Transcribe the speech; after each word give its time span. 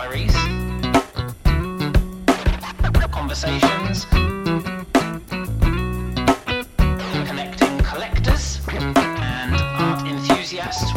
galleries, 0.00 0.34
conversations, 3.10 4.06
connecting 7.26 7.78
collectors 7.80 8.60
and 8.70 9.54
art 9.76 10.06
enthusiasts. 10.06 10.90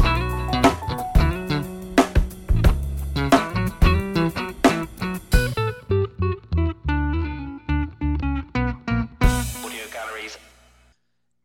Audio 9.65 9.85
galleries. 9.91 10.37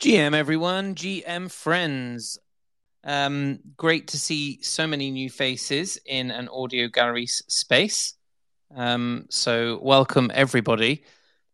GM 0.01 0.35
everyone, 0.35 0.95
GM 0.95 1.51
friends. 1.51 2.39
Um, 3.09 3.61
great 3.79 4.09
to 4.09 4.19
see 4.19 4.63
so 4.63 4.87
many 4.87 5.11
new 5.11 5.31
faces 5.31 5.99
in 6.05 6.31
an 6.31 6.47
audio 6.51 6.89
gallery 6.89 7.25
space. 7.25 8.13
Um, 8.77 9.25
so 9.31 9.79
welcome 9.81 10.31
everybody. 10.35 11.03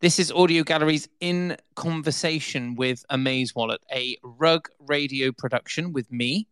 This 0.01 0.19
is 0.19 0.33
Audio 0.33 0.65
Galleries 0.65 1.09
in 1.21 1.57
conversation 1.77 2.75
with 2.75 3.05
Amaze 3.09 3.55
Wallet, 3.55 3.81
a 3.93 4.17
rug 4.25 4.69
radio 4.81 5.31
production 5.31 5.93
with 5.93 6.11
me. 6.11 6.49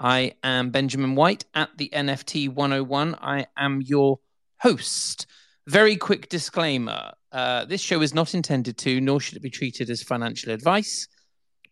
I 0.00 0.32
am 0.42 0.70
Benjamin 0.70 1.14
White 1.14 1.44
at 1.52 1.68
the 1.76 1.90
NFT 1.92 2.48
101. 2.48 3.16
I 3.20 3.48
am 3.58 3.82
your 3.82 4.18
host. 4.60 5.26
Very 5.66 5.96
quick 5.96 6.30
disclaimer 6.30 7.12
uh, 7.32 7.66
this 7.66 7.82
show 7.82 8.00
is 8.00 8.14
not 8.14 8.32
intended 8.32 8.78
to, 8.78 8.98
nor 8.98 9.20
should 9.20 9.36
it 9.36 9.42
be 9.42 9.50
treated 9.50 9.90
as 9.90 10.02
financial 10.02 10.52
advice. 10.52 11.06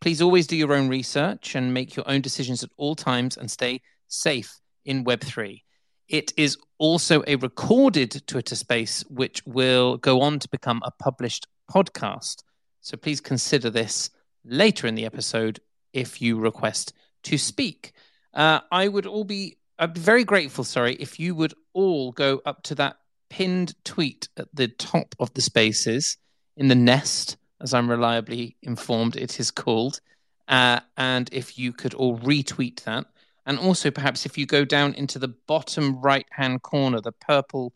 Please 0.01 0.23
always 0.23 0.47
do 0.47 0.57
your 0.57 0.73
own 0.73 0.89
research 0.89 1.55
and 1.55 1.73
make 1.73 1.97
your 1.97 2.09
own 2.09 2.21
decisions 2.21 2.63
at 2.63 2.71
all 2.77 2.95
times 2.95 3.37
and 3.37 3.51
stay 3.51 3.81
safe 4.09 4.61
in 4.85 5.05
Web3. 5.05 5.63
It 6.09 6.33
is 6.37 6.57
also 6.79 7.23
a 7.27 7.37
recorded 7.37 8.23
Twitter 8.27 8.55
space, 8.55 9.05
which 9.09 9.45
will 9.47 9.97
go 9.97 10.21
on 10.21 10.39
to 10.39 10.49
become 10.49 10.83
a 10.85 10.93
published 11.03 11.47
podcast. 11.71 12.43
So 12.81 12.97
please 12.97 13.21
consider 13.21 13.71
this 13.71 14.11
later 14.45 14.87
in 14.87 14.95
the 14.95 15.07
episode 15.07 15.61
if 15.93 16.23
you 16.23 16.39
request 16.39 16.93
to 17.25 17.39
speak. 17.39 17.93
Uh, 18.33 18.61
I 18.71 18.87
would 18.87 19.07
all 19.07 19.25
be, 19.25 19.57
I'd 19.79 19.95
be 19.95 20.01
very 20.01 20.25
grateful, 20.25 20.63
sorry, 20.63 20.95
if 20.95 21.19
you 21.19 21.35
would 21.35 21.55
all 21.73 22.13
go 22.13 22.41
up 22.47 22.63
to 22.65 22.77
that 22.77 22.99
pinned 23.29 23.75
tweet 23.85 24.29
at 24.37 24.49
the 24.55 24.69
top 24.69 25.15
of 25.19 25.35
the 25.35 25.41
spaces 25.41 26.17
in 26.57 26.69
the 26.69 26.75
nest, 26.75 27.37
as 27.61 27.75
I'm 27.75 27.91
reliably 27.91 28.57
informed 28.63 29.17
it 29.17 29.41
is 29.41 29.51
called. 29.51 30.01
Uh, 30.49 30.81
and 30.97 31.29
if 31.33 31.59
you 31.59 31.73
could 31.73 31.95
all 31.95 32.19
retweet 32.19 32.83
that. 32.85 33.07
And 33.47 33.59
also, 33.59 33.91
perhaps 33.91 34.27
if 34.27 34.37
you 34.37 34.47
go 34.47 34.65
down 34.65 34.95
into 34.95 35.19
the 35.19 35.35
bottom 35.47 36.01
right 36.01 36.27
hand 36.31 36.63
corner, 36.63 37.01
the 37.01 37.13
purple 37.13 37.73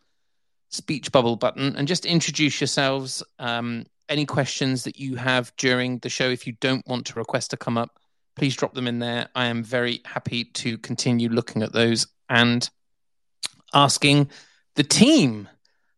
speech 0.69 1.13
bubble 1.13 1.37
button, 1.37 1.77
and 1.77 1.87
just 1.87 2.05
introduce 2.05 2.61
yourselves. 2.61 3.23
Um, 3.39 3.87
any 4.09 4.27
questions 4.27 4.83
that 4.85 4.99
you 4.99 5.15
have 5.15 5.53
during 5.57 5.99
the 5.99 6.09
show, 6.09 6.29
if 6.29 6.47
you 6.47 6.55
don't 6.61 6.87
want 6.89 7.07
to 7.07 7.19
request 7.19 7.51
to 7.51 7.57
come 7.57 7.79
up, 7.79 8.01
please 8.35 8.57
drop 8.57 8.75
them 8.75 8.89
in 8.89 8.99
there. 8.99 9.29
I 9.37 9.47
am 9.47 9.63
very 9.63 10.01
happy 10.05 10.45
to 10.45 10.77
continue 10.79 11.29
looking 11.29 11.63
at 11.63 11.73
those 11.73 12.09
and 12.29 12.69
asking 13.73 14.31
the 14.75 14.83
team. 14.83 15.49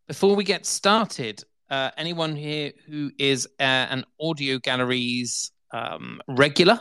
Before 0.06 0.36
we 0.36 0.44
get 0.44 0.66
started, 0.66 1.42
uh, 1.72 1.90
anyone 1.96 2.36
here 2.36 2.70
who 2.86 3.10
is 3.18 3.48
uh, 3.58 3.62
an 3.62 4.04
audio 4.20 4.58
galleries 4.58 5.50
um, 5.72 6.20
regular, 6.28 6.78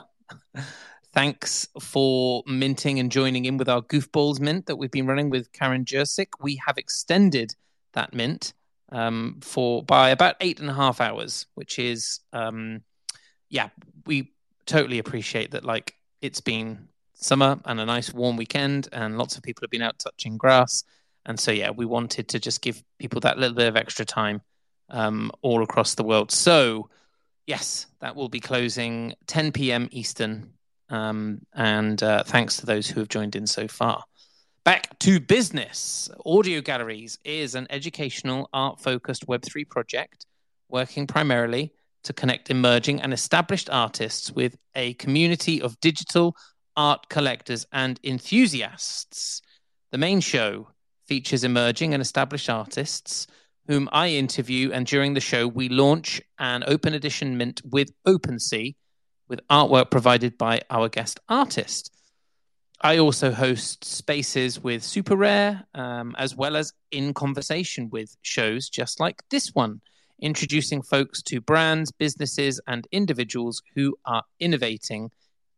thanks 1.13 1.65
for 1.79 2.43
minting 2.45 2.99
and 2.99 3.09
joining 3.09 3.45
in 3.45 3.55
with 3.55 3.69
our 3.69 3.81
goofballs 3.81 4.41
mint 4.41 4.65
that 4.65 4.75
we've 4.75 4.91
been 4.91 5.07
running 5.07 5.29
with 5.29 5.49
Karen 5.53 5.85
Jersic. 5.85 6.27
We 6.41 6.57
have 6.65 6.77
extended 6.77 7.55
that 7.93 8.13
mint 8.13 8.51
um, 8.91 9.39
for 9.41 9.81
by 9.81 10.09
about 10.09 10.35
eight 10.41 10.59
and 10.59 10.69
a 10.69 10.73
half 10.73 10.99
hours, 10.99 11.45
which 11.55 11.79
is 11.79 12.19
um, 12.33 12.81
yeah, 13.49 13.69
we 14.05 14.33
totally 14.65 14.99
appreciate 14.99 15.51
that. 15.51 15.63
Like 15.63 15.95
it's 16.21 16.41
been 16.41 16.89
summer 17.13 17.61
and 17.63 17.79
a 17.79 17.85
nice 17.85 18.13
warm 18.13 18.35
weekend, 18.35 18.89
and 18.91 19.17
lots 19.17 19.37
of 19.37 19.43
people 19.43 19.63
have 19.63 19.71
been 19.71 19.83
out 19.83 19.99
touching 19.99 20.35
grass. 20.35 20.83
And 21.25 21.39
so, 21.39 21.51
yeah, 21.51 21.69
we 21.69 21.85
wanted 21.85 22.27
to 22.29 22.39
just 22.39 22.61
give 22.61 22.83
people 22.99 23.21
that 23.21 23.37
little 23.37 23.55
bit 23.55 23.67
of 23.67 23.77
extra 23.77 24.03
time 24.03 24.41
um, 24.91 25.31
all 25.41 25.63
across 25.63 25.95
the 25.95 26.03
world. 26.03 26.31
So, 26.31 26.89
yes, 27.47 27.87
that 27.99 28.15
will 28.15 28.29
be 28.29 28.39
closing 28.39 29.15
10 29.27 29.51
p.m. 29.51 29.89
Eastern. 29.91 30.51
Um, 30.89 31.41
and 31.53 32.01
uh, 32.03 32.23
thanks 32.23 32.57
to 32.57 32.65
those 32.65 32.87
who 32.87 32.99
have 32.99 33.09
joined 33.09 33.35
in 33.35 33.47
so 33.47 33.67
far. 33.67 34.03
Back 34.63 34.99
to 34.99 35.19
business. 35.19 36.09
Audio 36.25 36.61
Galleries 36.61 37.17
is 37.23 37.55
an 37.55 37.65
educational, 37.69 38.49
art 38.53 38.79
focused 38.79 39.25
Web3 39.25 39.67
project 39.67 40.25
working 40.69 41.07
primarily 41.07 41.73
to 42.03 42.13
connect 42.13 42.49
emerging 42.49 43.01
and 43.01 43.13
established 43.13 43.69
artists 43.71 44.31
with 44.31 44.57
a 44.75 44.93
community 44.95 45.61
of 45.61 45.79
digital 45.79 46.35
art 46.75 47.09
collectors 47.09 47.65
and 47.71 47.99
enthusiasts. 48.03 49.41
The 49.91 49.97
main 49.97 50.19
show 50.19 50.69
features 51.07 51.43
emerging 51.43 51.93
and 51.93 52.01
established 52.01 52.49
artists 52.49 53.27
whom 53.67 53.89
I 53.91 54.09
interview, 54.09 54.71
and 54.71 54.85
during 54.85 55.13
the 55.13 55.19
show, 55.19 55.47
we 55.47 55.69
launch 55.69 56.21
an 56.39 56.63
open 56.67 56.93
edition 56.93 57.37
mint 57.37 57.61
with 57.63 57.91
OpenSea 58.05 58.75
with 59.31 59.47
artwork 59.47 59.89
provided 59.89 60.37
by 60.37 60.61
our 60.69 60.89
guest 60.89 61.19
artist. 61.29 61.89
I 62.81 62.97
also 62.97 63.31
host 63.31 63.85
spaces 63.85 64.59
with 64.59 64.83
Super 64.83 65.15
Rare, 65.15 65.65
um, 65.73 66.15
as 66.17 66.35
well 66.35 66.57
as 66.57 66.73
in 66.91 67.13
conversation 67.13 67.89
with 67.89 68.17
shows 68.23 68.67
just 68.67 68.99
like 68.99 69.23
this 69.29 69.53
one, 69.53 69.79
introducing 70.19 70.81
folks 70.81 71.21
to 71.23 71.39
brands, 71.39 71.91
businesses, 71.91 72.59
and 72.67 72.87
individuals 72.91 73.61
who 73.73 73.95
are 74.05 74.23
innovating 74.39 75.11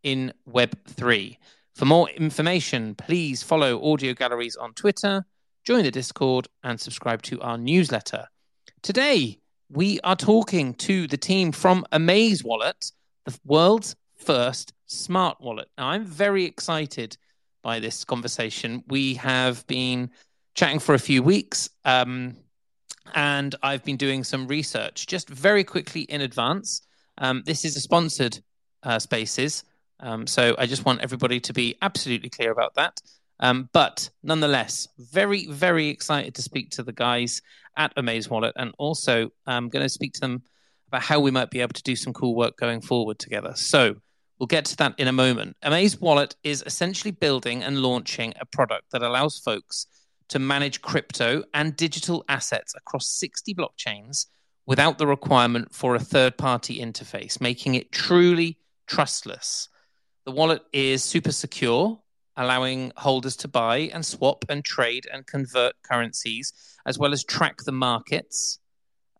in 0.03 0.33
Web3. 0.47 1.37
For 1.73 1.85
more 1.85 2.09
information, 2.09 2.93
please 2.93 3.41
follow 3.41 3.91
Audio 3.91 4.13
Galleries 4.13 4.55
on 4.55 4.73
Twitter, 4.73 5.25
join 5.63 5.83
the 5.83 5.91
Discord, 5.91 6.47
and 6.63 6.79
subscribe 6.79 7.21
to 7.23 7.39
our 7.41 7.57
newsletter. 7.57 8.27
Today, 8.81 9.39
we 9.69 9.99
are 10.01 10.15
talking 10.15 10.73
to 10.75 11.07
the 11.07 11.17
team 11.17 11.51
from 11.51 11.85
Amaze 11.91 12.43
Wallet, 12.43 12.91
the 13.25 13.37
world's 13.45 13.95
first 14.17 14.73
smart 14.87 15.39
wallet. 15.39 15.69
Now, 15.77 15.87
I'm 15.87 16.05
very 16.05 16.43
excited 16.43 17.17
by 17.61 17.79
this 17.79 18.03
conversation. 18.03 18.83
We 18.87 19.13
have 19.15 19.65
been 19.67 20.11
chatting 20.53 20.79
for 20.79 20.95
a 20.95 20.99
few 20.99 21.23
weeks, 21.23 21.69
um, 21.85 22.35
and 23.15 23.55
I've 23.63 23.85
been 23.85 23.97
doing 23.97 24.25
some 24.25 24.47
research 24.47 25.07
just 25.07 25.29
very 25.29 25.63
quickly 25.63 26.01
in 26.01 26.21
advance. 26.21 26.81
Um, 27.17 27.41
this 27.45 27.63
is 27.63 27.77
a 27.77 27.79
sponsored 27.79 28.37
uh, 28.83 28.99
spaces, 28.99 29.63
um, 30.01 30.27
so 30.27 30.55
I 30.57 30.65
just 30.65 30.83
want 30.83 30.99
everybody 30.99 31.39
to 31.39 31.53
be 31.53 31.77
absolutely 31.81 32.29
clear 32.29 32.51
about 32.51 32.75
that. 32.75 32.99
Um, 33.43 33.69
but 33.73 34.09
nonetheless, 34.23 34.87
very, 34.97 35.47
very 35.47 35.89
excited 35.89 36.33
to 36.35 36.41
speak 36.41 36.69
to 36.71 36.83
the 36.83 36.93
guys 36.93 37.41
at 37.75 37.91
Amaze 37.97 38.29
Wallet 38.29 38.53
and 38.55 38.73
also 38.77 39.31
I'm 39.45 39.67
going 39.67 39.83
to 39.83 39.89
speak 39.89 40.13
to 40.13 40.21
them 40.21 40.43
about 40.87 41.01
how 41.01 41.19
we 41.19 41.29
might 41.29 41.51
be 41.51 41.59
able 41.59 41.73
to 41.73 41.83
do 41.83 41.97
some 41.97 42.13
cool 42.13 42.35
work 42.35 42.55
going 42.55 42.79
forward 42.79 43.19
together. 43.19 43.51
So 43.55 43.95
we'll 44.39 44.47
get 44.47 44.63
to 44.65 44.77
that 44.77 44.95
in 44.97 45.09
a 45.09 45.11
moment. 45.11 45.57
Amaze 45.61 45.99
Wallet 45.99 46.37
is 46.45 46.63
essentially 46.65 47.11
building 47.11 47.63
and 47.63 47.79
launching 47.79 48.33
a 48.39 48.45
product 48.45 48.91
that 48.91 49.03
allows 49.03 49.39
folks 49.39 49.87
to 50.29 50.39
manage 50.39 50.81
crypto 50.81 51.43
and 51.53 51.75
digital 51.75 52.23
assets 52.29 52.73
across 52.77 53.09
60 53.09 53.53
blockchains 53.55 54.27
without 54.65 54.97
the 54.97 55.05
requirement 55.05 55.75
for 55.75 55.95
a 55.95 55.99
third 55.99 56.37
party 56.37 56.79
interface, 56.79 57.41
making 57.41 57.75
it 57.75 57.91
truly 57.91 58.57
trustless. 58.87 59.67
The 60.23 60.31
wallet 60.31 60.63
is 60.71 61.03
super 61.03 61.33
secure, 61.33 61.99
allowing 62.37 62.91
holders 62.97 63.35
to 63.37 63.47
buy 63.47 63.89
and 63.93 64.05
swap 64.05 64.45
and 64.49 64.63
trade 64.63 65.07
and 65.11 65.25
convert 65.25 65.73
currencies, 65.83 66.53
as 66.85 66.97
well 66.97 67.13
as 67.13 67.23
track 67.23 67.57
the 67.63 67.71
markets. 67.71 68.59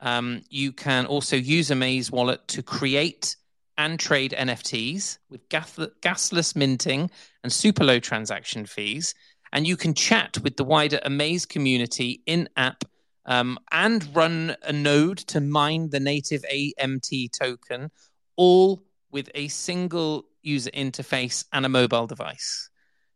Um, 0.01 0.41
you 0.49 0.73
can 0.73 1.05
also 1.05 1.35
use 1.35 1.71
Amaze 1.71 2.11
Wallet 2.11 2.47
to 2.49 2.63
create 2.63 3.35
and 3.77 3.99
trade 3.99 4.35
NFTs 4.37 5.17
with 5.29 5.47
gas- 5.49 5.79
gasless 6.01 6.55
minting 6.55 7.09
and 7.43 7.51
super 7.51 7.83
low 7.83 7.99
transaction 7.99 8.65
fees. 8.65 9.15
And 9.51 9.67
you 9.67 9.77
can 9.77 9.93
chat 9.93 10.37
with 10.39 10.57
the 10.57 10.63
wider 10.63 10.99
Amaze 11.03 11.45
community 11.45 12.21
in 12.25 12.49
app 12.57 12.83
um, 13.25 13.57
and 13.71 14.15
run 14.15 14.55
a 14.63 14.73
node 14.73 15.19
to 15.19 15.39
mine 15.39 15.89
the 15.89 15.99
native 15.99 16.43
AMT 16.51 17.31
token, 17.31 17.91
all 18.35 18.83
with 19.11 19.29
a 19.35 19.47
single 19.47 20.25
user 20.41 20.71
interface 20.71 21.45
and 21.53 21.65
a 21.65 21.69
mobile 21.69 22.07
device. 22.07 22.69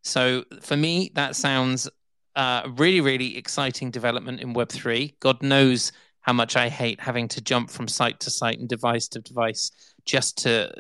So 0.08 0.46
for 0.62 0.78
me, 0.78 1.12
that 1.16 1.36
sounds 1.36 1.90
uh, 2.36 2.70
really, 2.78 3.02
really 3.02 3.38
exciting 3.38 3.92
development 3.92 4.40
in 4.40 4.54
Web3. 4.54 5.20
God 5.20 5.42
knows 5.44 5.92
how 6.22 6.34
much 6.34 6.56
I 6.56 6.70
hate 6.70 7.00
having 7.00 7.28
to 7.30 7.42
jump 7.42 7.70
from 7.70 7.88
site 7.88 8.20
to 8.22 8.30
site 8.30 8.60
and 8.60 8.70
device 8.70 9.08
to 9.10 9.20
device 9.20 9.72
just 10.06 10.38
to 10.40 10.74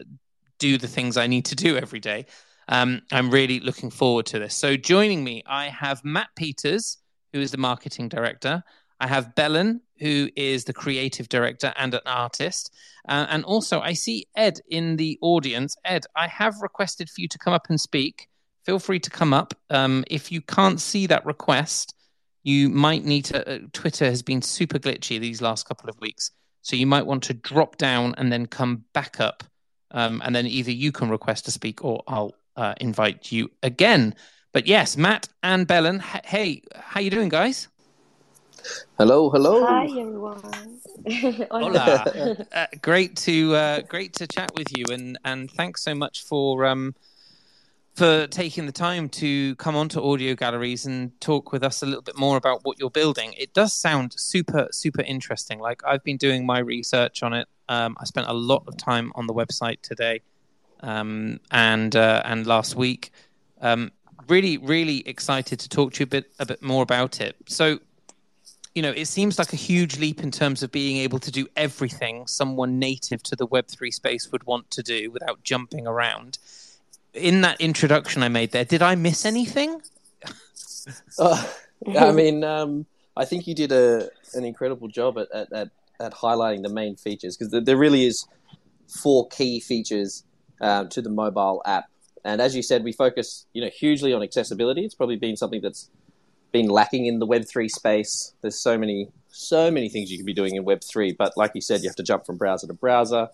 do 0.60 0.78
the 0.78 0.88
things 0.88 1.18
I 1.18 1.28
need 1.28 1.46
to 1.46 1.56
do 1.56 1.78
every 1.78 2.00
day. 2.00 2.26
Um, 2.70 3.02
I'm 3.12 3.30
really 3.30 3.60
looking 3.60 3.90
forward 3.90 4.26
to 4.28 4.40
this. 4.40 4.56
So 4.56 4.76
joining 4.76 5.24
me, 5.24 5.44
I 5.46 5.66
have 5.68 6.04
Matt 6.04 6.30
Peters, 6.36 6.98
who 7.34 7.40
is 7.40 7.52
the 7.52 7.58
marketing 7.58 8.10
director. 8.10 8.64
I 9.00 9.08
have 9.08 9.36
Belen, 9.36 9.82
who 10.00 10.30
is 10.36 10.64
the 10.64 10.74
creative 10.74 11.30
director 11.30 11.74
and 11.78 11.94
an 11.94 12.02
artist. 12.06 12.74
Uh, 13.08 13.26
and 13.30 13.46
also, 13.46 13.80
I 13.80 13.94
see 13.94 14.26
Ed 14.36 14.60
in 14.70 14.96
the 14.96 15.18
audience. 15.22 15.76
Ed, 15.86 16.06
I 16.16 16.28
have 16.28 16.56
requested 16.62 17.10
for 17.10 17.22
you 17.22 17.28
to 17.28 17.38
come 17.38 17.54
up 17.54 17.68
and 17.70 17.80
speak. 17.80 18.28
Feel 18.68 18.80
free 18.80 19.00
to 19.00 19.10
come 19.10 19.34
up. 19.34 19.54
Um, 19.70 20.04
if 20.12 20.30
you 20.30 20.42
can't 20.42 20.82
see 20.82 21.08
that 21.08 21.26
request, 21.26 21.96
you 22.44 22.68
might 22.68 23.06
need 23.06 23.24
to. 23.26 23.50
Uh, 23.50 23.60
Twitter 23.72 24.04
has 24.04 24.22
been 24.22 24.42
super 24.42 24.78
glitchy 24.78 25.22
these 25.22 25.42
last 25.42 25.66
couple 25.70 25.90
of 25.90 25.98
weeks. 26.02 26.32
So 26.64 26.76
you 26.76 26.86
might 26.86 27.06
want 27.06 27.24
to 27.24 27.34
drop 27.34 27.78
down 27.78 28.14
and 28.18 28.30
then 28.30 28.46
come 28.46 28.84
back 28.92 29.22
up. 29.22 29.46
Um, 29.92 30.22
and 30.26 30.36
then 30.36 30.46
either 30.46 30.72
you 30.72 30.92
can 30.92 31.08
request 31.08 31.46
to 31.46 31.52
speak 31.52 31.86
or 31.86 32.04
I'll 32.10 32.36
uh, 32.58 32.74
invite 32.82 33.32
you 33.32 33.50
again. 33.64 34.14
But 34.52 34.68
yes, 34.68 34.98
Matt 34.98 35.30
and 35.44 35.66
Belen, 35.66 36.04
hey, 36.26 36.62
how 36.76 37.00
you 37.00 37.10
doing, 37.10 37.30
guys? 37.30 37.70
Hello, 38.98 39.30
hello. 39.30 39.66
Hi 39.66 39.86
everyone. 39.86 40.82
Hola. 41.52 42.36
uh, 42.54 42.68
great 42.82 43.16
to 43.16 43.56
uh, 43.56 43.82
great 43.84 44.12
to 44.16 44.28
chat 44.28 44.52
with 44.58 44.78
you, 44.78 44.84
and 44.92 45.18
and 45.24 45.50
thanks 45.52 45.84
so 45.84 45.96
much 45.96 46.26
for 46.26 46.66
um, 46.66 46.94
for 47.98 48.28
taking 48.28 48.68
the 48.68 48.72
time 48.72 49.10
to 49.10 49.56
come 49.56 49.76
onto 49.76 50.00
audio 50.00 50.36
galleries 50.36 50.86
and 50.86 51.20
talk 51.20 51.52
with 51.52 51.64
us 51.64 51.82
a 51.82 51.86
little 51.88 52.04
bit 52.04 52.16
more 52.16 52.38
about 52.38 52.64
what 52.64 52.78
you're 52.78 52.92
building. 52.92 53.34
It 53.36 53.56
does 53.56 53.74
sound 53.74 54.14
super 54.16 54.68
super 54.72 55.02
interesting. 55.02 55.58
Like 55.58 55.82
I've 55.84 56.04
been 56.04 56.18
doing 56.18 56.46
my 56.46 56.60
research 56.60 57.24
on 57.24 57.34
it. 57.34 57.48
Um, 57.68 57.98
I 58.00 58.06
spent 58.06 58.28
a 58.28 58.34
lot 58.34 58.64
of 58.68 58.78
time 58.78 59.12
on 59.16 59.26
the 59.26 59.34
website 59.34 59.82
today 59.82 60.22
um, 60.82 61.40
and 61.50 61.96
uh, 61.96 62.22
and 62.24 62.46
last 62.46 62.76
week. 62.76 63.10
Um, 63.62 63.92
really 64.28 64.60
really 64.60 65.00
excited 65.08 65.60
to 65.62 65.68
talk 65.68 65.94
to 65.94 66.02
you 66.02 66.04
a 66.04 66.08
bit 66.08 66.32
a 66.38 66.46
bit 66.46 66.62
more 66.62 66.84
about 66.84 67.20
it. 67.20 67.36
So 67.48 67.80
you 68.76 68.84
know, 68.84 68.92
it 68.92 69.08
seems 69.08 69.40
like 69.40 69.54
a 69.54 69.56
huge 69.56 69.98
leap 69.98 70.22
in 70.22 70.30
terms 70.30 70.62
of 70.62 70.72
being 70.72 70.98
able 70.98 71.18
to 71.18 71.32
do 71.32 71.48
everything 71.56 72.28
someone 72.28 72.78
native 72.78 73.24
to 73.24 73.36
the 73.36 73.48
Web3 73.48 73.92
space 73.92 74.32
would 74.32 74.44
want 74.44 74.70
to 74.70 74.84
do 74.84 75.10
without 75.10 75.42
jumping 75.44 75.88
around. 75.88 76.38
In 77.18 77.42
that 77.42 77.60
introduction 77.60 78.24
I 78.24 78.30
made 78.30 78.52
there, 78.52 78.66
did 78.66 78.82
I 78.82 78.96
miss 78.96 79.26
anything? 79.26 79.82
uh, 81.20 81.48
I 81.98 82.12
mean, 82.12 82.44
um, 82.44 82.86
I 83.16 83.26
think 83.26 83.48
you 83.48 83.56
did 83.56 83.72
a 83.72 84.10
an 84.34 84.44
incredible 84.44 84.88
job 84.88 85.18
at, 85.18 85.28
at, 85.34 85.52
at, 85.54 85.70
at 86.00 86.14
highlighting 86.14 86.64
the 86.64 86.70
main 86.70 86.96
features 86.96 87.38
because 87.38 87.64
there, 87.64 87.78
really 87.78 88.06
is 88.06 88.26
four 88.88 89.28
key 89.30 89.60
features 89.60 90.24
um, 90.62 90.90
to 90.90 91.02
the 91.02 91.10
mobile 91.10 91.62
app. 91.66 91.86
And 92.24 92.42
as 92.42 92.56
you 92.56 92.62
said, 92.62 92.84
we 92.84 92.92
focus 92.92 93.46
you 93.54 93.62
know 93.62 93.70
hugely 93.70 94.14
on 94.14 94.22
accessibility. 94.22 94.86
It's 94.86 94.96
probably 94.96 95.16
been 95.16 95.38
something 95.38 95.62
that's 95.62 95.90
been 96.52 96.68
lacking 96.68 97.06
in 97.06 97.20
the 97.20 97.28
Web3 97.28 97.70
space. 97.70 98.34
There's 98.42 98.60
so 98.60 98.78
many, 98.78 99.10
so 99.30 99.70
many 99.72 99.90
things 99.90 100.12
you 100.12 100.18
can 100.18 100.26
be 100.26 100.34
doing 100.34 100.56
in 100.56 100.66
Web3, 100.66 101.16
but 101.18 101.36
like 101.36 101.52
you 101.56 101.62
said, 101.62 101.82
you 101.82 101.90
have 101.90 101.96
to 101.98 102.04
jump 102.04 102.26
from 102.26 102.38
browser 102.38 102.68
to 102.68 102.74
browser, 102.74 103.30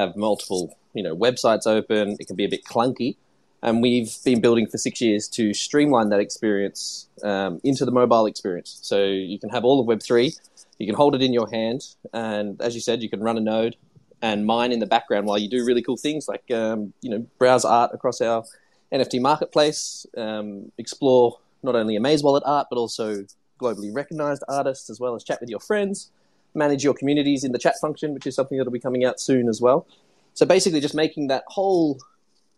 have 0.00 0.16
multiple, 0.16 0.76
you 0.94 1.02
know, 1.02 1.16
websites 1.16 1.66
open. 1.66 2.16
It 2.18 2.26
can 2.26 2.36
be 2.36 2.44
a 2.44 2.48
bit 2.48 2.64
clunky, 2.64 3.16
and 3.62 3.82
we've 3.82 4.12
been 4.24 4.40
building 4.40 4.66
for 4.66 4.78
six 4.78 5.00
years 5.00 5.28
to 5.28 5.54
streamline 5.54 6.08
that 6.10 6.20
experience 6.20 7.08
um, 7.22 7.60
into 7.64 7.84
the 7.84 7.92
mobile 7.92 8.26
experience. 8.26 8.78
So 8.82 9.04
you 9.04 9.38
can 9.38 9.50
have 9.50 9.64
all 9.64 9.80
of 9.80 9.86
Web3, 9.86 10.38
you 10.78 10.86
can 10.86 10.94
hold 10.94 11.14
it 11.14 11.22
in 11.22 11.32
your 11.32 11.48
hand, 11.48 11.82
and 12.12 12.60
as 12.60 12.74
you 12.74 12.80
said, 12.80 13.02
you 13.02 13.10
can 13.10 13.20
run 13.20 13.36
a 13.36 13.40
node 13.40 13.76
and 14.22 14.46
mine 14.46 14.72
in 14.72 14.80
the 14.80 14.86
background 14.86 15.26
while 15.26 15.38
you 15.38 15.48
do 15.48 15.64
really 15.64 15.82
cool 15.82 15.96
things 15.96 16.28
like, 16.28 16.50
um, 16.50 16.92
you 17.00 17.10
know, 17.10 17.26
browse 17.38 17.64
art 17.64 17.90
across 17.94 18.20
our 18.20 18.44
NFT 18.92 19.20
marketplace, 19.20 20.06
um, 20.16 20.70
explore 20.78 21.38
not 21.62 21.74
only 21.74 21.96
Amaze 21.96 22.22
Wallet 22.22 22.42
art, 22.46 22.66
but 22.70 22.78
also 22.78 23.24
globally 23.58 23.94
recognized 23.94 24.42
artists, 24.48 24.90
as 24.90 24.98
well 25.00 25.14
as 25.14 25.24
chat 25.24 25.40
with 25.40 25.50
your 25.50 25.60
friends, 25.60 26.10
manage 26.54 26.84
your 26.84 26.94
communities 26.94 27.44
in 27.44 27.52
the 27.52 27.58
chat 27.58 27.74
function, 27.80 28.14
which 28.14 28.26
is 28.26 28.34
something 28.34 28.58
that'll 28.58 28.72
be 28.72 28.80
coming 28.80 29.04
out 29.04 29.20
soon 29.20 29.48
as 29.48 29.60
well. 29.60 29.86
So 30.34 30.46
basically, 30.46 30.80
just 30.80 30.94
making 30.94 31.28
that 31.28 31.44
whole 31.48 31.98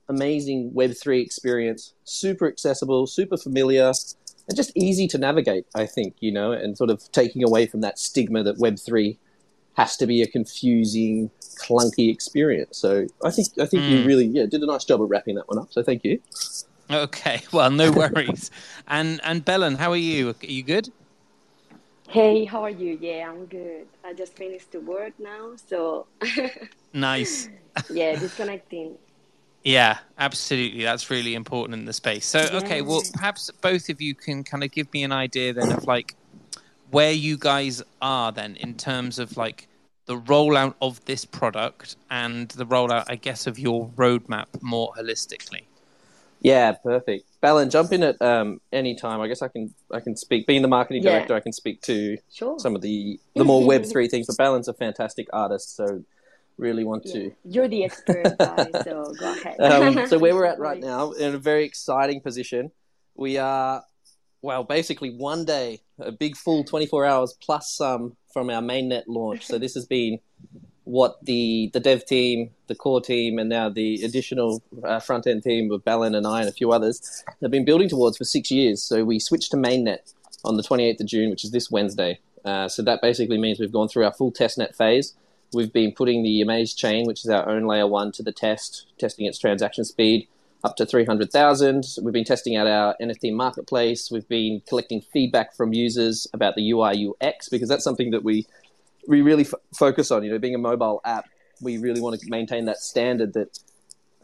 amazing 0.08 0.72
Web3 0.72 1.22
experience 1.22 1.94
super 2.04 2.46
accessible, 2.46 3.06
super 3.06 3.36
familiar, 3.36 3.92
and 4.48 4.56
just 4.56 4.72
easy 4.74 5.06
to 5.08 5.18
navigate, 5.18 5.66
I 5.74 5.86
think, 5.86 6.16
you 6.20 6.32
know, 6.32 6.52
and 6.52 6.76
sort 6.76 6.90
of 6.90 7.10
taking 7.12 7.42
away 7.44 7.66
from 7.66 7.80
that 7.80 7.98
stigma 7.98 8.42
that 8.42 8.58
Web3 8.58 9.16
has 9.74 9.96
to 9.96 10.06
be 10.06 10.22
a 10.22 10.26
confusing, 10.26 11.30
clunky 11.62 12.12
experience. 12.12 12.76
So 12.76 13.06
I 13.24 13.30
think 13.30 13.48
I 13.58 13.66
think 13.66 13.84
mm. 13.84 13.90
you 13.90 14.00
hmm. 14.02 14.06
really 14.06 14.26
yeah 14.26 14.46
did 14.46 14.62
a 14.62 14.66
nice 14.66 14.84
job 14.84 15.02
of 15.02 15.10
wrapping 15.10 15.36
that 15.36 15.48
one 15.48 15.58
up. 15.58 15.72
So 15.72 15.82
thank 15.82 16.04
you. 16.04 16.20
Okay, 16.90 17.42
well, 17.52 17.70
no 17.70 17.90
worries. 17.90 18.50
and 18.86 19.20
and 19.24 19.44
Belen, 19.44 19.76
how 19.76 19.90
are 19.90 19.96
you? 19.96 20.30
Are 20.30 20.46
you 20.46 20.62
good? 20.62 20.90
Hey, 22.08 22.44
how 22.44 22.62
are 22.62 22.70
you? 22.70 22.98
Yeah, 23.00 23.30
I'm 23.30 23.46
good. 23.46 23.86
I 24.04 24.12
just 24.12 24.36
finished 24.36 24.72
the 24.72 24.80
work 24.80 25.12
now, 25.18 25.52
so 25.56 26.06
nice. 26.92 27.48
yeah, 27.90 28.16
disconnecting. 28.20 28.96
Yeah, 29.64 29.98
absolutely. 30.18 30.82
That's 30.82 31.08
really 31.10 31.34
important 31.34 31.78
in 31.78 31.84
the 31.84 31.92
space. 31.92 32.26
So, 32.26 32.40
yeah. 32.40 32.58
okay, 32.58 32.82
well, 32.82 33.02
perhaps 33.14 33.50
both 33.60 33.88
of 33.88 34.00
you 34.00 34.14
can 34.14 34.42
kind 34.44 34.64
of 34.64 34.72
give 34.72 34.92
me 34.92 35.04
an 35.04 35.12
idea 35.12 35.52
then 35.52 35.70
of 35.70 35.86
like 35.86 36.14
where 36.90 37.12
you 37.12 37.38
guys 37.38 37.82
are 38.00 38.32
then 38.32 38.56
in 38.56 38.74
terms 38.74 39.18
of 39.18 39.36
like 39.36 39.68
the 40.06 40.16
rollout 40.16 40.74
of 40.82 41.04
this 41.04 41.24
product 41.24 41.96
and 42.10 42.48
the 42.50 42.66
rollout, 42.66 43.04
I 43.08 43.16
guess, 43.16 43.46
of 43.46 43.58
your 43.58 43.88
roadmap 43.96 44.46
more 44.60 44.92
holistically. 44.98 45.62
Yeah, 46.40 46.72
perfect. 46.72 47.24
Belen, 47.42 47.70
jump 47.70 47.92
in 47.92 48.04
at 48.04 48.22
um, 48.22 48.60
any 48.72 48.94
time. 48.94 49.20
I 49.20 49.26
guess 49.26 49.42
I 49.42 49.48
can 49.48 49.74
I 49.92 49.98
can 49.98 50.16
speak. 50.16 50.46
Being 50.46 50.62
the 50.62 50.68
marketing 50.68 51.02
yeah. 51.02 51.10
director, 51.10 51.34
I 51.34 51.40
can 51.40 51.52
speak 51.52 51.82
to 51.82 52.16
sure. 52.32 52.58
some 52.60 52.76
of 52.76 52.82
the 52.82 53.18
the 53.34 53.44
more 53.44 53.66
Web 53.66 53.84
three 53.84 54.08
things. 54.08 54.28
But 54.28 54.38
Belen's 54.38 54.68
a 54.68 54.72
fantastic 54.72 55.26
artist, 55.32 55.76
so 55.76 56.04
really 56.56 56.84
want 56.84 57.04
yeah. 57.06 57.12
to. 57.14 57.32
You're 57.44 57.68
the 57.68 57.84
expert, 57.84 58.38
guy, 58.38 58.68
so 58.84 59.12
go 59.18 59.32
ahead. 59.32 59.60
um, 59.60 60.06
so 60.06 60.18
where 60.18 60.34
we're 60.36 60.46
at 60.46 60.58
right 60.60 60.80
now, 60.80 61.10
in 61.10 61.34
a 61.34 61.38
very 61.38 61.64
exciting 61.64 62.20
position, 62.20 62.70
we 63.16 63.38
are 63.38 63.82
well, 64.40 64.62
basically 64.62 65.10
one 65.10 65.44
day, 65.44 65.80
a 65.98 66.12
big 66.12 66.36
full 66.36 66.62
twenty 66.62 66.86
four 66.86 67.04
hours 67.04 67.36
plus 67.42 67.72
some 67.72 68.16
from 68.32 68.50
our 68.50 68.62
mainnet 68.62 69.04
launch. 69.08 69.46
So 69.46 69.58
this 69.58 69.74
has 69.74 69.84
been 69.84 70.20
what 70.84 71.24
the 71.24 71.70
the 71.72 71.80
dev 71.80 72.04
team, 72.04 72.50
the 72.66 72.74
core 72.74 73.00
team, 73.00 73.38
and 73.38 73.48
now 73.48 73.68
the 73.68 74.02
additional 74.02 74.62
uh, 74.84 75.00
front 75.00 75.26
end 75.26 75.42
team 75.42 75.70
of 75.70 75.84
Belen 75.84 76.14
and 76.14 76.26
I 76.26 76.40
and 76.40 76.48
a 76.48 76.52
few 76.52 76.72
others 76.72 77.24
have 77.40 77.50
been 77.50 77.64
building 77.64 77.88
towards 77.88 78.16
for 78.16 78.24
six 78.24 78.50
years. 78.50 78.82
So 78.82 79.04
we 79.04 79.18
switched 79.18 79.50
to 79.52 79.56
mainnet 79.56 80.12
on 80.44 80.56
the 80.56 80.62
28th 80.62 81.00
of 81.00 81.06
June, 81.06 81.30
which 81.30 81.44
is 81.44 81.52
this 81.52 81.70
Wednesday. 81.70 82.18
Uh, 82.44 82.68
so 82.68 82.82
that 82.82 83.00
basically 83.00 83.38
means 83.38 83.60
we've 83.60 83.72
gone 83.72 83.88
through 83.88 84.04
our 84.04 84.12
full 84.12 84.32
testnet 84.32 84.74
phase. 84.74 85.14
We've 85.52 85.72
been 85.72 85.92
putting 85.92 86.22
the 86.22 86.40
Amaze 86.40 86.74
chain, 86.74 87.06
which 87.06 87.24
is 87.24 87.30
our 87.30 87.48
own 87.48 87.64
layer 87.66 87.86
one, 87.86 88.10
to 88.12 88.22
the 88.22 88.32
test, 88.32 88.86
testing 88.98 89.26
its 89.26 89.38
transaction 89.38 89.84
speed 89.84 90.26
up 90.64 90.76
to 90.76 90.86
300,000. 90.86 91.84
We've 92.02 92.12
been 92.12 92.24
testing 92.24 92.56
out 92.56 92.66
our 92.66 92.96
NFT 93.00 93.34
marketplace. 93.34 94.10
We've 94.10 94.28
been 94.28 94.62
collecting 94.68 95.00
feedback 95.00 95.54
from 95.54 95.72
users 95.72 96.26
about 96.32 96.54
the 96.54 96.70
UI 96.70 97.08
UX 97.08 97.48
because 97.48 97.68
that's 97.68 97.84
something 97.84 98.10
that 98.12 98.22
we 98.22 98.46
we 99.06 99.22
really 99.22 99.44
f- 99.44 99.54
focus 99.74 100.10
on. 100.10 100.24
You 100.24 100.32
know, 100.32 100.38
being 100.38 100.54
a 100.54 100.58
mobile 100.58 101.00
app, 101.04 101.26
we 101.60 101.78
really 101.78 102.00
want 102.00 102.20
to 102.20 102.30
maintain 102.30 102.66
that 102.66 102.78
standard 102.78 103.34
that. 103.34 103.58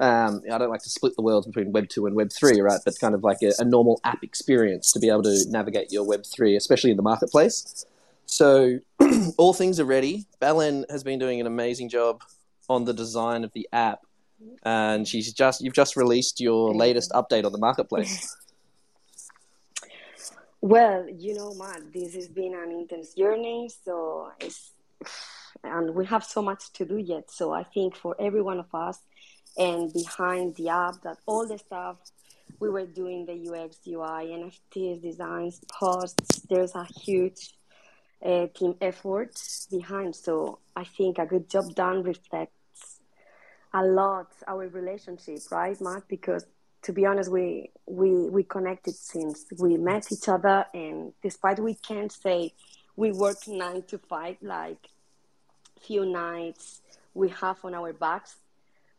Um, 0.01 0.43
I 0.53 0.59
don't 0.59 0.71
like 0.71 0.83
to 0.83 0.89
split 0.89 1.17
the 1.17 1.23
worlds 1.23 1.49
between 1.49 1.73
Web 1.73 1.89
two 1.89 2.07
and 2.07 2.15
Web 2.15 2.31
three, 2.33 2.61
right? 2.61 2.79
But 2.85 3.01
kind 3.01 3.17
of 3.17 3.25
like 3.25 3.39
a, 3.43 3.53
a 3.59 3.65
normal 3.65 4.01
app 4.05 4.23
experience 4.23 4.93
to 4.93 5.01
be 5.01 5.09
able 5.09 5.25
to 5.25 5.45
navigate 5.49 5.91
your 5.91 6.05
Web 6.05 6.25
three, 6.25 6.55
especially 6.55 6.93
in 6.93 6.97
the 6.97 7.03
marketplace. 7.03 7.85
So 8.27 8.79
all 9.39 9.53
things 9.55 9.81
are 9.81 9.85
ready. 9.85 10.27
Belen 10.39 10.85
has 10.89 11.03
been 11.03 11.19
doing 11.19 11.41
an 11.41 11.49
amazing 11.49 11.89
job 11.89 12.23
on 12.69 12.85
the 12.85 12.93
design 12.93 13.43
of 13.43 13.53
the 13.55 13.69
app, 13.73 14.01
and 14.63 15.09
she's 15.09 15.33
just 15.33 15.63
you've 15.63 15.75
just 15.75 15.97
released 15.97 16.41
your 16.41 16.73
latest 16.75 17.11
update 17.11 17.45
on 17.45 17.51
the 17.51 17.59
marketplace. 17.59 18.37
Well, 20.61 21.09
you 21.09 21.35
know, 21.35 21.55
Matt, 21.55 21.93
this 21.93 22.15
has 22.15 22.29
been 22.29 22.55
an 22.55 22.73
intense 22.73 23.15
journey, 23.15 23.71
so 23.85 24.31
it's 24.41 24.73
and 25.65 25.95
we 25.95 26.05
have 26.07 26.25
so 26.25 26.43
much 26.43 26.73
to 26.75 26.85
do 26.85 26.97
yet. 26.97 27.31
So 27.31 27.53
I 27.53 27.63
think 27.63 27.97
for 27.97 28.17
every 28.19 28.43
one 28.43 28.59
of 28.59 28.73
us 28.75 28.99
and 29.57 29.93
behind 29.93 30.57
the 30.57 30.69
app, 30.69 31.03
that 31.03 31.19
all 31.27 31.47
the 31.47 31.59
stuff 31.59 31.97
we 32.61 32.69
were 32.69 32.87
doing, 32.87 33.27
the 33.27 33.33
UX, 33.33 33.79
UI, 33.87 34.51
NFTs, 34.75 35.03
designs, 35.03 35.61
posts, 35.73 36.43
there's 36.49 36.75
a 36.75 36.85
huge 36.85 37.53
uh, 38.25 38.47
team 38.55 38.75
effort 38.81 39.41
behind. 39.71 40.15
So 40.15 40.59
I 40.75 40.85
think 40.85 41.19
a 41.19 41.27
good 41.27 41.49
job 41.49 41.75
done 41.75 42.03
reflects 42.03 43.01
a 43.73 43.85
lot 43.85 44.33
our 44.47 44.69
relationship, 44.69 45.39
right, 45.51 45.81
Matt? 45.81 46.09
Because 46.09 46.47
to 46.83 46.93
be 46.93 47.07
honest, 47.07 47.31
we 47.31 47.71
we 47.87 48.11
we 48.29 48.43
connected 48.43 48.95
since 48.95 49.47
we 49.59 49.77
met 49.77 50.11
each 50.13 50.29
other, 50.29 50.67
and 50.75 51.13
despite 51.23 51.59
we 51.59 51.75
can't 51.75 52.13
say 52.13 52.53
we 52.97 53.13
work 53.13 53.47
nine 53.47 53.83
to 53.89 53.99
five, 53.99 54.37
like 54.43 54.89
few 55.81 56.05
nights 56.05 56.83
we 57.15 57.29
have 57.31 57.57
on 57.65 57.75
our 57.75 57.93
backs, 57.93 58.37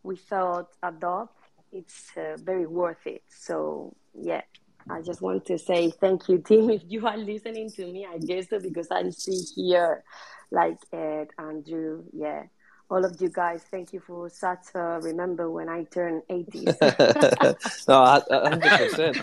we 0.04 0.16
thought 0.16 0.70
adopt 0.84 1.36
it's 1.72 2.12
uh, 2.18 2.38
very 2.42 2.66
worth 2.66 3.06
it. 3.06 3.24
So 3.30 3.96
yeah, 4.14 4.42
I 4.90 5.02
just 5.02 5.22
want 5.22 5.46
to 5.46 5.58
say 5.58 5.92
thank 5.92 6.28
you, 6.30 6.40
Tim. 6.40 6.70
If 6.70 6.84
you 6.88 7.06
are 7.08 7.18
listening 7.18 7.70
to 7.72 7.86
me, 7.86 8.08
I 8.12 8.18
guess 8.18 8.50
so 8.50 8.60
because 8.60 8.88
I'm 8.92 9.12
still 9.12 9.42
here 9.56 10.04
like 10.52 10.78
Ed, 10.92 11.28
Andrew, 11.38 12.04
yeah, 12.12 12.44
all 12.90 13.06
of 13.06 13.22
you 13.22 13.30
guys. 13.30 13.62
Thank 13.70 13.94
you 13.94 14.00
for 14.00 14.30
such 14.30 14.66
a 14.76 15.00
remember 15.02 15.50
when 15.50 15.70
I 15.70 15.84
turn 15.84 16.22
80. 16.30 16.66
no, 17.88 18.04
a- 18.04 18.26
a 18.30 18.50
hundred 18.50 18.62
percent. 18.90 19.18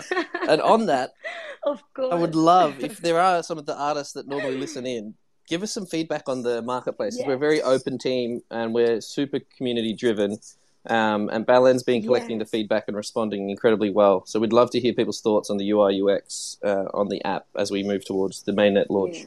And 0.47 0.61
on 0.61 0.85
that, 0.87 1.13
of 1.63 1.81
course. 1.93 2.13
I 2.13 2.15
would 2.15 2.35
love 2.35 2.79
if 2.83 2.97
there 3.05 3.19
are 3.19 3.43
some 3.43 3.57
of 3.57 3.65
the 3.65 3.77
artists 3.77 4.13
that 4.13 4.27
normally 4.27 4.57
listen 4.57 4.85
in, 4.85 5.15
give 5.47 5.63
us 5.63 5.71
some 5.73 5.85
feedback 5.85 6.27
on 6.29 6.43
the 6.43 6.61
marketplace. 6.61 7.17
Yeah. 7.19 7.27
We're 7.27 7.33
a 7.35 7.37
very 7.39 7.61
open 7.61 7.97
team 7.97 8.41
and 8.51 8.73
we're 8.73 9.01
super 9.01 9.39
community 9.57 9.93
driven. 9.93 10.37
Um, 10.89 11.29
and 11.33 11.45
Belen's 11.45 11.83
been 11.83 12.01
collecting 12.01 12.37
Yeah. 12.37 12.43
the 12.43 12.49
feedback 12.49 12.85
and 12.87 12.95
responding 12.95 13.49
incredibly 13.49 13.89
well. 13.89 14.25
So 14.25 14.39
we'd 14.39 14.53
love 14.53 14.71
to 14.71 14.79
hear 14.79 14.93
people's 14.93 15.19
thoughts 15.19 15.49
on 15.49 15.57
the 15.57 15.69
UI 15.71 16.01
UX 16.01 16.57
uh, 16.63 16.85
on 16.93 17.09
the 17.09 17.21
app 17.25 17.45
as 17.57 17.71
we 17.71 17.83
move 17.83 18.05
towards 18.05 18.43
the 18.43 18.53
mainnet 18.53 18.85
launch. 18.89 19.17
Yeah. 19.17 19.25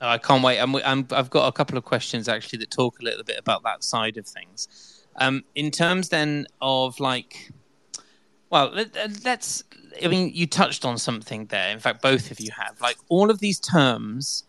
I 0.00 0.18
can't 0.18 0.44
wait. 0.44 0.60
I'm, 0.60 0.76
I've 1.10 1.30
got 1.30 1.48
a 1.48 1.52
couple 1.52 1.76
of 1.76 1.84
questions 1.84 2.28
actually 2.28 2.60
that 2.60 2.70
talk 2.70 3.00
a 3.00 3.04
little 3.04 3.24
bit 3.24 3.38
about 3.38 3.62
that 3.64 3.82
side 3.82 4.16
of 4.16 4.26
things. 4.26 5.04
Um, 5.16 5.44
in 5.54 5.70
terms 5.70 6.08
then 6.08 6.46
of 6.60 7.00
like, 7.00 7.50
well, 8.50 8.70
let, 8.72 9.24
let's. 9.24 9.64
I 10.02 10.06
mean, 10.06 10.30
you 10.32 10.46
touched 10.46 10.84
on 10.84 10.98
something 10.98 11.46
there. 11.46 11.70
In 11.70 11.80
fact, 11.80 12.02
both 12.02 12.30
of 12.30 12.40
you 12.40 12.50
have. 12.56 12.80
Like 12.80 12.96
all 13.08 13.30
of 13.30 13.40
these 13.40 13.58
terms, 13.58 14.44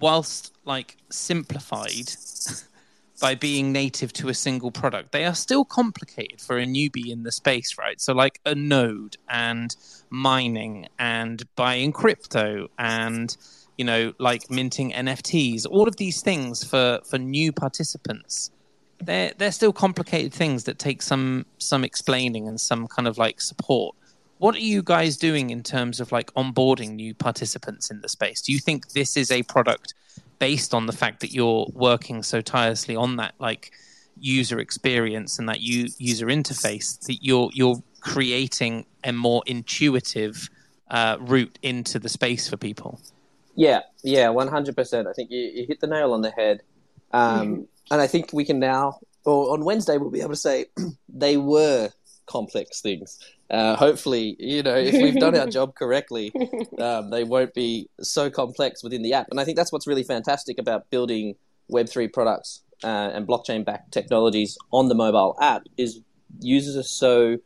whilst 0.00 0.54
like 0.64 0.96
simplified 1.10 2.12
by 3.20 3.34
being 3.34 3.72
native 3.72 4.12
to 4.14 4.28
a 4.28 4.34
single 4.34 4.70
product, 4.70 5.10
they 5.10 5.24
are 5.24 5.34
still 5.34 5.64
complicated 5.64 6.40
for 6.40 6.58
a 6.58 6.64
newbie 6.64 7.10
in 7.10 7.24
the 7.24 7.32
space, 7.32 7.76
right? 7.76 8.00
So, 8.00 8.12
like 8.12 8.40
a 8.46 8.54
node 8.54 9.16
and 9.28 9.74
mining 10.10 10.86
and 11.00 11.42
buying 11.56 11.92
crypto 11.92 12.68
and 12.78 13.36
you 13.76 13.84
know, 13.84 14.12
like 14.18 14.50
minting 14.50 14.92
NFTs, 14.92 15.66
all 15.68 15.86
of 15.86 15.96
these 15.96 16.22
things 16.22 16.64
for 16.64 17.00
for 17.08 17.18
new 17.18 17.52
participants. 17.52 18.50
They're 18.98 19.32
they're 19.36 19.52
still 19.52 19.72
complicated 19.72 20.32
things 20.32 20.64
that 20.64 20.78
take 20.78 21.02
some 21.02 21.46
some 21.58 21.84
explaining 21.84 22.48
and 22.48 22.60
some 22.60 22.86
kind 22.86 23.06
of 23.06 23.18
like 23.18 23.40
support. 23.40 23.94
What 24.38 24.54
are 24.54 24.60
you 24.60 24.82
guys 24.82 25.16
doing 25.16 25.50
in 25.50 25.62
terms 25.62 26.00
of 26.00 26.12
like 26.12 26.32
onboarding 26.34 26.94
new 26.94 27.14
participants 27.14 27.90
in 27.90 28.00
the 28.00 28.08
space? 28.08 28.42
Do 28.42 28.52
you 28.52 28.58
think 28.58 28.92
this 28.92 29.16
is 29.16 29.30
a 29.30 29.42
product 29.44 29.94
based 30.38 30.74
on 30.74 30.86
the 30.86 30.92
fact 30.92 31.20
that 31.20 31.32
you're 31.32 31.66
working 31.72 32.22
so 32.22 32.40
tirelessly 32.40 32.96
on 32.96 33.16
that 33.16 33.34
like 33.38 33.72
user 34.18 34.58
experience 34.58 35.38
and 35.38 35.48
that 35.48 35.60
u- 35.60 35.88
user 35.98 36.26
interface 36.26 36.98
that 37.06 37.22
you're 37.22 37.50
you're 37.52 37.82
creating 38.00 38.86
a 39.04 39.12
more 39.12 39.42
intuitive 39.46 40.48
uh, 40.90 41.16
route 41.20 41.58
into 41.62 41.98
the 41.98 42.08
space 42.08 42.48
for 42.48 42.56
people? 42.56 43.00
Yeah, 43.56 43.80
yeah, 44.02 44.28
one 44.28 44.48
hundred 44.48 44.76
percent. 44.76 45.08
I 45.08 45.12
think 45.12 45.30
you, 45.30 45.40
you 45.40 45.66
hit 45.66 45.80
the 45.80 45.86
nail 45.86 46.12
on 46.12 46.20
the 46.20 46.30
head, 46.30 46.62
um, 47.12 47.66
and 47.90 48.00
I 48.00 48.06
think 48.06 48.32
we 48.32 48.44
can 48.44 48.58
now, 48.58 48.98
or 49.24 49.52
on 49.52 49.64
Wednesday, 49.64 49.96
we'll 49.96 50.10
be 50.10 50.20
able 50.20 50.30
to 50.30 50.36
say 50.36 50.66
they 51.08 51.36
were 51.36 51.90
complex 52.26 52.80
things. 52.80 53.18
Uh, 53.48 53.76
hopefully, 53.76 54.36
you 54.38 54.62
know, 54.62 54.74
if 54.74 54.92
we've 54.94 55.18
done 55.18 55.36
our 55.36 55.46
job 55.46 55.74
correctly, 55.74 56.32
um, 56.78 57.10
they 57.10 57.24
won't 57.24 57.54
be 57.54 57.88
so 58.00 58.28
complex 58.28 58.82
within 58.82 59.02
the 59.02 59.14
app. 59.14 59.28
And 59.30 59.40
I 59.40 59.44
think 59.44 59.56
that's 59.56 59.72
what's 59.72 59.86
really 59.86 60.02
fantastic 60.02 60.58
about 60.58 60.90
building 60.90 61.36
Web 61.68 61.88
three 61.88 62.08
products 62.08 62.62
uh, 62.84 63.10
and 63.14 63.26
blockchain 63.26 63.64
backed 63.64 63.92
technologies 63.92 64.58
on 64.72 64.88
the 64.88 64.94
mobile 64.94 65.36
app 65.40 65.62
is 65.76 66.00
users 66.40 66.76
are 66.76 66.82
so 66.82 67.38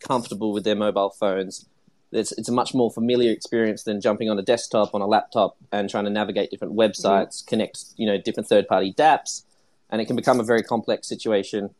comfortable 0.00 0.52
with 0.52 0.64
their 0.64 0.76
mobile 0.76 1.10
phones 1.10 1.66
it's 2.14 2.32
it's 2.32 2.48
a 2.48 2.52
much 2.52 2.74
more 2.74 2.90
familiar 2.90 3.30
experience 3.32 3.82
than 3.84 4.00
jumping 4.00 4.30
on 4.30 4.38
a 4.38 4.42
desktop 4.42 4.94
on 4.94 5.00
a 5.00 5.06
laptop 5.06 5.56
and 5.72 5.90
trying 5.90 6.04
to 6.04 6.10
navigate 6.10 6.50
different 6.50 6.74
websites, 6.74 7.46
connect 7.46 7.84
you 7.96 8.06
know 8.06 8.18
different 8.18 8.48
third 8.48 8.68
party 8.68 8.92
dApps, 8.92 9.44
and 9.90 10.00
it 10.00 10.06
can 10.06 10.16
become 10.16 10.40
a 10.40 10.44
very 10.44 10.62
complex 10.62 11.08
situation. 11.08 11.70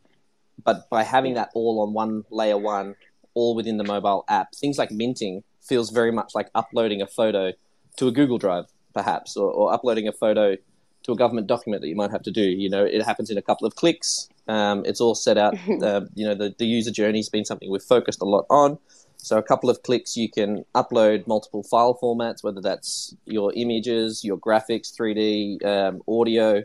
But 0.62 0.88
by 0.88 1.02
having 1.02 1.34
that 1.34 1.50
all 1.54 1.80
on 1.80 1.92
one 1.92 2.24
layer 2.30 2.58
one, 2.58 2.94
all 3.34 3.54
within 3.54 3.76
the 3.76 3.84
mobile 3.84 4.24
app, 4.28 4.54
things 4.54 4.78
like 4.78 4.90
minting 4.90 5.42
feels 5.60 5.90
very 5.90 6.12
much 6.12 6.34
like 6.34 6.50
uploading 6.54 7.02
a 7.02 7.06
photo 7.06 7.52
to 7.96 8.06
a 8.06 8.12
Google 8.12 8.38
Drive, 8.38 8.66
perhaps, 8.92 9.36
or, 9.36 9.50
or 9.50 9.72
uploading 9.72 10.06
a 10.06 10.12
photo 10.12 10.56
to 11.04 11.12
a 11.12 11.16
government 11.16 11.46
document 11.46 11.82
that 11.82 11.88
you 11.88 11.96
might 11.96 12.10
have 12.10 12.22
to 12.22 12.30
do. 12.30 12.42
You 12.42 12.70
know, 12.70 12.84
it 12.84 13.02
happens 13.02 13.30
in 13.30 13.38
a 13.38 13.42
couple 13.42 13.66
of 13.66 13.74
clicks. 13.74 14.28
Um, 14.48 14.84
it's 14.84 15.00
all 15.00 15.14
set 15.14 15.38
out. 15.38 15.56
Uh, 15.84 16.02
you 16.14 16.26
know, 16.26 16.34
the, 16.34 16.54
the 16.58 16.64
user 16.64 16.90
journey 16.90 17.18
has 17.18 17.28
been 17.28 17.44
something 17.44 17.70
we've 17.70 17.82
focused 17.82 18.22
a 18.22 18.24
lot 18.24 18.46
on. 18.48 18.78
So 19.24 19.38
a 19.38 19.42
couple 19.42 19.70
of 19.70 19.82
clicks, 19.82 20.18
you 20.18 20.30
can 20.30 20.66
upload 20.74 21.26
multiple 21.26 21.62
file 21.62 21.98
formats, 22.00 22.44
whether 22.44 22.60
that's 22.60 23.16
your 23.24 23.54
images, 23.56 24.22
your 24.22 24.36
graphics, 24.36 24.92
3D, 24.94 25.64
um, 25.64 26.02
audio, 26.06 26.62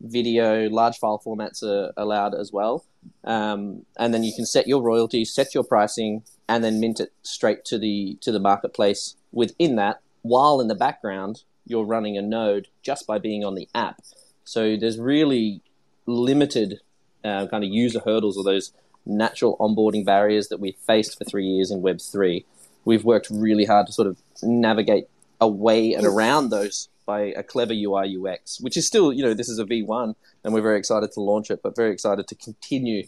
video, 0.00 0.70
large 0.70 0.96
file 0.96 1.20
formats 1.22 1.62
are 1.62 1.92
allowed 1.98 2.34
as 2.34 2.50
well. 2.50 2.86
Um, 3.24 3.84
and 3.98 4.14
then 4.14 4.24
you 4.24 4.32
can 4.34 4.46
set 4.46 4.66
your 4.66 4.82
royalties, 4.82 5.34
set 5.34 5.54
your 5.54 5.64
pricing, 5.64 6.22
and 6.48 6.64
then 6.64 6.80
mint 6.80 6.98
it 6.98 7.12
straight 7.22 7.66
to 7.66 7.78
the 7.78 8.16
to 8.22 8.32
the 8.32 8.40
marketplace 8.40 9.16
within 9.30 9.76
that. 9.76 10.00
While 10.22 10.62
in 10.62 10.68
the 10.68 10.74
background, 10.74 11.42
you're 11.66 11.84
running 11.84 12.16
a 12.16 12.22
node 12.22 12.68
just 12.82 13.06
by 13.06 13.18
being 13.18 13.44
on 13.44 13.54
the 13.54 13.68
app. 13.74 14.00
So 14.44 14.78
there's 14.78 14.98
really 14.98 15.60
limited 16.06 16.80
uh, 17.22 17.48
kind 17.48 17.64
of 17.64 17.70
user 17.70 18.00
hurdles 18.02 18.38
or 18.38 18.44
those 18.44 18.72
natural 19.08 19.56
onboarding 19.58 20.04
barriers 20.04 20.48
that 20.48 20.60
we 20.60 20.72
faced 20.86 21.18
for 21.18 21.24
three 21.24 21.46
years 21.46 21.70
in 21.70 21.82
Web3. 21.82 22.44
We've 22.84 23.04
worked 23.04 23.28
really 23.30 23.64
hard 23.64 23.86
to 23.86 23.92
sort 23.92 24.08
of 24.08 24.18
navigate 24.42 25.08
away 25.40 25.94
and 25.94 26.06
around 26.06 26.50
those 26.50 26.88
by 27.06 27.20
a 27.20 27.42
clever 27.42 27.72
UI 27.72 28.16
UX, 28.16 28.60
which 28.60 28.76
is 28.76 28.86
still, 28.86 29.12
you 29.12 29.22
know, 29.22 29.34
this 29.34 29.48
is 29.48 29.58
a 29.58 29.64
V1 29.64 30.14
and 30.44 30.54
we're 30.54 30.60
very 30.60 30.78
excited 30.78 31.10
to 31.12 31.20
launch 31.20 31.50
it, 31.50 31.62
but 31.62 31.74
very 31.74 31.92
excited 31.92 32.28
to 32.28 32.34
continue 32.34 33.04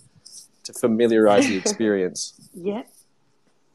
to 0.64 0.72
familiarize 0.72 1.46
the 1.46 1.56
experience. 1.64 2.34
yeah. 2.54 2.82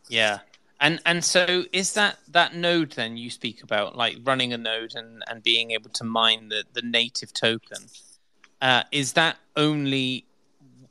Yeah. 0.10 0.40
And 0.80 1.00
and 1.06 1.24
so 1.24 1.64
is 1.72 1.94
that 1.94 2.18
that 2.28 2.54
node 2.54 2.92
then 2.92 3.18
you 3.18 3.30
speak 3.30 3.64
about, 3.64 3.96
like 3.96 4.18
running 4.24 4.52
a 4.52 4.58
node 4.58 4.94
and, 4.94 5.24
and 5.28 5.42
being 5.42 5.72
able 5.72 5.90
to 5.92 6.04
mine 6.04 6.50
the, 6.50 6.64
the 6.74 6.82
native 6.82 7.34
token, 7.34 7.78
uh, 8.62 8.84
is 8.92 9.14
that 9.14 9.38
only 9.56 10.26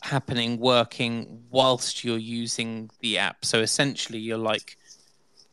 happening 0.04 0.58
working 0.58 1.42
whilst 1.50 2.04
you're 2.04 2.18
using 2.18 2.90
the 3.00 3.18
app? 3.18 3.44
So 3.44 3.60
essentially 3.60 4.18
you're 4.18 4.38
like 4.38 4.76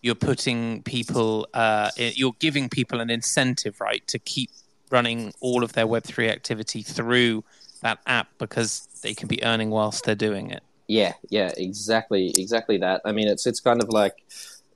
you're 0.01 0.15
putting 0.15 0.81
people 0.83 1.47
uh, 1.53 1.89
you're 1.97 2.35
giving 2.39 2.69
people 2.69 2.99
an 2.99 3.09
incentive, 3.09 3.79
right, 3.79 4.05
to 4.07 4.19
keep 4.19 4.49
running 4.89 5.33
all 5.39 5.63
of 5.63 5.73
their 5.73 5.87
web 5.87 6.03
three 6.03 6.29
activity 6.29 6.81
through 6.81 7.43
that 7.81 7.99
app 8.05 8.27
because 8.37 8.87
they 9.01 9.13
can 9.13 9.27
be 9.27 9.43
earning 9.43 9.69
whilst 9.69 10.03
they're 10.05 10.15
doing 10.15 10.51
it. 10.51 10.63
Yeah, 10.87 11.13
yeah, 11.29 11.51
exactly, 11.55 12.33
exactly 12.37 12.77
that. 12.79 13.01
I 13.05 13.11
mean, 13.11 13.27
it's 13.27 13.47
it's 13.47 13.59
kind 13.59 13.81
of 13.81 13.89
like 13.89 14.23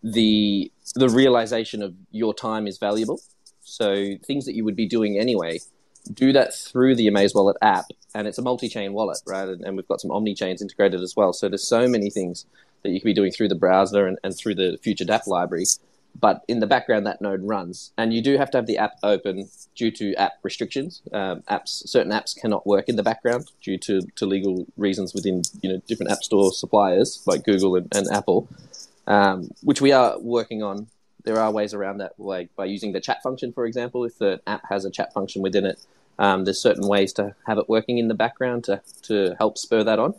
the 0.01 0.71
the 0.95 1.09
realization 1.09 1.81
of 1.81 1.93
your 2.11 2.33
time 2.33 2.67
is 2.67 2.77
valuable. 2.77 3.19
So 3.61 4.13
things 4.25 4.45
that 4.45 4.55
you 4.55 4.63
would 4.63 4.75
be 4.75 4.85
doing 4.85 5.17
anyway, 5.17 5.59
do 6.13 6.33
that 6.33 6.53
through 6.53 6.95
the 6.95 7.07
Amaze 7.07 7.33
Wallet 7.33 7.57
app, 7.61 7.85
and 8.13 8.27
it's 8.27 8.37
a 8.37 8.41
multi-chain 8.41 8.93
wallet, 8.93 9.19
right? 9.25 9.47
And, 9.47 9.63
and 9.63 9.75
we've 9.75 9.87
got 9.87 10.01
some 10.01 10.11
Omni 10.11 10.35
chains 10.35 10.61
integrated 10.61 11.01
as 11.01 11.15
well. 11.15 11.33
So 11.33 11.49
there's 11.49 11.67
so 11.67 11.87
many 11.87 12.09
things 12.09 12.45
that 12.83 12.91
you 12.91 13.01
can 13.01 13.09
be 13.09 13.13
doing 13.13 13.31
through 13.31 13.49
the 13.49 13.55
browser 13.55 14.07
and, 14.07 14.17
and 14.23 14.37
through 14.37 14.55
the 14.55 14.77
Future 14.81 15.05
dApp 15.05 15.27
library. 15.27 15.65
But 16.17 16.43
in 16.47 16.59
the 16.61 16.67
background, 16.67 17.05
that 17.07 17.21
node 17.21 17.43
runs, 17.43 17.91
and 17.97 18.13
you 18.13 18.21
do 18.21 18.37
have 18.37 18.49
to 18.51 18.57
have 18.57 18.67
the 18.67 18.77
app 18.77 18.93
open 19.03 19.49
due 19.75 19.91
to 19.91 20.15
app 20.15 20.33
restrictions. 20.43 21.01
Um, 21.11 21.41
apps, 21.49 21.87
certain 21.89 22.13
apps 22.13 22.33
cannot 22.39 22.65
work 22.65 22.87
in 22.87 22.95
the 22.95 23.03
background 23.03 23.51
due 23.61 23.77
to, 23.79 24.01
to 24.15 24.25
legal 24.25 24.65
reasons 24.77 25.13
within 25.13 25.41
you 25.61 25.69
know 25.69 25.81
different 25.87 26.13
app 26.13 26.23
store 26.23 26.53
suppliers 26.53 27.21
like 27.25 27.43
Google 27.43 27.75
and, 27.75 27.93
and 27.93 28.07
Apple, 28.13 28.47
um, 29.07 29.49
which 29.61 29.81
we 29.81 29.91
are 29.91 30.17
working 30.19 30.63
on. 30.63 30.87
There 31.25 31.39
are 31.39 31.51
ways 31.51 31.73
around 31.73 31.97
that, 31.97 32.13
like 32.17 32.55
by 32.55 32.65
using 32.65 32.93
the 32.93 33.01
chat 33.01 33.21
function, 33.21 33.51
for 33.51 33.65
example. 33.65 34.05
If 34.05 34.17
the 34.17 34.39
app 34.47 34.61
has 34.69 34.85
a 34.85 34.91
chat 34.91 35.11
function 35.11 35.41
within 35.41 35.65
it, 35.65 35.85
um, 36.19 36.45
there's 36.45 36.61
certain 36.61 36.87
ways 36.87 37.13
to 37.13 37.35
have 37.47 37.57
it 37.57 37.69
working 37.69 37.97
in 37.97 38.07
the 38.07 38.13
background 38.13 38.63
to 38.65 38.81
to 39.03 39.35
help 39.37 39.57
spur 39.57 39.83
that 39.83 39.99
on. 39.99 40.13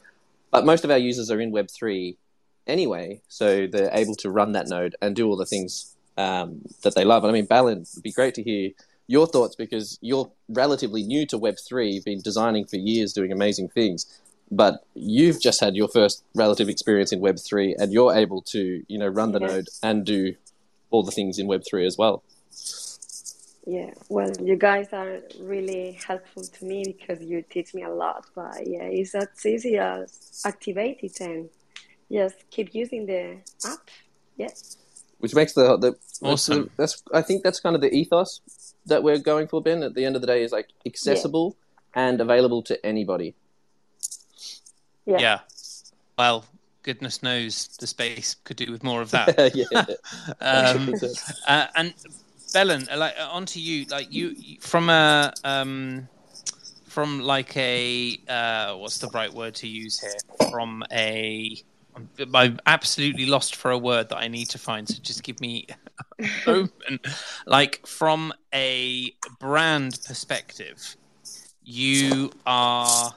But 0.50 0.64
most 0.64 0.84
of 0.84 0.90
our 0.90 0.98
users 0.98 1.30
are 1.30 1.40
in 1.40 1.50
Web 1.50 1.68
three 1.70 2.16
anyway, 2.66 3.20
so 3.28 3.66
they're 3.66 3.90
able 3.92 4.14
to 4.16 4.30
run 4.30 4.52
that 4.52 4.68
node 4.68 4.96
and 5.00 5.14
do 5.14 5.28
all 5.28 5.36
the 5.36 5.46
things 5.46 5.94
um, 6.16 6.62
that 6.82 6.94
they 6.94 7.04
love. 7.04 7.24
And 7.24 7.30
I 7.30 7.34
mean, 7.34 7.46
Belen, 7.46 7.82
it'd 7.82 8.02
be 8.02 8.12
great 8.12 8.34
to 8.36 8.42
hear 8.42 8.70
your 9.06 9.26
thoughts 9.26 9.54
because 9.54 9.98
you're 10.00 10.30
relatively 10.48 11.02
new 11.02 11.26
to 11.26 11.38
Web3. 11.38 11.92
You've 11.92 12.04
been 12.04 12.22
designing 12.22 12.64
for 12.64 12.76
years, 12.76 13.12
doing 13.12 13.30
amazing 13.32 13.68
things, 13.68 14.06
but 14.50 14.84
you've 14.94 15.40
just 15.40 15.60
had 15.60 15.76
your 15.76 15.88
first 15.88 16.24
relative 16.34 16.68
experience 16.68 17.12
in 17.12 17.20
Web3 17.20 17.74
and 17.78 17.92
you're 17.92 18.14
able 18.14 18.42
to, 18.42 18.82
you 18.88 18.98
know, 18.98 19.06
run 19.06 19.32
the 19.32 19.40
Yes. 19.40 19.50
node 19.50 19.68
and 19.82 20.04
do 20.04 20.34
all 20.90 21.02
the 21.02 21.12
things 21.12 21.38
in 21.38 21.46
Web3 21.46 21.86
as 21.86 21.96
well. 21.96 22.22
Yeah, 23.66 23.90
well, 24.08 24.30
you 24.40 24.54
guys 24.54 24.92
are 24.92 25.20
really 25.40 25.98
helpful 26.06 26.44
to 26.44 26.64
me 26.64 26.84
because 26.84 27.20
you 27.20 27.42
teach 27.42 27.74
me 27.74 27.82
a 27.82 27.90
lot. 27.90 28.24
But 28.34 28.64
yeah, 28.64 28.84
it's 28.84 29.14
as 29.14 29.44
easy 29.44 29.76
as 29.76 30.40
activate 30.46 31.00
it 31.02 31.20
and 31.20 31.50
just 32.10 32.48
keep 32.50 32.74
using 32.74 33.06
the 33.06 33.38
app. 33.64 33.90
Yes. 34.36 34.76
which 35.18 35.34
makes 35.34 35.54
the, 35.54 35.76
the 35.78 35.96
Awesome. 36.22 36.70
That's, 36.76 37.02
I 37.12 37.22
think 37.22 37.42
that's 37.42 37.58
kind 37.58 37.74
of 37.74 37.82
the 37.82 37.92
ethos 37.92 38.40
that 38.86 39.02
we're 39.02 39.18
going 39.18 39.48
for, 39.48 39.60
Ben. 39.60 39.82
At 39.82 39.94
the 39.94 40.04
end 40.04 40.14
of 40.14 40.20
the 40.20 40.26
day, 40.26 40.42
is 40.42 40.52
like 40.52 40.68
accessible 40.86 41.56
and 41.94 42.20
available 42.20 42.62
to 42.62 42.86
anybody. 42.86 43.34
Yeah. 45.06 45.18
Yeah. 45.18 45.40
Well, 46.16 46.44
goodness 46.82 47.22
knows 47.22 47.68
the 47.80 47.86
space 47.86 48.36
could 48.44 48.56
do 48.56 48.70
with 48.70 48.84
more 48.84 49.02
of 49.02 49.10
that. 49.10 49.54
yeah, 49.54 49.84
um, 50.40 50.94
uh, 51.48 51.66
and 51.74 51.94
Belen, 52.56 52.88
uh, 52.90 52.96
like 52.96 53.14
uh, 53.20 53.28
onto 53.30 53.60
you, 53.60 53.84
like 53.90 54.10
you 54.10 54.34
from 54.60 54.88
a 54.88 55.30
um, 55.44 56.08
from 56.86 57.20
like 57.20 57.54
a 57.54 58.18
uh, 58.30 58.74
what's 58.76 58.96
the 58.96 59.08
right 59.08 59.30
word 59.30 59.54
to 59.56 59.68
use 59.68 60.00
here? 60.00 60.48
From 60.50 60.82
a 60.90 61.54
I'm, 62.34 62.58
absolutely 62.64 63.26
lost 63.26 63.56
for 63.56 63.72
a 63.72 63.76
word 63.76 64.08
that 64.08 64.16
I 64.16 64.28
need 64.28 64.48
to 64.48 64.58
find. 64.58 64.88
So 64.88 64.94
just 65.02 65.22
give 65.22 65.38
me 65.38 65.66
moment. 66.46 67.06
Like 67.44 67.86
from 67.86 68.32
a 68.54 69.12
brand 69.38 69.98
perspective, 70.06 70.96
you 71.62 72.30
are 72.46 73.14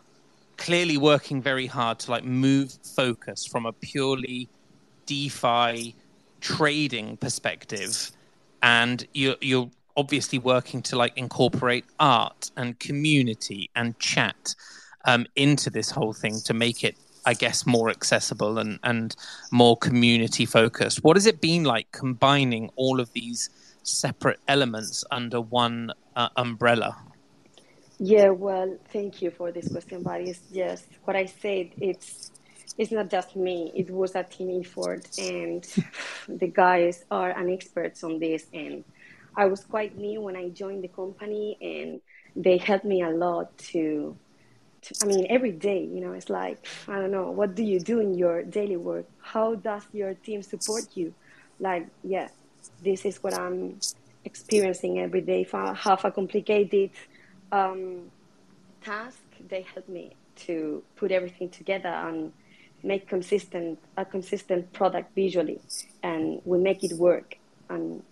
clearly 0.57 0.97
working 0.97 1.41
very 1.41 1.65
hard 1.65 1.99
to 1.99 2.11
like 2.11 2.25
move 2.25 2.77
focus 2.93 3.45
from 3.45 3.65
a 3.65 3.71
purely 3.71 4.49
DeFi 5.05 5.95
trading 6.41 7.15
perspective, 7.15 8.11
and 8.61 9.05
you're 9.13 9.35
you're 9.41 9.69
obviously 9.97 10.39
working 10.39 10.81
to 10.81 10.95
like 10.95 11.17
incorporate 11.17 11.85
art 11.99 12.51
and 12.55 12.79
community 12.79 13.69
and 13.75 13.97
chat 13.99 14.55
um, 15.05 15.25
into 15.35 15.69
this 15.69 15.91
whole 15.91 16.13
thing 16.13 16.39
to 16.45 16.53
make 16.53 16.83
it, 16.83 16.95
I 17.25 17.33
guess, 17.33 17.65
more 17.65 17.89
accessible 17.89 18.57
and 18.59 18.79
and 18.83 19.15
more 19.51 19.77
community 19.77 20.45
focused. 20.45 21.03
What 21.03 21.15
has 21.17 21.25
it 21.25 21.41
been 21.41 21.63
like 21.63 21.91
combining 21.91 22.69
all 22.75 22.99
of 22.99 23.11
these 23.13 23.49
separate 23.83 24.39
elements 24.47 25.03
under 25.11 25.41
one 25.41 25.91
uh, 26.15 26.29
umbrella? 26.35 26.97
Yeah, 28.01 28.29
well, 28.29 28.77
thank 28.93 29.21
you 29.21 29.29
for 29.29 29.51
this 29.51 29.67
question, 29.67 30.03
but 30.03 30.23
just 30.53 30.85
what 31.03 31.17
I 31.17 31.25
said. 31.25 31.71
It's 31.81 32.31
it's 32.77 32.91
not 32.91 33.09
just 33.09 33.35
me. 33.35 33.71
It 33.75 33.89
was 33.89 34.15
a 34.15 34.23
team 34.23 34.61
effort, 34.61 35.07
and 35.17 35.65
the 36.27 36.47
guys 36.47 37.05
are 37.11 37.31
an 37.31 37.49
experts 37.49 38.03
on 38.03 38.19
this. 38.19 38.45
And 38.53 38.83
I 39.35 39.45
was 39.45 39.63
quite 39.63 39.97
new 39.97 40.21
when 40.21 40.35
I 40.35 40.49
joined 40.49 40.83
the 40.83 40.87
company, 40.87 41.57
and 41.61 42.01
they 42.35 42.57
helped 42.57 42.85
me 42.85 43.01
a 43.01 43.09
lot 43.09 43.57
to. 43.69 44.15
I 45.03 45.05
mean, 45.07 45.27
every 45.29 45.51
day, 45.51 45.83
you 45.83 45.99
know, 45.99 46.13
it's 46.13 46.29
like 46.29 46.65
I 46.87 46.95
don't 46.95 47.11
know. 47.11 47.31
What 47.31 47.55
do 47.55 47.63
you 47.63 47.79
do 47.79 47.99
in 47.99 48.13
your 48.13 48.43
daily 48.43 48.77
work? 48.77 49.05
How 49.21 49.55
does 49.55 49.83
your 49.91 50.13
team 50.13 50.41
support 50.41 50.85
you? 50.95 51.13
Like, 51.59 51.87
yeah, 52.03 52.29
this 52.81 53.03
is 53.03 53.21
what 53.21 53.33
I'm 53.33 53.79
experiencing 54.23 54.99
every 54.99 55.21
day. 55.21 55.41
If 55.41 55.53
I 55.53 55.73
have 55.73 56.05
a 56.05 56.11
complicated 56.11 56.91
um, 57.51 58.09
task, 58.81 59.19
they 59.49 59.65
help 59.73 59.89
me 59.89 60.15
to 60.47 60.81
put 60.95 61.11
everything 61.11 61.49
together 61.49 61.89
and 61.89 62.31
make 62.83 63.07
consistent 63.07 63.79
a 63.97 64.05
consistent 64.05 64.71
product 64.73 65.13
visually, 65.15 65.59
and 66.03 66.41
we 66.45 66.57
make 66.57 66.83
it 66.83 66.93
work. 66.93 67.35
And 67.69 68.03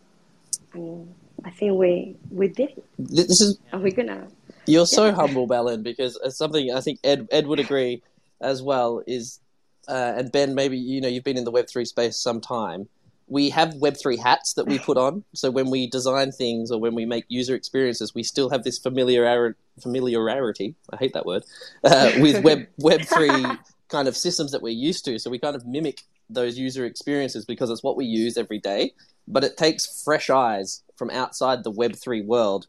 and 0.74 1.14
I 1.46 1.52
think 1.52 1.78
we 1.78 2.16
we 2.32 2.48
did 2.48 2.72
it, 2.72 2.86
this 2.98 3.42
is 3.42 3.60
and 3.72 3.82
we're 3.82 3.92
gonna. 3.92 4.28
You're 4.66 4.86
so 4.86 5.06
Yeah. 5.06 5.14
humble, 5.14 5.48
Belen, 5.48 5.82
because 5.82 6.20
it's 6.24 6.38
something 6.38 6.72
I 6.72 6.82
think 6.82 7.00
Ed 7.04 7.28
Ed 7.32 7.48
would 7.48 7.60
agree 7.60 8.02
as 8.42 8.62
well 8.62 9.02
is, 9.08 9.40
uh, 9.88 10.14
and 10.18 10.32
Ben, 10.32 10.54
maybe 10.56 10.78
you 10.78 11.00
know 11.02 11.08
you've 11.08 11.24
been 11.24 11.38
in 11.38 11.46
the 11.46 11.52
Web 11.52 11.68
three 11.70 11.86
space 11.86 12.18
some 12.18 12.42
time. 12.42 12.90
We 13.30 13.50
have 13.50 13.74
Web 13.76 13.98
three 13.98 14.18
hats 14.18 14.54
that 14.54 14.68
we 14.68 14.78
put 14.90 14.98
on, 14.98 15.24
so 15.34 15.50
when 15.52 15.70
we 15.70 15.88
design 15.88 16.32
things 16.32 16.70
or 16.72 16.80
when 16.80 16.96
we 16.96 17.06
make 17.06 17.26
user 17.30 17.56
experiences, 17.56 18.14
we 18.14 18.24
still 18.24 18.50
have 18.50 18.64
this 18.64 18.78
familiar 18.78 19.56
familiarity. 19.82 20.76
I 20.92 20.98
hate 20.98 21.14
that 21.14 21.26
word 21.26 21.44
uh, 21.84 22.12
with 22.18 22.44
Web 22.48 22.68
Web 22.78 23.02
three 23.06 23.46
kind 23.90 24.08
of 24.08 24.16
systems 24.18 24.52
that 24.52 24.62
we're 24.62 24.70
used 24.74 25.06
to. 25.06 25.18
So 25.20 25.30
we 25.30 25.40
kind 25.40 25.56
of 25.56 25.66
mimic 25.66 26.02
those 26.30 26.58
user 26.58 26.86
experiences 26.86 27.46
because 27.46 27.70
it's 27.70 27.84
what 27.84 27.96
we 27.98 28.06
use 28.06 28.38
every 28.38 28.60
day. 28.60 28.94
But 29.28 29.44
it 29.44 29.58
takes 29.58 30.04
fresh 30.04 30.30
eyes 30.30 30.84
from 30.96 31.10
outside 31.10 31.64
the 31.64 31.72
Web 31.72 31.96
three 31.96 32.22
world 32.22 32.68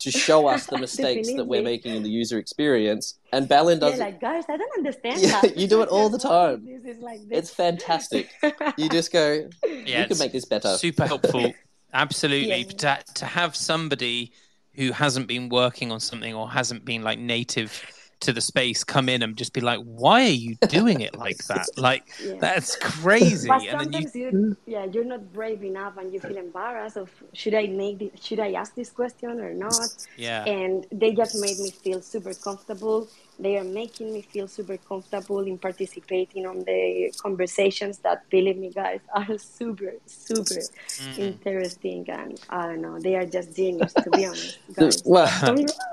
to 0.00 0.10
show 0.10 0.46
us 0.46 0.66
the 0.66 0.78
mistakes 0.86 1.32
that 1.34 1.44
we're 1.46 1.62
making 1.62 1.94
in 1.94 2.02
the 2.02 2.10
user 2.10 2.38
experience. 2.38 3.18
And 3.32 3.48
Belen 3.48 3.78
does 3.80 3.98
Yeah, 3.98 4.04
does 4.04 4.12
like 4.12 4.20
guys, 4.20 4.44
I 4.48 4.56
don't 4.56 4.70
understand 4.78 5.20
Yeah, 5.20 5.40
that. 5.40 5.56
you 5.58 5.66
do 5.66 5.82
it 5.82 5.88
all 5.88 6.08
the 6.08 6.18
time. 6.18 6.64
This 6.64 6.96
is 6.96 7.02
like 7.02 7.20
this. 7.28 7.38
It's 7.38 7.50
fantastic. 7.50 8.30
You 8.76 8.88
just 8.98 9.12
go, 9.12 9.48
Yeah, 9.66 10.02
you 10.02 10.06
can 10.06 10.18
make 10.18 10.32
this 10.32 10.44
better. 10.44 10.76
super 10.76 11.06
helpful. 11.06 11.52
Absolutely, 11.92 12.48
Yeah. 12.60 12.98
to 12.98 13.12
to 13.14 13.24
have 13.26 13.56
somebody 13.56 14.32
who 14.74 14.92
hasn't 14.92 15.26
been 15.26 15.48
working 15.48 15.90
on 15.90 15.98
something 16.00 16.32
or 16.34 16.48
hasn't 16.48 16.84
been 16.84 17.02
like 17.02 17.18
native 17.18 17.72
to 18.20 18.32
the 18.32 18.40
space 18.40 18.84
come 18.84 19.08
in 19.08 19.22
and 19.22 19.36
just 19.36 19.52
be 19.52 19.60
like, 19.60 19.80
"Why 19.80 20.22
are 20.24 20.28
you 20.28 20.56
doing 20.68 21.00
it 21.00 21.14
like 21.16 21.46
that? 21.46 21.70
Like 21.76 22.04
Yeah. 22.18 22.34
that's 22.40 22.76
crazy." 22.76 23.48
But 23.48 23.68
And 23.68 23.80
then 23.80 23.92
you, 23.92 24.08
sometimes 24.08 24.14
you, 24.14 24.56
yeah, 24.66 24.84
you're 24.84 25.04
not 25.04 25.32
brave 25.32 25.62
enough, 25.64 25.96
and 25.96 26.12
you 26.12 26.20
feel 26.20 26.36
embarrassed 26.36 26.96
of 26.96 27.10
should 27.32 27.54
I 27.54 27.66
make 27.66 27.98
this, 27.98 28.10
should 28.22 28.40
I 28.40 28.52
ask 28.52 28.74
this 28.74 28.90
question 28.90 29.40
or 29.40 29.54
not? 29.54 29.90
yeah, 30.16 30.44
and 30.46 30.86
they 30.92 31.12
just 31.12 31.34
made 31.34 31.58
me 31.58 31.70
feel 31.70 32.00
super 32.02 32.34
comfortable. 32.34 33.08
They 33.38 33.56
are 33.56 33.64
making 33.64 34.12
me 34.12 34.22
feel 34.22 34.48
super 34.48 34.76
comfortable 34.76 35.40
in 35.40 35.58
participating 35.58 36.46
on 36.46 36.64
the 36.64 37.12
conversations 37.18 37.98
that, 37.98 38.28
believe 38.30 38.56
me, 38.56 38.70
guys, 38.70 39.00
are 39.14 39.38
super, 39.38 39.92
super 40.06 40.54
Mm-hmm. 40.98 41.20
interesting. 41.20 42.04
And 42.10 42.40
I 42.50 42.66
don't 42.66 42.82
know, 42.82 42.98
they 42.98 43.14
are 43.14 43.26
just 43.26 43.54
genius, 43.54 43.94
to 43.94 44.10
be 44.10 44.24
honest, 44.26 44.58
guys. 44.74 45.02
Well, 45.04 45.30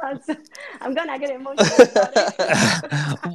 I'm 0.81 0.93
gonna 0.93 1.19
get 1.19 1.29
emotional 1.29 1.85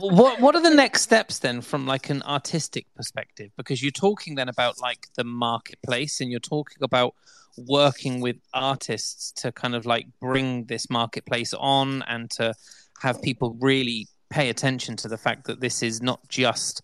what 0.00 0.40
what 0.40 0.54
are 0.56 0.62
the 0.62 0.74
next 0.74 1.02
steps 1.02 1.38
then 1.38 1.60
from 1.60 1.86
like 1.86 2.10
an 2.10 2.22
artistic 2.22 2.86
perspective? 2.96 3.50
Because 3.56 3.82
you're 3.82 3.92
talking 3.92 4.34
then 4.34 4.48
about 4.48 4.80
like 4.80 5.06
the 5.16 5.24
marketplace, 5.24 6.20
and 6.20 6.30
you're 6.30 6.40
talking 6.40 6.78
about 6.82 7.14
working 7.56 8.20
with 8.20 8.36
artists 8.54 9.32
to 9.32 9.52
kind 9.52 9.74
of 9.74 9.84
like 9.86 10.06
bring 10.20 10.64
this 10.66 10.88
marketplace 10.88 11.52
on 11.54 12.02
and 12.02 12.30
to 12.30 12.54
have 13.00 13.20
people 13.22 13.56
really 13.60 14.06
pay 14.30 14.48
attention 14.50 14.96
to 14.96 15.08
the 15.08 15.18
fact 15.18 15.46
that 15.46 15.60
this 15.60 15.82
is 15.82 16.00
not 16.00 16.20
just 16.28 16.82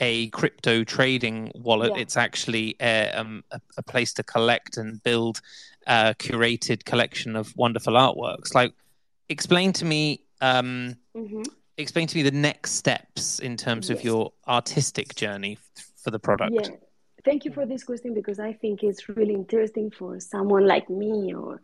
a 0.00 0.28
crypto 0.30 0.84
trading 0.84 1.50
wallet 1.56 1.92
Yeah. 1.94 2.02
it's 2.02 2.16
actually 2.16 2.76
a, 2.80 3.10
um, 3.10 3.42
a, 3.50 3.60
a 3.76 3.82
place 3.82 4.12
to 4.14 4.22
collect 4.22 4.76
and 4.76 5.02
build 5.02 5.40
a 5.86 6.14
curated 6.18 6.84
collection 6.84 7.34
of 7.36 7.52
wonderful 7.56 7.94
artworks 7.94 8.54
like 8.54 8.72
explain 9.28 9.72
to 9.74 9.84
me 9.84 10.24
um, 10.40 10.96
Mhm. 11.16 11.44
explain 11.76 12.06
to 12.06 12.16
me 12.16 12.22
the 12.22 12.30
next 12.30 12.72
steps 12.72 13.40
in 13.40 13.56
terms 13.56 13.90
of 13.90 14.04
your 14.04 14.32
artistic 14.46 15.14
journey 15.16 15.58
for 16.02 16.10
the 16.10 16.18
product 16.18 16.52
Yeah. 16.54 16.76
Thank 17.24 17.44
you 17.44 17.52
for 17.52 17.66
this 17.66 17.82
question 17.84 18.14
because 18.14 18.38
I 18.38 18.52
think 18.52 18.82
it's 18.82 19.08
really 19.08 19.34
interesting 19.34 19.90
for 19.90 20.20
someone 20.20 20.66
like 20.66 20.88
me 20.88 21.34
or 21.34 21.60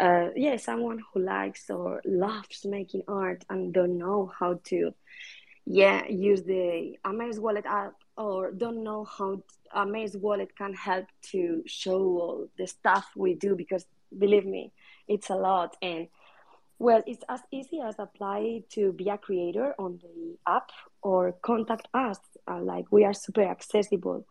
uh, 0.00 0.28
yeah, 0.34 0.56
someone 0.56 1.02
who 1.12 1.20
likes 1.20 1.70
or 1.70 2.02
loves 2.04 2.64
making 2.64 3.02
art 3.06 3.44
and 3.48 3.72
don't 3.72 3.98
know 3.98 4.32
how 4.38 4.60
to 4.64 4.92
yeah, 5.66 6.06
use 6.08 6.42
the 6.42 6.96
Amaze 7.04 7.40
Wallet 7.40 7.64
app 7.66 7.94
or 8.16 8.50
don't 8.50 8.84
know 8.84 9.04
how 9.04 9.42
Amaze 9.74 10.16
Wallet 10.16 10.56
can 10.56 10.74
help 10.74 11.06
to 11.30 11.62
show 11.66 11.98
all 11.98 12.48
the 12.58 12.66
stuff 12.66 13.06
we 13.16 13.34
do 13.34 13.54
because 13.56 13.86
believe 14.16 14.44
me, 14.44 14.72
it's 15.08 15.30
a 15.30 15.34
lot 15.34 15.76
and 15.80 16.08
well, 16.78 17.02
it's 17.06 17.22
as 17.28 17.40
easy 17.52 17.80
as 17.80 17.94
apply 17.98 18.62
to 18.70 18.92
be 18.92 19.08
a 19.08 19.16
creator 19.16 19.74
on 19.78 20.00
the 20.02 20.36
app 20.46 20.70
or 21.02 21.32
contact 21.42 21.88
us. 21.94 22.18
Uh, 22.46 22.60
like 22.60 22.84
we 22.90 23.04
are 23.04 23.14
super 23.14 23.42
accessible. 23.42 24.26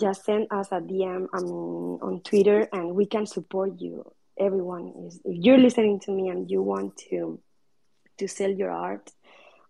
Just 0.00 0.24
send 0.24 0.48
us 0.50 0.68
a 0.72 0.80
DM 0.80 1.28
um, 1.32 2.00
on 2.02 2.20
Twitter, 2.24 2.68
and 2.72 2.96
we 2.96 3.06
can 3.06 3.26
support 3.26 3.80
you. 3.80 4.10
Everyone 4.38 4.92
is. 5.06 5.20
If 5.24 5.44
you're 5.44 5.58
listening 5.58 6.00
to 6.00 6.10
me 6.10 6.28
and 6.28 6.50
you 6.50 6.62
want 6.62 6.96
to 7.08 7.40
to 8.18 8.28
sell 8.28 8.50
your 8.50 8.70
art, 8.70 9.10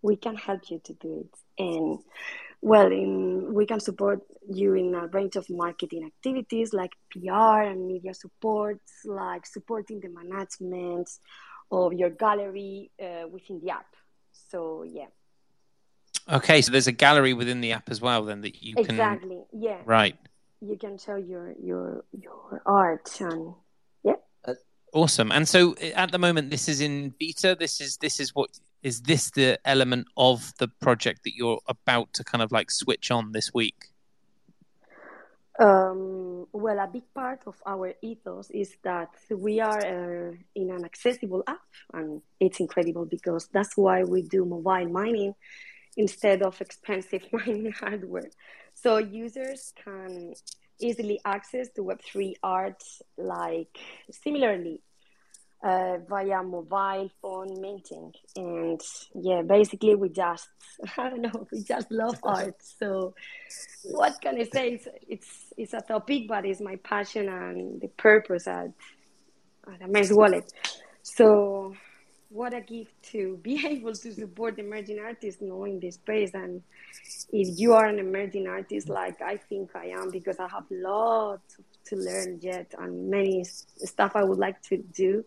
we 0.01 0.15
can 0.15 0.35
help 0.35 0.69
you 0.69 0.79
to 0.85 0.93
do 0.93 1.25
it. 1.25 1.61
And 1.61 1.99
well, 2.61 2.91
in, 2.91 3.53
we 3.53 3.65
can 3.65 3.79
support 3.79 4.21
you 4.47 4.73
in 4.73 4.93
a 4.93 5.07
range 5.07 5.35
of 5.35 5.49
marketing 5.49 6.05
activities 6.05 6.73
like 6.73 6.91
PR 7.11 7.61
and 7.61 7.87
media 7.87 8.13
supports, 8.13 8.91
like 9.05 9.45
supporting 9.45 9.99
the 9.99 10.09
management 10.09 11.09
of 11.71 11.93
your 11.93 12.09
gallery 12.09 12.91
uh, 13.01 13.27
within 13.27 13.59
the 13.63 13.71
app. 13.71 13.87
So 14.49 14.83
yeah, 14.83 15.07
okay 16.31 16.61
so 16.61 16.71
there's 16.71 16.87
a 16.87 16.91
gallery 16.91 17.33
within 17.33 17.61
the 17.61 17.71
app 17.71 17.89
as 17.89 18.01
well 18.01 18.23
then 18.23 18.41
that 18.41 18.61
you 18.61 18.75
can 18.75 18.85
exactly. 18.85 19.43
Yeah, 19.53 19.81
right 19.85 20.15
you 20.61 20.77
can 20.77 20.97
show 20.97 21.15
your 21.15 21.53
your 21.61 22.05
your 22.11 22.61
art 22.65 23.09
and. 23.19 23.55
Awesome. 24.95 25.29
And 25.33 25.45
so 25.45 25.73
uh, 25.73 25.87
at 25.97 26.13
the 26.13 26.17
moment, 26.17 26.49
this 26.49 26.69
is 26.69 26.79
in 26.79 27.13
beta. 27.19 27.53
This 27.59 27.81
is 27.81 27.97
this 27.97 28.21
is 28.21 28.33
what 28.33 28.49
is 28.81 29.01
this 29.01 29.29
the 29.31 29.59
element 29.65 30.07
of 30.15 30.53
the 30.57 30.69
project 30.69 31.25
that 31.25 31.35
you're 31.35 31.59
about 31.67 32.13
to 32.13 32.23
kind 32.23 32.41
of 32.41 32.53
like 32.53 32.71
switch 32.71 33.11
on 33.11 33.33
this 33.33 33.53
week? 33.53 33.89
Um, 35.59 36.47
well, 36.53 36.79
a 36.79 36.87
big 36.87 37.13
part 37.13 37.41
of 37.45 37.61
our 37.65 37.93
ethos 38.01 38.49
is 38.51 38.77
that 38.83 39.09
we 39.29 39.59
are 39.59 39.79
uh, 39.79 40.31
in 40.55 40.71
an 40.71 40.85
accessible 40.85 41.43
app, 41.45 41.67
and 41.93 42.21
it's 42.39 42.61
incredible 42.61 43.05
because 43.05 43.49
that's 43.51 43.75
why 43.75 44.05
we 44.05 44.21
do 44.21 44.45
mobile 44.45 44.87
mining 44.87 45.35
instead 45.97 46.41
of 46.41 46.61
expensive 46.61 47.23
mining 47.33 47.73
hardware. 47.73 48.29
So 48.73 48.99
users 48.99 49.73
can 49.83 50.35
easily 50.79 51.19
access 51.25 51.69
to 51.75 51.83
Web3 51.83 52.33
art 52.43 52.83
like 53.17 53.77
similarly 54.11 54.81
uh, 55.63 55.97
via 56.07 56.43
mobile 56.43 57.09
phone 57.21 57.59
minting. 57.59 58.13
And 58.35 58.79
yeah, 59.15 59.41
basically 59.41 59.95
we 59.95 60.09
just, 60.09 60.47
I 60.97 61.09
don't 61.09 61.21
know, 61.21 61.47
we 61.51 61.63
just 61.63 61.91
love 61.91 62.19
art. 62.23 62.55
So 62.79 63.15
what 63.83 64.19
can 64.21 64.39
I 64.39 64.43
say? 64.43 64.73
It's, 64.73 64.87
it's, 65.07 65.53
it's 65.57 65.73
a 65.73 65.81
topic, 65.81 66.27
but 66.27 66.45
it's 66.45 66.61
my 66.61 66.75
passion 66.77 67.29
and 67.29 67.81
the 67.81 67.87
purpose 67.87 68.47
at, 68.47 68.71
at 69.71 69.81
Amaze 69.81 70.13
Wallet. 70.13 70.51
So 71.01 71.75
what 72.35 72.53
a 72.53 72.61
gift 72.61 72.93
to 73.01 73.37
be 73.41 73.65
able 73.73 73.93
to 73.93 74.13
support 74.13 74.59
emerging 74.59 74.99
artists 74.99 75.41
knowing 75.41 75.79
this 75.79 75.95
space 75.95 76.31
and 76.33 76.61
if 77.31 77.59
you 77.59 77.73
are 77.73 77.85
an 77.85 77.99
emerging 77.99 78.47
artist 78.47 78.89
like 78.89 79.21
i 79.21 79.37
think 79.37 79.69
i 79.75 79.85
am 79.85 80.09
because 80.11 80.39
i 80.39 80.47
have 80.47 80.65
lots 80.69 81.57
to 81.85 81.95
learn 81.95 82.37
yet 82.41 82.73
and 82.79 83.09
many 83.09 83.43
stuff 83.43 84.11
i 84.15 84.23
would 84.23 84.39
like 84.39 84.61
to 84.61 84.77
do 84.93 85.23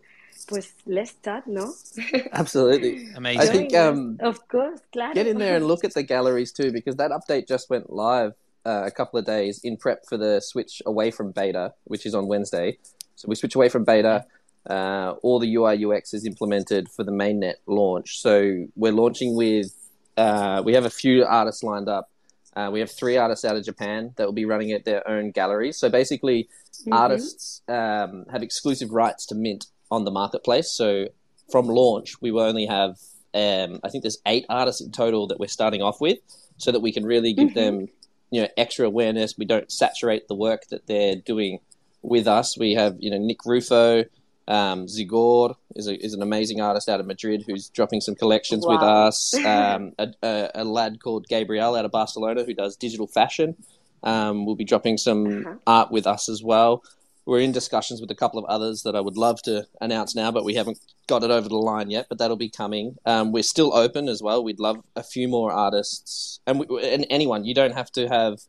pues 0.47 0.73
let's 0.85 1.11
start 1.11 1.45
no 1.47 1.73
Absolutely. 2.31 3.09
Amazing. 3.15 3.41
I 3.41 3.45
think 3.45 3.75
um, 3.75 4.17
of 4.21 4.47
course 4.47 4.79
claro. 4.91 5.13
get 5.13 5.27
in 5.27 5.37
there 5.37 5.55
and 5.55 5.65
look 5.65 5.83
at 5.83 5.93
the 5.93 6.03
galleries 6.03 6.51
too, 6.51 6.71
because 6.71 6.95
that 6.95 7.11
update 7.11 7.47
just 7.47 7.69
went 7.69 7.91
live 7.91 8.33
uh, 8.65 8.83
a 8.85 8.91
couple 8.91 9.19
of 9.19 9.25
days 9.25 9.61
in 9.63 9.77
prep 9.77 10.05
for 10.07 10.17
the 10.17 10.39
switch 10.39 10.81
away 10.85 11.11
from 11.11 11.31
beta, 11.31 11.73
which 11.85 12.05
is 12.05 12.15
on 12.15 12.27
Wednesday. 12.27 12.77
So 13.15 13.27
we 13.27 13.35
switch 13.35 13.55
away 13.55 13.69
from 13.69 13.83
beta. 13.83 14.25
Uh, 14.69 15.15
all 15.23 15.39
the 15.39 15.53
UI 15.55 15.83
UX 15.85 16.13
is 16.13 16.25
implemented 16.25 16.89
for 16.89 17.03
the 17.03 17.11
mainnet 17.11 17.55
launch. 17.65 18.19
So 18.21 18.65
we're 18.75 18.91
launching 18.91 19.35
with 19.35 19.75
uh, 20.17 20.61
we 20.65 20.73
have 20.73 20.83
a 20.85 20.89
few 20.89 21.23
artists 21.23 21.63
lined 21.63 21.87
up. 21.87 22.09
Uh, 22.53 22.69
we 22.73 22.81
have 22.81 22.91
three 22.91 23.15
artists 23.15 23.45
out 23.45 23.55
of 23.55 23.63
Japan 23.63 24.11
that 24.17 24.25
will 24.25 24.33
be 24.33 24.43
running 24.43 24.71
at 24.73 24.83
their 24.83 25.07
own 25.07 25.31
galleries. 25.31 25.77
So 25.77 25.87
basically, 25.89 26.49
Mhm. 26.85 26.93
artists 26.93 27.61
um, 27.69 28.25
have 28.29 28.43
exclusive 28.43 28.91
rights 28.91 29.25
to 29.27 29.35
mint 29.35 29.67
on 29.91 30.03
the 30.03 30.11
marketplace. 30.11 30.71
So 30.71 31.07
from 31.51 31.67
launch, 31.67 32.21
we 32.21 32.31
will 32.31 32.41
only 32.43 32.65
have, 32.65 32.97
um, 33.33 33.79
I 33.83 33.89
think 33.89 34.03
there's 34.03 34.19
eight 34.25 34.45
artists 34.49 34.81
in 34.81 34.91
total 34.91 35.25
that 35.27 35.39
we're 35.39 35.47
starting 35.47 35.81
off 35.81 36.01
with, 36.01 36.19
so 36.57 36.71
that 36.71 36.81
we 36.81 36.91
can 36.91 37.05
really 37.05 37.31
give 37.33 37.49
Mhm. 37.49 37.53
them, 37.53 37.87
you 38.31 38.41
know, 38.41 38.47
extra 38.57 38.85
awareness. 38.85 39.37
We 39.37 39.45
don't 39.45 39.71
saturate 39.71 40.27
the 40.27 40.35
work 40.35 40.67
that 40.67 40.85
they're 40.87 41.15
doing 41.15 41.59
with 42.01 42.27
us. 42.27 42.57
We 42.57 42.73
have, 42.73 42.97
you 42.99 43.09
know, 43.11 43.17
Nick 43.17 43.45
Rufo, 43.45 44.03
um, 44.49 44.87
Zigor 44.87 45.55
is, 45.75 45.87
a, 45.87 45.95
is 46.05 46.13
an 46.13 46.21
amazing 46.21 46.59
artist 46.59 46.89
out 46.89 46.99
of 46.99 47.05
Madrid 47.05 47.43
who's 47.47 47.69
dropping 47.69 48.01
some 48.01 48.15
collections 48.15 48.65
with 48.67 48.81
us. 48.81 49.33
Um, 49.45 49.93
a, 49.97 50.07
a, 50.23 50.51
a 50.55 50.63
lad 50.65 51.01
called 51.01 51.27
Gabriel 51.27 51.75
out 51.75 51.85
of 51.85 51.91
Barcelona 51.91 52.43
who 52.43 52.53
does 52.53 52.75
digital 52.75 53.07
fashion 53.07 53.55
um, 54.03 54.45
will 54.45 54.55
be 54.55 54.65
dropping 54.65 54.97
some 54.97 55.21
Uh-huh. 55.45 55.55
art 55.67 55.91
with 55.91 56.05
us 56.07 56.27
as 56.29 56.43
well. 56.43 56.83
We're 57.25 57.41
in 57.41 57.51
discussions 57.51 58.01
with 58.01 58.09
a 58.09 58.15
couple 58.15 58.39
of 58.39 58.45
others 58.45 58.81
that 58.83 58.95
I 58.95 59.01
would 59.01 59.15
love 59.17 59.39
to 59.43 59.67
announce 59.79 60.15
now, 60.15 60.31
but 60.31 60.43
we 60.43 60.55
haven't 60.55 60.79
got 61.05 61.21
it 61.23 61.29
over 61.29 61.47
the 61.47 61.57
line 61.57 61.91
yet. 61.91 62.07
But 62.09 62.17
that'll 62.17 62.37
be 62.37 62.49
coming. 62.49 62.95
Um, 63.05 63.31
we're 63.31 63.43
still 63.43 63.71
open 63.75 64.09
as 64.09 64.19
well. 64.23 64.43
We'd 64.43 64.59
love 64.59 64.77
a 64.95 65.03
few 65.03 65.27
more 65.27 65.51
artists, 65.51 66.39
and 66.47 66.59
we, 66.59 66.65
and 66.91 67.05
anyone. 67.11 67.45
You 67.45 67.53
don't 67.53 67.73
have 67.73 67.91
to 67.91 68.07
have, 68.07 68.39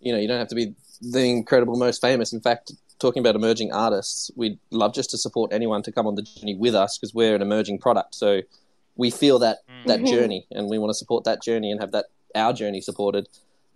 you 0.00 0.12
know, 0.12 0.18
you 0.18 0.28
don't 0.28 0.38
have 0.38 0.48
to 0.48 0.54
be 0.54 0.74
the 1.00 1.24
incredible, 1.30 1.76
most 1.78 2.02
famous. 2.02 2.34
In 2.34 2.40
fact, 2.42 2.72
talking 2.98 3.20
about 3.20 3.34
emerging 3.36 3.72
artists, 3.72 4.30
we'd 4.36 4.58
love 4.70 4.94
just 4.94 5.10
to 5.10 5.18
support 5.18 5.52
anyone 5.52 5.82
to 5.82 5.92
come 5.92 6.06
on 6.06 6.14
the 6.14 6.22
journey 6.22 6.54
with 6.54 6.74
us 6.74 6.96
because 6.98 7.14
we're 7.14 7.34
an 7.34 7.42
emerging 7.42 7.78
product. 7.78 8.14
So 8.14 8.42
we 8.96 9.10
feel 9.10 9.38
that 9.40 9.58
that 9.86 10.00
Mhm. 10.00 10.10
journey, 10.10 10.46
and 10.50 10.68
we 10.68 10.78
want 10.78 10.90
to 10.90 10.94
support 10.94 11.22
that 11.24 11.40
journey 11.42 11.70
and 11.70 11.80
have 11.80 11.92
that 11.92 12.06
our 12.34 12.52
journey 12.52 12.80
supported 12.80 13.28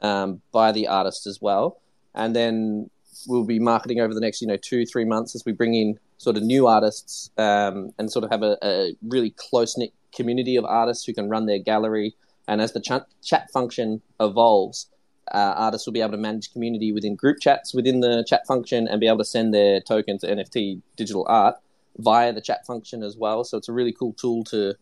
um, 0.03 0.41
by 0.51 0.73
the 0.73 0.89
artist 0.89 1.27
as 1.27 1.41
well. 1.43 1.79
And 2.15 2.35
then 2.35 2.91
we'll 3.29 3.45
be 3.45 3.59
marketing 3.59 4.01
over 4.01 4.15
the 4.15 4.21
next, 4.21 4.41
you 4.41 4.49
know, 4.49 4.57
two 4.57 4.87
three 4.87 5.05
months 5.05 5.35
as 5.35 5.45
we 5.45 5.53
bring 5.53 5.75
in 5.75 5.99
sort 6.17 6.37
of 6.37 6.43
new 6.43 6.67
artists 6.67 7.31
um, 7.37 7.93
and 7.99 8.11
sort 8.11 8.25
of 8.25 8.31
have 8.31 8.43
a, 8.43 8.57
a 8.63 8.97
really 9.07 9.31
close 9.37 9.77
knit 9.77 9.93
community 10.13 10.57
of 10.57 10.65
artists 10.65 11.05
who 11.05 11.13
can 11.13 11.29
run 11.29 11.47
their 11.47 11.59
gallery. 11.59 12.15
And 12.49 12.61
as 12.61 12.73
the 12.73 12.81
chat, 12.81 13.07
chat 13.23 13.51
function 13.53 14.03
evolves, 14.19 14.89
uh, 15.33 15.55
artists 15.57 15.87
will 15.87 15.93
be 15.93 16.01
able 16.01 16.13
to 16.13 16.17
manage 16.19 16.53
community 16.53 16.93
within 16.93 17.15
group 17.15 17.39
chats 17.41 17.73
within 17.75 18.01
the 18.01 18.25
chat 18.27 18.47
function 18.47 18.89
and 18.89 19.01
be 19.01 19.07
able 19.07 19.19
to 19.19 19.25
send 19.25 19.55
their 19.55 19.81
tokens, 19.81 20.23
NFT 20.25 20.81
digital 20.97 21.25
art 21.29 21.57
via 21.99 22.33
the 22.33 22.41
chat 22.41 22.67
function 22.67 23.03
as 23.03 23.17
well. 23.17 23.45
So 23.45 23.59
it's 23.59 23.69
a 23.69 23.73
really 23.73 23.93
cool 23.93 24.13
tool 24.15 24.45
to 24.45 24.75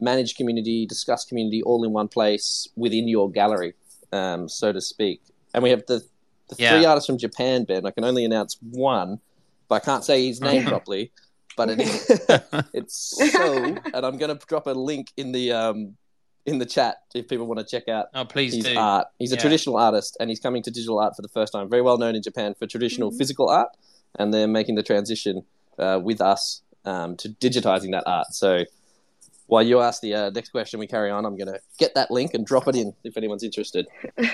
manage 0.00 0.34
community, 0.36 0.86
discuss 0.86 1.24
community 1.24 1.62
all 1.62 1.84
in 1.84 1.92
one 1.92 2.08
place 2.08 2.68
within 2.76 3.06
your 3.08 3.30
gallery, 3.30 3.74
um, 4.12 4.48
so 4.48 4.72
to 4.72 4.80
speak. 4.80 5.20
And 5.54 5.62
we 5.62 5.70
have 5.70 5.84
the, 5.86 6.02
the 6.48 6.56
Yeah. 6.58 6.70
three 6.70 6.84
artists 6.84 7.06
from 7.06 7.18
Japan, 7.18 7.64
Ben. 7.64 7.86
I 7.86 7.90
can 7.90 8.04
only 8.04 8.24
announce 8.24 8.56
one, 8.60 9.20
but 9.68 9.76
I 9.76 9.84
can't 9.84 10.04
say 10.04 10.26
his 10.26 10.40
name 10.40 10.64
properly. 10.74 11.12
But 11.56 11.70
it 11.70 11.78
it's 12.74 13.32
so, 13.36 13.76
and 13.94 14.04
I'm 14.04 14.18
going 14.18 14.36
to 14.36 14.46
drop 14.46 14.66
a 14.66 14.72
link 14.72 15.12
in 15.16 15.30
the 15.30 15.52
um, 15.52 15.96
in 16.46 16.58
the 16.58 16.66
chat 16.66 16.96
if 17.14 17.26
people 17.28 17.46
want 17.46 17.58
to 17.60 17.64
check 17.66 17.88
out 17.88 18.06
oh, 18.14 18.24
please 18.24 18.54
his 18.54 18.64
do. 18.64 18.76
art. 18.76 19.06
He's 19.18 19.32
a 19.32 19.36
Yeah. 19.36 19.40
traditional 19.40 19.76
artist, 19.76 20.16
and 20.20 20.28
he's 20.28 20.40
coming 20.40 20.62
to 20.62 20.70
digital 20.70 20.98
art 20.98 21.16
for 21.16 21.22
the 21.22 21.28
first 21.28 21.52
time. 21.52 21.68
Very 21.70 21.82
well 21.82 21.98
known 21.98 22.14
in 22.14 22.22
Japan 22.22 22.54
for 22.58 22.66
traditional 22.66 23.10
Mhm. 23.10 23.18
physical 23.18 23.48
art, 23.48 23.70
and 24.18 24.32
they're 24.32 24.46
making 24.48 24.74
the 24.74 24.82
transition 24.82 25.44
uh, 25.78 26.00
with 26.02 26.20
us 26.20 26.62
um, 26.84 27.16
to 27.16 27.30
digitizing 27.30 27.90
that 27.92 28.04
art. 28.06 28.28
So, 28.32 28.64
while 29.46 29.62
you 29.62 29.80
ask 29.80 30.00
the 30.02 30.14
uh, 30.14 30.30
next 30.30 30.50
question, 30.50 30.78
we 30.78 30.86
carry 30.86 31.10
on. 31.10 31.24
I'm 31.24 31.36
going 31.36 31.52
to 31.52 31.58
get 31.78 31.94
that 31.94 32.10
link 32.10 32.32
and 32.34 32.46
drop 32.46 32.68
it 32.68 32.76
in 32.76 32.94
if 33.04 33.16
anyone's 33.16 33.42
interested. 33.42 33.86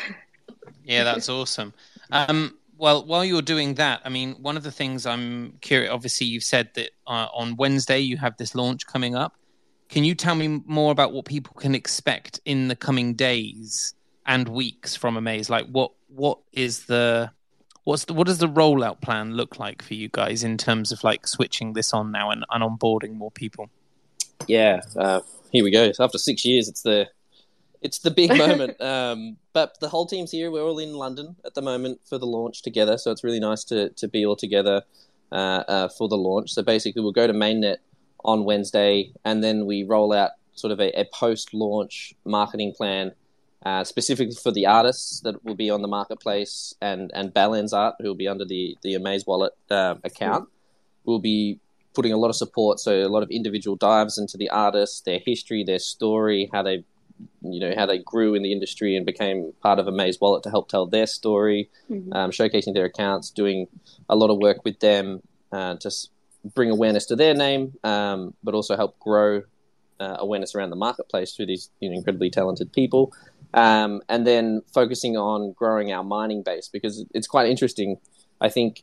Yeah, 0.85 1.05
that's 1.05 1.29
awesome. 1.29 1.73
Um, 2.11 2.57
well, 2.77 3.05
while 3.05 3.25
you're 3.25 3.43
doing 3.43 3.75
that, 3.75 4.01
I 4.05 4.09
mean, 4.09 4.35
one 4.41 4.57
of 4.57 4.63
the 4.63 4.73
things 4.73 5.07
I'm 5.07 5.53
curious. 5.61 5.91
Obviously, 5.93 6.27
you've 6.27 6.43
said 6.43 6.71
that 6.75 6.91
uh, 7.07 7.29
on 7.33 7.57
Wednesday 7.57 8.01
you 8.01 8.17
have 8.17 8.37
this 8.39 8.55
launch 8.55 8.87
coming 8.87 9.15
up. 9.15 9.35
Can 9.91 10.05
you 10.05 10.15
tell 10.15 10.37
me 10.37 10.63
more 10.67 10.93
about 10.93 11.13
what 11.13 11.25
people 11.25 11.55
can 11.55 11.75
expect 11.75 12.39
in 12.45 12.69
the 12.69 12.77
coming 12.77 13.15
days 13.15 13.95
and 14.25 14.49
weeks 14.49 14.95
from 14.95 15.17
Amaze? 15.17 15.51
Like, 15.51 15.67
what 15.67 15.91
what 16.09 16.39
is 16.53 16.87
the 16.87 17.33
what's 17.85 18.05
the, 18.05 18.15
what 18.15 18.29
does 18.29 18.39
the 18.39 18.49
rollout 18.49 19.01
plan 19.01 19.35
look 19.35 19.59
like 19.59 19.83
for 19.83 19.95
you 19.95 20.09
guys 20.09 20.45
in 20.45 20.57
terms 20.57 20.93
of 20.93 21.03
like 21.03 21.27
switching 21.27 21.73
this 21.73 21.93
on 21.93 22.13
now 22.13 22.31
and, 22.31 22.45
and 22.51 22.63
onboarding 22.63 23.15
more 23.15 23.33
people? 23.33 23.69
Yeah, 24.47 24.81
uh, 24.97 25.21
here 25.51 25.65
we 25.65 25.73
go. 25.73 25.91
So 25.91 26.05
after 26.05 26.19
six 26.19 26.45
years, 26.45 26.69
it's 26.69 26.83
the 26.83 27.09
it's 27.83 27.99
the 27.99 28.13
big 28.13 28.37
moment. 28.37 28.81
um, 28.83 29.39
but 29.53 29.81
the 29.81 29.89
whole 29.89 30.07
team's 30.07 30.31
here. 30.31 30.53
We're 30.53 30.63
all 30.63 30.79
in 30.79 30.95
London 30.95 31.35
at 31.45 31.55
the 31.55 31.63
moment 31.63 32.01
for 32.05 32.17
the 32.17 32.27
launch 32.27 32.63
together. 32.63 32.97
So 32.97 33.11
it's 33.11 33.25
really 33.25 33.41
nice 33.41 33.65
to 33.65 33.91
to 33.91 34.07
be 34.07 34.25
all 34.25 34.37
together 34.37 34.83
uh, 35.33 35.65
uh, 35.67 35.89
for 35.89 36.09
the 36.09 36.17
launch. 36.17 36.53
So 36.53 36.63
basically, 36.63 37.03
we'll 37.03 37.11
go 37.11 37.27
to 37.27 37.33
mainnet 37.33 37.79
on 38.25 38.45
Wednesday, 38.45 39.13
and 39.25 39.43
then 39.43 39.67
we 39.67 39.83
roll 39.85 40.13
out 40.13 40.31
sort 40.55 40.73
of 40.73 40.81
a, 40.81 40.91
a 41.01 41.05
post-launch 41.13 42.15
marketing 42.25 42.73
plan. 42.77 43.13
Uh, 43.67 43.85
specifically 43.85 44.35
for 44.35 44.51
the 44.51 44.65
artists 44.65 45.21
that 45.21 45.45
will 45.45 45.55
be 45.55 45.69
on 45.69 45.83
the 45.83 45.89
marketplace 45.89 46.75
and 46.81 47.11
and 47.13 47.35
Belen's 47.35 47.75
Art, 47.75 47.95
who 47.99 48.09
will 48.09 48.15
be 48.15 48.27
under 48.27 48.47
the 48.47 48.75
the 48.83 48.95
Amaze 48.95 49.27
Wallet 49.27 49.53
uh, 49.71 49.97
account, 50.03 50.49
will 51.05 51.19
be 51.19 51.61
putting 51.93 52.11
a 52.11 52.17
lot 52.17 52.29
of 52.31 52.37
support. 52.37 52.81
So 52.81 53.03
a 53.03 53.09
lot 53.09 53.23
of 53.23 53.31
individual 53.31 53.77
dives 53.77 54.17
into 54.17 54.39
the 54.39 54.49
artists, 54.49 55.03
their 55.03 55.19
history, 55.19 55.63
their 55.63 55.79
story, 55.79 56.49
how 56.55 56.63
they, 56.63 56.85
you 57.43 57.61
know, 57.61 57.75
how 57.77 57.85
they 57.85 57.99
grew 57.99 58.35
in 58.35 58.43
the 58.43 58.51
industry 58.53 58.97
and 58.97 59.05
became 59.05 59.53
part 59.61 59.79
of 59.79 59.87
Amaze 59.87 60.19
Wallet 60.23 60.43
to 60.45 60.51
help 60.51 60.69
tell 60.71 60.87
their 60.87 61.07
story, 61.07 61.69
Mhm. 61.91 62.15
um, 62.15 62.31
showcasing 62.31 62.73
their 62.73 62.87
accounts, 62.87 63.29
doing 63.29 63.67
a 64.09 64.17
lot 64.17 64.31
of 64.31 64.39
work 64.39 64.65
with 64.65 64.79
them 64.81 65.21
uh, 65.53 65.75
to 65.77 65.91
bring 66.45 66.71
awareness 66.71 67.07
to 67.07 67.17
their 67.17 67.35
name, 67.35 67.75
um, 67.85 68.35
but 68.43 68.55
also 68.55 68.77
help 68.77 68.99
grow 68.99 69.43
uh, 70.01 70.17
awareness 70.19 70.55
around 70.55 70.71
the 70.71 70.77
marketplace 70.77 71.35
through 71.35 71.47
these 71.47 71.71
you 71.81 71.91
know, 71.91 71.97
incredibly 71.97 72.31
talented 72.31 72.73
people. 72.73 73.13
Um, 73.53 74.01
and 74.09 74.27
then 74.27 74.63
focusing 74.73 75.17
on 75.17 75.53
growing 75.53 75.93
our 75.93 76.05
mining 76.05 76.43
base 76.43 76.69
because 76.69 77.05
it's 77.13 77.27
quite 77.27 77.49
interesting. 77.49 77.99
I 78.41 78.49
think 78.49 78.83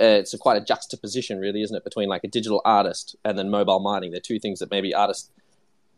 uh, 0.00 0.20
it's 0.20 0.34
a 0.34 0.38
quite 0.38 0.60
a 0.60 0.64
juxtaposition, 0.64 1.38
really, 1.38 1.62
isn't 1.62 1.76
it, 1.76 1.84
between 1.84 2.08
like 2.08 2.24
a 2.24 2.28
digital 2.28 2.60
artist 2.64 3.16
and 3.24 3.38
then 3.38 3.50
mobile 3.50 3.80
mining? 3.80 4.10
They're 4.10 4.20
two 4.20 4.38
things 4.38 4.58
that 4.60 4.70
maybe 4.70 4.94
artists 4.94 5.30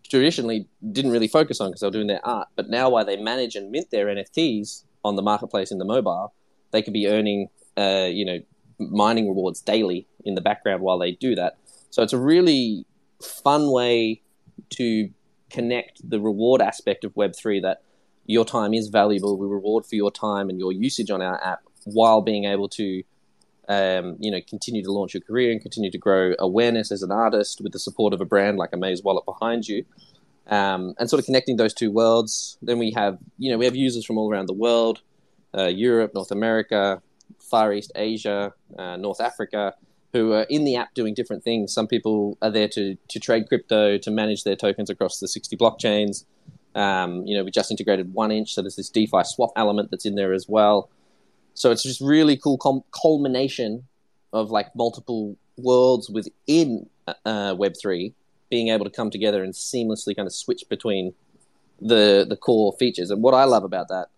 traditionally 0.09 0.67
didn't 0.93 1.11
really 1.11 1.29
focus 1.29 1.61
on 1.61 1.71
because 1.71 1.81
they 1.81 1.87
were 1.87 1.93
doing 1.93 2.07
their 2.07 2.25
art, 2.27 2.49
but 2.57 2.69
now 2.69 2.91
while 2.91 3.05
they 3.05 3.17
manage 3.17 3.55
and 3.57 3.71
mint 3.71 3.91
their 3.91 4.07
NFTs 4.07 4.85
on 5.05 5.17
the 5.17 5.23
marketplace 5.23 5.71
in 5.71 5.79
the 5.79 5.85
mobile, 5.85 6.33
they 6.71 6.83
could 6.83 6.93
be 6.93 7.09
earning, 7.09 7.49
uh, 7.77 8.09
you 8.11 8.25
know, 8.25 8.39
mining 8.79 9.29
rewards 9.29 9.61
daily 9.61 10.07
in 10.25 10.35
the 10.35 10.41
background 10.41 10.83
while 10.83 10.99
they 10.99 11.13
do 11.13 11.35
that. 11.35 11.57
So 11.91 12.03
it's 12.03 12.13
a 12.13 12.19
really 12.19 12.85
fun 13.23 13.71
way 13.71 14.23
to 14.71 15.11
connect 15.51 16.09
the 16.09 16.21
reward 16.21 16.61
aspect 16.61 17.05
of 17.05 17.15
Web3 17.15 17.63
that 17.63 17.83
your 18.27 18.45
time 18.45 18.75
is 18.75 18.89
valuable. 18.89 19.37
We 19.39 19.47
reward 19.47 19.87
for 19.87 19.95
your 19.95 20.11
time 20.11 20.51
and 20.51 20.59
your 20.59 20.73
usage 20.73 21.11
on 21.11 21.23
our 21.23 21.43
app 21.43 21.63
while 21.85 22.21
being 22.21 22.45
able 22.45 22.69
to 22.69 23.03
um, 23.69 24.17
you 24.19 24.31
know 24.31 24.41
continue 24.49 24.83
to 24.83 24.91
launch 24.91 25.13
your 25.15 25.21
career 25.21 25.51
and 25.53 25.61
continue 25.61 25.91
to 25.91 25.99
grow 25.99 26.35
awareness 26.39 26.91
as 26.91 27.03
an 27.03 27.11
artist 27.11 27.61
with 27.63 27.73
the 27.73 27.79
support 27.79 28.15
of 28.15 28.21
a 28.21 28.25
brand 28.25 28.57
like 28.57 28.71
Amaze 28.73 29.03
Wallet 29.03 29.25
behind 29.25 29.67
you. 29.67 29.85
Um, 30.47 30.95
and 30.99 31.11
sort 31.11 31.21
of 31.21 31.27
connecting 31.27 31.57
those 31.57 31.75
two 31.75 31.91
worlds. 31.91 32.57
Then 32.63 32.79
we 32.79 32.91
have, 32.93 33.19
you 33.37 33.51
know, 33.51 33.59
we 33.59 33.67
have 33.67 33.77
users 33.77 34.07
from 34.07 34.17
all 34.17 34.31
around 34.31 34.47
the 34.47 34.55
world, 34.55 35.03
uh, 35.57 35.67
Europe, 35.67 36.13
North 36.15 36.31
America, 36.31 37.03
Far 37.41 37.73
East 37.73 37.93
Asia, 37.95 38.53
uh, 38.79 38.97
North 38.97 39.21
Africa, 39.21 39.75
who 40.13 40.33
are 40.33 40.47
in 40.49 40.65
the 40.65 40.77
app 40.77 40.95
doing 40.95 41.15
different 41.15 41.45
things. 41.45 41.73
Some 41.73 41.87
people 41.87 42.39
are 42.43 42.51
there 42.51 42.69
to 42.69 42.97
to 43.09 43.21
trade 43.21 43.49
crypto, 43.49 43.99
to 43.99 44.11
manage 44.11 44.45
their 44.45 44.57
tokens 44.57 44.91
across 44.91 45.21
the 45.21 45.29
60 45.29 45.57
blockchains. 45.57 46.25
Um, 46.75 47.27
you 47.27 47.37
know, 47.37 47.45
we 47.45 47.51
just 47.51 47.71
integrated 47.71 48.15
1inch, 48.15 48.51
so 48.51 48.63
there's 48.63 48.77
this 48.77 48.91
DeFi 48.91 49.25
swap 49.25 49.51
element 49.57 49.91
that's 49.91 50.07
in 50.07 50.15
there 50.15 50.33
as 50.33 50.47
well. 50.49 50.91
So 51.55 51.71
it's 51.71 51.83
just 51.83 52.01
really 52.01 52.37
cool 52.37 52.57
com- 52.57 52.85
culmination 52.93 53.85
of 54.33 54.51
like 54.51 54.75
multiple 54.77 55.37
worlds 55.57 56.09
within 56.09 56.89
uh, 57.07 57.55
Web3 57.55 58.13
being 58.51 58.69
able 58.69 58.85
to 58.85 58.91
come 58.91 59.11
together 59.11 59.43
and 59.43 59.53
seamlessly 59.53 60.15
kind 60.15 60.27
of 60.27 60.33
switch 60.33 60.65
between 60.69 61.15
the 61.81 62.27
the 62.29 62.37
core 62.37 62.73
features. 62.79 63.11
And 63.11 63.23
what 63.23 63.35
I 63.35 63.45
love 63.45 63.65
about 63.65 63.89
that 63.89 64.09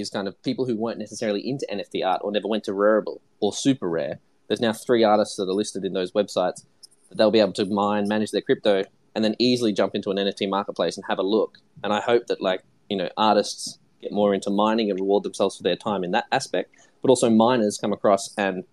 is 0.00 0.10
kind 0.10 0.28
of 0.28 0.40
people 0.42 0.66
who 0.66 0.76
weren't 0.76 0.98
necessarily 0.98 1.46
into 1.46 1.66
NFT 1.70 2.04
art 2.04 2.20
or 2.24 2.32
never 2.32 2.48
went 2.48 2.64
to 2.64 2.72
Rarible 2.72 3.20
or 3.40 3.52
Super 3.52 3.88
Rare. 3.88 4.20
There's 4.46 4.60
now 4.60 4.72
three 4.72 5.04
artists 5.04 5.36
that 5.36 5.48
are 5.48 5.52
listed 5.52 5.84
in 5.84 5.92
those 5.92 6.12
websites 6.12 6.64
that 7.08 7.16
they'll 7.16 7.30
be 7.30 7.40
able 7.40 7.52
to 7.54 7.66
mine, 7.66 8.08
manage 8.08 8.30
their 8.30 8.40
crypto, 8.40 8.84
and 9.14 9.24
then 9.24 9.34
easily 9.38 9.72
jump 9.72 9.94
into 9.94 10.10
an 10.10 10.16
NFT 10.16 10.48
marketplace 10.48 10.96
and 10.96 11.04
have 11.08 11.18
a 11.18 11.22
look. 11.22 11.58
And 11.82 11.92
I 11.92 12.00
hope 12.00 12.26
that 12.28 12.40
like 12.40 12.62
you 12.88 12.96
know 12.96 13.08
artists 13.16 13.78
get 14.00 14.12
more 14.12 14.34
into 14.34 14.50
mining 14.50 14.90
and 14.90 15.00
reward 15.00 15.24
themselves 15.24 15.56
for 15.56 15.62
their 15.62 15.76
time 15.76 16.04
in 16.04 16.12
that 16.12 16.26
aspect, 16.32 16.70
but 17.02 17.10
also 17.10 17.28
miners 17.28 17.78
come 17.78 17.92
across 17.92 18.32
and 18.38 18.64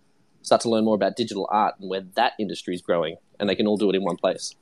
start 0.41 0.61
to 0.61 0.69
learn 0.69 0.85
more 0.85 0.95
about 0.95 1.15
digital 1.15 1.47
art 1.51 1.75
and 1.79 1.89
where 1.89 2.01
that 2.15 2.33
industry 2.39 2.75
is 2.75 2.81
growing, 2.81 3.17
and 3.39 3.49
they 3.49 3.55
can 3.55 3.67
all 3.67 3.77
do 3.77 3.89
it 3.89 3.95
in 3.95 4.03
one 4.03 4.17
place. 4.17 4.55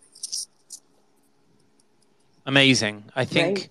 Amazing. 2.46 3.06
I 3.16 3.26
think 3.26 3.58
right. 3.58 3.70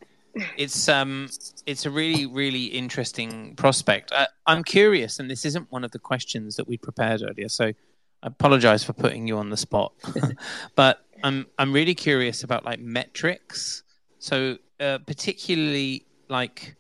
It's 0.57 0.89
um 0.89 1.29
it's 1.67 1.87
a 1.87 1.91
really 1.91 2.27
really 2.27 2.65
interesting 2.67 3.55
prospect. 3.57 4.13
I, 4.13 4.27
I'm 4.47 4.65
curious, 4.65 5.19
and 5.19 5.31
this 5.31 5.45
isn't 5.45 5.71
one 5.71 5.85
of 5.85 5.91
the 5.91 5.99
questions 5.99 6.57
that 6.57 6.67
we 6.67 6.77
prepared 6.77 7.23
earlier, 7.23 7.49
so 7.49 7.67
I 7.67 7.75
apologize 8.23 8.85
for 8.85 8.93
putting 8.93 9.27
you 9.27 9.37
on 9.39 9.51
the 9.51 9.57
spot. 9.57 9.93
but 10.75 11.05
I'm 11.23 11.47
I'm 11.59 11.73
really 11.73 11.95
curious 11.95 12.45
about 12.45 12.65
like 12.65 12.81
metrics. 12.81 13.83
So 14.19 14.59
uh, 14.81 14.99
particularly 14.99 16.07
like 16.29 16.77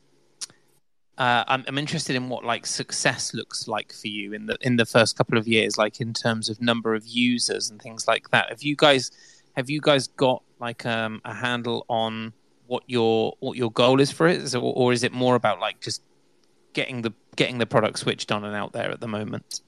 uh, 1.19 1.45
I'm, 1.47 1.65
I'm, 1.69 1.77
interested 1.77 2.17
in 2.17 2.29
what 2.29 2.43
like 2.43 2.65
success 2.65 3.35
looks 3.35 3.69
like 3.69 3.93
for 3.93 4.09
you 4.09 4.33
in 4.33 4.47
the 4.47 4.57
in 4.62 4.77
the 4.77 4.87
first 4.87 5.17
couple 5.17 5.37
of 5.37 5.47
years, 5.47 5.77
like 5.77 6.01
in 6.01 6.15
terms 6.15 6.49
of 6.49 6.61
number 6.61 6.95
of 6.95 7.07
users 7.07 7.71
and 7.71 7.81
things 7.83 8.09
like 8.09 8.31
that. 8.31 8.49
Have 8.49 8.62
you 8.62 8.75
guys 8.75 9.11
have 9.55 9.69
you 9.69 9.81
guys 9.81 10.07
got 10.07 10.43
like 10.59 10.87
um, 10.87 11.21
a 11.25 11.35
handle 11.35 11.85
on 11.88 12.33
what 12.73 12.85
your 12.87 13.35
what 13.41 13.59
your 13.59 13.71
goal 13.71 14.01
is 14.01 14.11
for 14.11 14.27
it, 14.27 14.55
or, 14.55 14.73
or 14.75 14.93
is 14.95 15.03
it 15.03 15.13
more 15.13 15.35
about 15.35 15.61
like 15.61 15.79
just 15.81 16.01
getting 16.73 17.03
the 17.03 17.13
getting 17.37 17.59
the 17.59 17.67
product 17.67 17.99
switched 17.99 18.33
on 18.33 18.45
and 18.45 18.57
out 18.57 18.73
there 18.73 18.91
at 18.91 18.99
the 18.99 19.07
moment? 19.07 19.61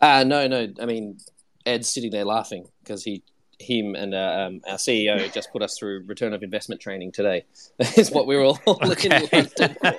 Uh, 0.00 0.22
no, 0.22 0.46
no. 0.46 0.68
I 0.80 0.86
mean, 0.86 1.18
Ed's 1.66 1.92
sitting 1.92 2.12
there 2.12 2.24
laughing 2.24 2.68
because 2.84 3.02
he 3.02 3.24
him 3.58 3.96
and 3.96 4.14
uh, 4.14 4.46
um, 4.46 4.60
our 4.68 4.76
CEO 4.76 5.32
just 5.32 5.50
put 5.50 5.60
us 5.60 5.76
through 5.76 6.04
return 6.06 6.32
of 6.34 6.44
investment 6.44 6.80
training 6.80 7.10
today. 7.10 7.44
is 7.96 8.12
what 8.12 8.28
we 8.28 8.36
were 8.36 8.44
all 8.44 8.60
looking 8.82 9.10
for. 9.10 9.94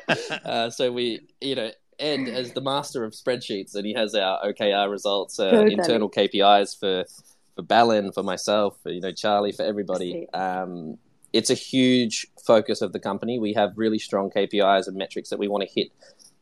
Uh, 0.45 0.69
so 0.69 0.89
we, 0.89 1.19
you 1.41 1.55
know, 1.55 1.69
Ed 1.99 2.29
as 2.29 2.53
the 2.53 2.61
master 2.61 3.03
of 3.03 3.11
spreadsheets, 3.11 3.75
and 3.75 3.85
he 3.85 3.93
has 3.93 4.15
our 4.15 4.41
OKR 4.45 4.89
results, 4.89 5.37
uh, 5.37 5.65
internal 5.69 6.09
KPIs 6.09 6.79
for 6.79 7.03
for 7.57 7.63
Belen, 7.63 8.13
for 8.13 8.23
myself, 8.23 8.77
for 8.83 8.89
you 8.89 9.01
know 9.01 9.11
Charlie, 9.11 9.51
for 9.51 9.63
everybody. 9.63 10.29
Um, 10.29 10.97
it's 11.33 11.49
a 11.49 11.55
huge 11.55 12.27
focus 12.45 12.81
of 12.81 12.93
the 12.93 12.99
company. 12.99 13.39
We 13.39 13.53
have 13.53 13.73
really 13.75 13.99
strong 13.99 14.29
KPIs 14.29 14.87
and 14.87 14.95
metrics 14.95 15.29
that 15.29 15.39
we 15.39 15.47
want 15.47 15.63
to 15.67 15.69
hit 15.69 15.91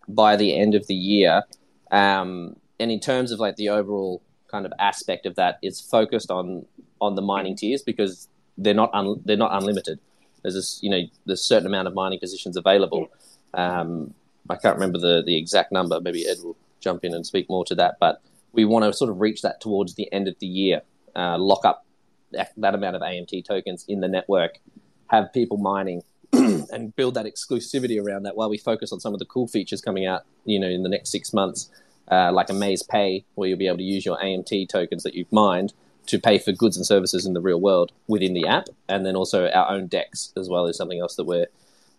by 0.08 0.36
the 0.36 0.58
end 0.58 0.76
of 0.76 0.88
the 0.88 0.96
year. 0.96 1.44
Um, 1.92 2.56
and 2.80 2.92
in 2.92 3.00
terms 3.00 3.32
of 3.32 3.40
like 3.40 3.56
the 3.56 3.70
overall 3.70 4.22
kind 4.50 4.66
of 4.66 4.74
aspect 4.80 5.26
of 5.26 5.36
that, 5.36 5.58
it's 5.62 5.82
focused 5.82 6.32
on 6.32 6.66
on 7.02 7.16
the 7.16 7.22
mining 7.22 7.56
tiers 7.56 7.82
because 7.82 8.30
they're 8.58 8.74
not 8.74 8.92
un- 8.94 9.22
they're 9.26 9.38
not 9.38 9.52
unlimited. 9.54 10.00
There's 10.42 10.54
this, 10.54 10.80
you 10.82 10.90
know, 10.90 11.02
there's 11.26 11.42
a 11.42 11.44
certain 11.44 11.66
amount 11.66 11.88
of 11.88 11.94
mining 11.94 12.20
positions 12.20 12.56
available. 12.56 13.08
Um, 13.54 14.14
I 14.50 14.56
can't 14.56 14.76
remember 14.76 15.00
the 15.00 15.24
the 15.26 15.36
exact 15.38 15.72
number. 15.72 16.00
Maybe 16.00 16.28
Ed 16.28 16.38
will 16.44 16.56
jump 16.80 17.04
in 17.04 17.14
and 17.14 17.26
speak 17.26 17.50
more 17.50 17.66
to 17.66 17.76
that. 17.76 17.98
But 18.00 18.22
we 18.52 18.66
want 18.66 18.86
to 18.86 18.94
sort 18.94 19.10
of 19.10 19.20
reach 19.20 19.42
that 19.42 19.60
towards 19.60 19.96
the 19.96 20.12
end 20.14 20.28
of 20.28 20.36
the 20.40 20.48
year. 20.48 20.82
Uh, 21.16 21.38
lock 21.38 21.66
up 21.66 21.85
that, 22.36 22.76
amount 22.76 22.96
of 22.96 23.02
AMT 23.02 23.46
tokens 23.46 23.86
in 23.88 24.02
the 24.02 24.08
network, 24.08 24.60
have 25.08 25.32
people 25.34 25.58
mining, 25.58 26.04
and 26.34 26.96
build 26.96 27.14
that 27.16 27.26
exclusivity 27.26 28.04
around 28.04 28.24
that 28.24 28.36
while 28.36 28.50
we 28.50 28.58
focus 28.58 28.92
on 28.92 29.00
some 29.00 29.14
of 29.14 29.20
the 29.20 29.26
cool 29.26 29.48
features 29.48 29.82
coming 29.82 30.06
out. 30.06 30.24
You 30.46 30.60
know, 30.60 30.68
in 30.68 30.84
the 30.84 30.90
next 30.90 31.12
six 31.12 31.34
months, 31.34 31.70
uh, 32.12 32.32
like 32.32 32.50
Amaze 32.50 32.84
Pay, 32.84 33.26
where 33.36 33.50
you'll 33.50 33.58
be 33.58 33.68
able 33.68 33.78
to 33.78 33.84
use 33.84 34.06
your 34.06 34.18
AMT 34.18 34.70
tokens 34.70 35.04
that 35.04 35.16
you've 35.16 35.32
mined 35.32 35.74
to 36.08 36.20
pay 36.20 36.38
for 36.38 36.52
goods 36.52 36.78
and 36.78 36.86
services 36.86 37.26
in 37.26 37.34
the 37.34 37.42
real 37.42 37.60
world 37.60 37.92
within 38.08 38.34
the 38.34 38.46
app, 38.48 38.68
and 38.88 39.06
then 39.06 39.16
also 39.16 39.50
our 39.50 39.72
own 39.72 39.88
DEX 39.88 40.34
as 40.38 40.50
well 40.50 40.68
is 40.68 40.78
something 40.78 41.00
else 41.00 41.16
that 41.16 41.24
we're 41.24 41.48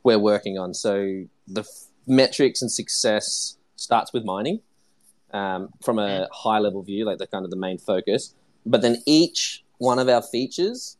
we're 0.02 0.18
working 0.18 0.58
on. 0.58 0.74
So 0.74 1.24
the 1.48 1.62
f- 1.62 1.86
metrics 2.06 2.62
and 2.62 2.70
success 2.70 3.56
starts 3.74 4.12
with 4.12 4.24
mining 4.24 4.60
um, 5.32 5.70
from 5.82 5.98
a 5.98 6.28
high 6.32 6.58
level 6.58 6.82
view, 6.82 7.04
like 7.04 7.18
the 7.18 7.26
kind 7.26 7.44
of 7.44 7.50
the 7.50 7.56
main 7.56 7.78
focus. 7.78 8.34
But 8.64 8.82
then 8.82 9.02
each 9.06 9.64
one 9.78 9.98
of 9.98 10.08
our 10.08 10.22
features 10.22 10.96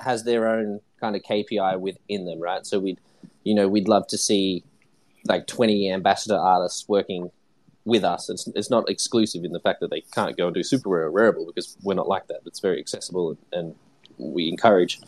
has 0.00 0.24
their 0.24 0.48
own 0.48 0.80
kind 1.00 1.16
of 1.16 1.22
KPI 1.22 1.78
within 1.80 2.24
them, 2.24 2.40
right? 2.40 2.66
So 2.66 2.78
we'd 2.78 3.00
you 3.44 3.54
know 3.54 3.68
we'd 3.68 3.88
love 3.88 4.06
to 4.08 4.18
see 4.18 4.64
like 5.26 5.46
20 5.46 5.92
ambassador 5.92 6.36
artists 6.36 6.88
working 6.88 7.30
with 7.84 8.04
us. 8.04 8.28
It's, 8.28 8.46
it's 8.48 8.70
not 8.70 8.88
exclusive 8.88 9.44
in 9.44 9.52
the 9.52 9.60
fact 9.60 9.80
that 9.80 9.90
they 9.90 10.02
can't 10.12 10.36
go 10.36 10.46
and 10.46 10.54
do 10.54 10.62
super 10.62 10.90
rare 10.90 11.06
or 11.06 11.12
Rarible 11.12 11.46
because 11.46 11.76
we're 11.82 11.94
not 11.94 12.08
like 12.08 12.28
that. 12.28 12.40
It's 12.46 12.60
very 12.60 12.78
accessible 12.78 13.30
and, 13.30 13.38
and 13.52 13.74
we 14.18 14.48
encourage 14.48 15.00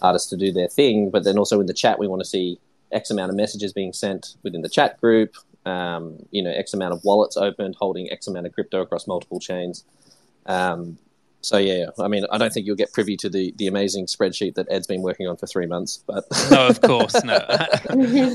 artists 0.00 0.30
to 0.30 0.36
do 0.36 0.52
their 0.52 0.68
thing. 0.68 1.10
But 1.10 1.24
then 1.24 1.38
also 1.38 1.60
in 1.60 1.66
the 1.66 1.74
chat, 1.74 1.98
we 1.98 2.08
want 2.08 2.20
to 2.20 2.28
see 2.28 2.58
X 2.92 3.10
amount 3.10 3.30
of 3.30 3.36
messages 3.36 3.72
being 3.72 3.92
sent 3.92 4.34
within 4.42 4.62
the 4.62 4.68
chat 4.68 5.00
group. 5.00 5.34
Um, 5.66 6.26
you 6.30 6.42
know, 6.42 6.50
X 6.50 6.72
amount 6.72 6.94
of 6.94 7.04
wallets 7.04 7.36
opened 7.36 7.76
holding 7.78 8.10
X 8.10 8.26
amount 8.26 8.46
of 8.46 8.52
crypto 8.54 8.80
across 8.80 9.06
multiple 9.06 9.40
chains. 9.40 9.84
Um, 10.46 10.98
so 11.40 11.56
yeah, 11.56 11.86
I 11.98 12.08
mean, 12.08 12.24
I 12.32 12.38
don't 12.38 12.52
think 12.52 12.66
you'll 12.66 12.76
get 12.76 12.92
privy 12.92 13.16
to 13.18 13.28
the 13.28 13.54
the 13.56 13.68
amazing 13.68 14.06
spreadsheet 14.06 14.54
that 14.54 14.66
Ed's 14.70 14.86
been 14.86 15.02
working 15.02 15.28
on 15.28 15.36
for 15.36 15.46
three 15.46 15.66
months. 15.66 16.02
But 16.06 16.24
no, 16.50 16.66
of 16.66 16.80
course, 16.82 17.22
no. 17.22 17.38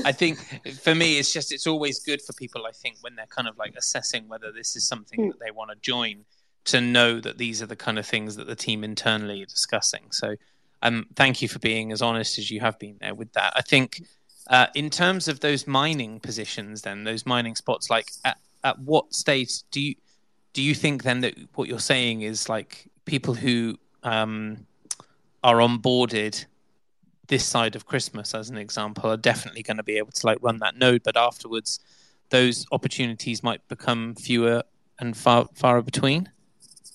I 0.04 0.12
think 0.12 0.38
for 0.82 0.94
me, 0.94 1.18
it's 1.18 1.32
just 1.32 1.52
it's 1.52 1.66
always 1.66 2.00
good 2.00 2.22
for 2.22 2.32
people. 2.32 2.66
I 2.66 2.72
think 2.72 2.96
when 3.02 3.14
they're 3.14 3.26
kind 3.26 3.46
of 3.46 3.58
like 3.58 3.74
assessing 3.76 4.28
whether 4.28 4.50
this 4.50 4.74
is 4.74 4.86
something 4.86 5.28
that 5.28 5.38
they 5.38 5.50
want 5.50 5.70
to 5.70 5.76
join, 5.76 6.24
to 6.66 6.80
know 6.80 7.20
that 7.20 7.36
these 7.36 7.62
are 7.62 7.66
the 7.66 7.76
kind 7.76 7.98
of 7.98 8.06
things 8.06 8.36
that 8.36 8.46
the 8.46 8.56
team 8.56 8.82
internally 8.82 9.42
are 9.42 9.46
discussing. 9.46 10.10
So, 10.10 10.36
um, 10.80 11.06
thank 11.14 11.42
you 11.42 11.48
for 11.48 11.58
being 11.58 11.92
as 11.92 12.00
honest 12.00 12.38
as 12.38 12.50
you 12.50 12.60
have 12.60 12.78
been 12.78 12.96
there 13.00 13.14
with 13.14 13.32
that. 13.34 13.52
I 13.54 13.60
think 13.60 14.02
uh, 14.48 14.68
in 14.74 14.88
terms 14.88 15.28
of 15.28 15.40
those 15.40 15.66
mining 15.66 16.20
positions, 16.20 16.82
then 16.82 17.04
those 17.04 17.26
mining 17.26 17.54
spots, 17.54 17.90
like 17.90 18.10
at, 18.24 18.38
at 18.62 18.78
what 18.78 19.12
stage 19.12 19.62
do 19.70 19.80
you 19.80 19.94
do 20.54 20.62
you 20.62 20.74
think 20.74 21.02
then 21.02 21.20
that 21.20 21.34
what 21.54 21.68
you're 21.68 21.78
saying 21.80 22.22
is 22.22 22.48
like 22.48 22.88
people 23.04 23.34
who 23.34 23.78
um, 24.02 24.66
are 25.42 25.56
onboarded 25.56 26.44
this 27.28 27.44
side 27.44 27.74
of 27.74 27.86
Christmas, 27.86 28.34
as 28.34 28.50
an 28.50 28.58
example, 28.58 29.10
are 29.10 29.16
definitely 29.16 29.62
going 29.62 29.78
to 29.78 29.82
be 29.82 29.96
able 29.96 30.12
to 30.12 30.26
like 30.26 30.38
run 30.42 30.58
that 30.58 30.76
node, 30.76 31.02
but 31.02 31.16
afterwards, 31.16 31.80
those 32.30 32.66
opportunities 32.72 33.42
might 33.42 33.66
become 33.68 34.14
fewer 34.14 34.62
and 34.98 35.16
far 35.16 35.48
far 35.54 35.80
between. 35.82 36.30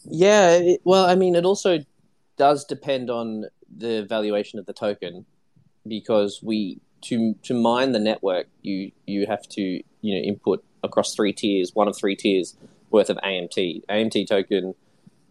Yeah, 0.05 0.51
it, 0.51 0.81
well, 0.83 1.05
I 1.05 1.15
mean, 1.15 1.35
it 1.35 1.45
also 1.45 1.79
does 2.37 2.65
depend 2.65 3.09
on 3.09 3.45
the 3.75 4.05
valuation 4.07 4.59
of 4.59 4.65
the 4.65 4.73
token, 4.73 5.25
because 5.87 6.41
we 6.43 6.79
to 7.01 7.33
to 7.43 7.53
mine 7.53 7.91
the 7.91 7.99
network, 7.99 8.47
you 8.61 8.91
you 9.05 9.25
have 9.27 9.47
to 9.49 9.61
you 9.61 10.15
know 10.15 10.21
input 10.21 10.63
across 10.83 11.15
three 11.15 11.33
tiers, 11.33 11.75
one 11.75 11.87
of 11.87 11.97
three 11.97 12.15
tiers 12.15 12.55
worth 12.91 13.09
of 13.09 13.17
AMT. 13.17 13.83
AMT 13.87 14.27
token 14.27 14.73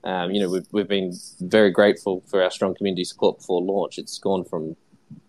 um, 0.05 0.31
you 0.31 0.41
know, 0.41 0.49
we've, 0.49 0.67
we've 0.73 0.89
been 0.89 1.13
very 1.41 1.71
grateful 1.71 2.23
for 2.27 2.43
our 2.43 2.51
strong 2.51 2.75
community 2.75 3.05
support 3.05 3.39
before 3.39 3.63
launch. 3.63 3.99
It's 3.99 4.19
gone 4.19 4.45
from, 4.45 4.77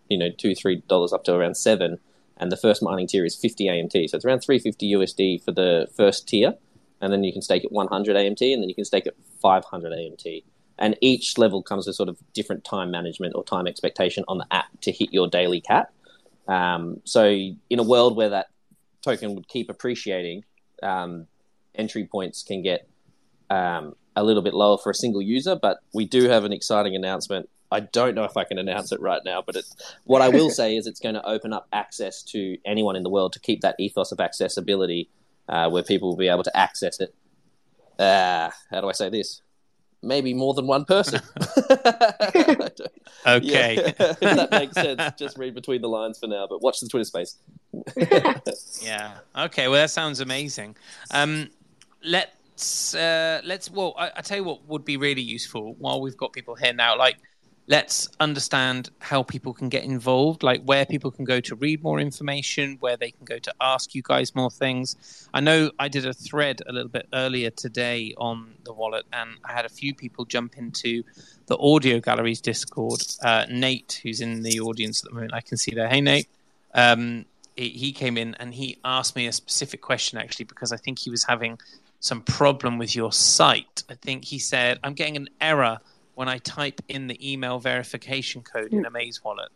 you 0.10 0.17
know, 0.17 0.29
two, 0.29 0.55
three 0.55 0.84
dollars 0.88 1.13
up 1.13 1.23
to 1.25 1.34
around 1.34 1.55
seven. 1.55 1.99
And 2.38 2.51
the 2.51 2.58
first 2.58 2.82
mining 2.82 3.08
tier 3.08 3.25
is 3.25 3.36
50 3.36 3.65
AMT. 3.65 4.10
So 4.10 4.15
it's 4.15 4.25
around 4.25 4.39
350 4.39 4.93
USD 4.93 5.43
for 5.43 5.51
the 5.51 5.88
first 5.95 6.27
tier. 6.27 6.53
And 7.01 7.12
then 7.12 7.23
you 7.23 7.34
can 7.34 7.41
stake 7.41 7.65
at 7.65 7.71
100 7.71 8.15
AMT 8.15 8.53
and 8.53 8.62
then 8.62 8.69
you 8.69 8.75
can 8.75 8.86
stake 8.86 9.08
at 9.08 9.15
500 9.41 9.91
AMT. 9.91 10.43
And 10.77 10.95
each 11.01 11.38
level 11.38 11.62
comes 11.62 11.88
with 11.88 11.95
sort 11.95 12.08
of 12.08 12.17
different 12.34 12.63
time 12.63 12.91
management 12.91 13.36
or 13.36 13.43
time 13.43 13.67
expectation 13.67 14.23
on 14.27 14.38
the 14.38 14.47
app 14.51 14.67
to 14.82 14.91
hit 14.91 15.12
your 15.12 15.27
daily 15.27 15.60
cap. 15.60 15.91
Um, 16.47 17.01
so 17.03 17.25
in 17.25 17.79
a 17.79 17.84
world 17.84 18.15
where 18.15 18.29
that 18.29 18.47
token 19.01 19.36
would 19.36 19.47
keep 19.47 19.69
appreciating, 19.69 20.45
um, 20.82 21.27
entry 21.75 22.05
points 22.05 22.43
can 22.43 22.62
get 22.62 22.88
um, 23.49 23.95
a 24.15 24.24
little 24.24 24.41
bit 24.41 24.54
lower 24.54 24.78
for 24.78 24.89
a 24.89 24.95
single 24.95 25.22
user. 25.22 25.56
But 25.56 25.80
we 25.93 26.06
do 26.06 26.30
have 26.30 26.43
an 26.45 26.54
exciting 26.54 26.95
announcement. 26.95 27.50
I 27.72 27.82
don't 27.82 28.15
know 28.15 28.24
if 28.24 28.36
I 28.36 28.43
can 28.43 28.58
announce 28.58 28.91
it 28.91 29.00
right 29.00 29.22
now, 29.24 29.43
but 29.45 29.56
it, 29.56 29.65
what 30.06 30.22
I 30.22 30.30
will 30.30 30.50
say 30.62 30.76
is 30.76 30.88
it's 30.88 31.00
going 31.00 31.15
to 31.15 31.26
open 31.28 31.54
up 31.54 31.67
access 31.72 32.24
to 32.24 32.58
anyone 32.65 32.95
in 32.95 33.04
the 33.04 33.10
world 33.10 33.34
to 33.34 33.39
keep 33.39 33.62
that 33.62 33.76
ethos 33.80 34.12
of 34.12 34.19
accessibility, 34.19 35.10
uh, 35.48 35.69
where 35.69 35.84
people 35.84 36.10
will 36.10 36.17
be 36.17 36.28
able 36.28 36.43
to 36.43 36.58
access 36.58 37.00
it. 37.00 37.13
Uh, 38.00 38.50
how 38.72 38.82
do 38.82 38.89
I 38.89 38.93
say 38.93 39.10
this? 39.10 39.41
Maybe 40.02 40.34
more 40.34 40.54
than 40.54 40.65
one 40.65 40.86
person. 40.86 41.22
Okay. 43.28 43.93
If 44.00 44.19
that 44.19 44.50
makes 44.52 44.74
sense. 44.74 45.02
Just 45.17 45.38
read 45.38 45.54
between 45.54 45.82
the 45.82 45.89
lines 45.89 46.19
for 46.19 46.28
now, 46.28 46.48
but 46.50 46.62
watch 46.62 46.80
the 46.80 46.88
Twitter 46.88 47.04
space. 47.04 47.36
Yeah. 48.82 49.17
Okay. 49.38 49.67
Well, 49.67 49.82
that 49.82 49.91
sounds 49.91 50.19
amazing. 50.22 50.78
Um, 51.12 51.50
let's 52.60 52.93
uh, 52.93 53.41
let's. 53.45 53.72
Well, 53.72 53.93
I, 53.98 54.12
I 54.17 54.22
tell 54.22 54.38
you 54.38 54.43
what 54.43 54.67
would 54.67 54.84
be 54.84 54.98
really 54.98 55.22
useful 55.22 55.76
while 55.80 56.02
we've 56.02 56.17
got 56.17 56.34
people 56.34 56.56
here 56.56 56.74
now. 56.74 56.98
Like, 56.98 57.17
let's 57.67 58.10
understand 58.19 58.89
how 59.00 59.24
people 59.24 59.54
can 59.54 59.69
get 59.69 59.86
involved. 59.86 60.43
Like, 60.43 60.62
where 60.63 60.86
people 60.86 61.10
can 61.10 61.24
go 61.24 61.39
to 61.39 61.56
read 61.56 61.82
more 61.82 62.02
information, 62.02 62.76
where 62.82 62.98
they 62.98 63.12
can 63.12 63.24
go 63.24 63.39
to 63.39 63.54
ask 63.62 63.95
you 63.95 64.02
guys 64.02 64.36
more 64.36 64.52
things. 64.52 65.30
I 65.34 65.39
know 65.39 65.72
I 65.80 65.88
did 65.88 66.06
a 66.06 66.13
thread 66.13 66.62
a 66.67 66.74
little 66.74 66.89
bit 66.89 67.08
earlier 67.13 67.50
today 67.50 68.13
on 68.17 68.56
the 68.65 68.74
wallet, 68.74 69.06
and 69.13 69.30
I 69.45 69.54
had 69.54 69.65
a 69.65 69.69
few 69.69 69.95
people 69.95 70.26
jump 70.26 70.58
into 70.58 71.04
the 71.45 71.58
audio 71.58 72.02
galleries 72.02 72.41
Discord. 72.41 73.02
Uh, 73.24 73.45
Nate, 73.50 74.02
who's 74.04 74.19
in 74.19 74.43
the 74.43 74.60
audience 74.60 75.02
at 75.02 75.10
the 75.10 75.15
moment, 75.15 75.34
I 75.34 75.41
can 75.41 75.58
see 75.58 75.72
there. 75.74 75.88
Hey, 75.88 76.02
Nate. 76.02 76.28
Um, 76.74 77.26
he 77.56 77.69
he 77.69 77.91
came 77.91 78.17
in 78.17 78.36
and 78.36 78.54
he 78.54 78.78
asked 78.86 79.15
me 79.15 79.28
a 79.28 79.32
specific 79.32 79.82
question 79.82 80.17
actually 80.17 80.45
because 80.45 80.72
I 80.72 80.78
think 80.78 81.00
he 81.00 81.10
was 81.10 81.24
having 81.24 81.58
some 82.00 82.22
problem 82.22 82.78
with 82.78 82.96
your 82.96 83.12
site. 83.12 83.84
I 83.90 83.96
think 83.96 84.26
he 84.26 84.40
said, 84.40 84.80
"I'm 84.84 84.94
getting 84.94 85.18
an 85.18 85.30
error 85.42 85.80
when 86.16 86.28
I 86.28 86.38
type 86.40 86.82
in 86.88 87.08
the 87.08 87.32
email 87.34 87.60
verification 87.60 88.42
code 88.42 88.74
in 88.74 88.86
Amaze 88.86 89.24
Wallet." 89.24 89.50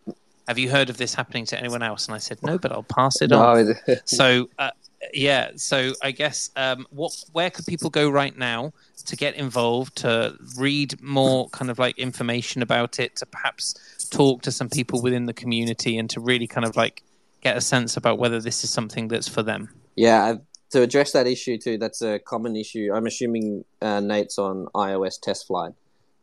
Have 0.47 0.57
you 0.59 0.69
heard 0.69 0.89
of 0.89 0.97
this 0.97 1.13
happening 1.13 1.45
to 1.45 1.57
anyone 1.59 1.81
else? 1.83 2.07
And 2.07 2.15
I 2.15 2.17
said, 2.17 2.43
"No, 2.43 2.57
but 2.57 2.71
I'll 2.71 2.83
pass 2.83 3.21
it 3.21 3.31
on." 3.31 3.65
No, 3.65 3.71
it- 3.87 4.01
So 4.05 4.49
uh, 4.59 4.71
yeah, 5.13 5.51
so 5.55 5.93
I 6.01 6.11
guess 6.11 6.49
um, 6.55 6.85
what 6.89 7.13
where 7.31 7.49
could 7.49 7.65
people 7.65 7.89
go 7.89 8.09
right 8.09 8.37
now 8.37 8.73
to 9.05 9.15
get 9.15 9.35
involved, 9.35 9.97
to 9.97 10.35
read 10.57 11.01
more 11.01 11.49
kind 11.49 11.69
of 11.71 11.79
like 11.79 11.97
information 11.97 12.61
about 12.61 12.99
it, 12.99 13.15
to 13.17 13.25
perhaps 13.25 13.75
talk 14.09 14.41
to 14.43 14.51
some 14.51 14.69
people 14.69 15.01
within 15.01 15.25
the 15.25 15.33
community, 15.33 15.97
and 15.97 16.09
to 16.09 16.19
really 16.19 16.47
kind 16.47 16.65
of 16.65 16.75
like 16.75 17.03
get 17.41 17.55
a 17.57 17.61
sense 17.61 17.97
about 17.97 18.17
whether 18.17 18.39
this 18.41 18.63
is 18.63 18.69
something 18.69 19.07
that's 19.09 19.27
for 19.27 19.43
them. 19.43 19.69
Yeah, 19.95 20.23
I- 20.23 20.39
to 20.73 20.81
address 20.81 21.11
that 21.11 21.27
issue 21.27 21.55
too, 21.55 21.77
that's 21.77 22.01
a 22.01 22.17
common 22.17 22.55
issue. 22.55 22.89
I'm 22.91 23.05
assuming 23.05 23.63
uh, 23.79 23.99
Nate's 23.99 24.39
on 24.39 24.65
iOS 24.73 25.21
Test 25.21 25.45
Flight. 25.45 25.73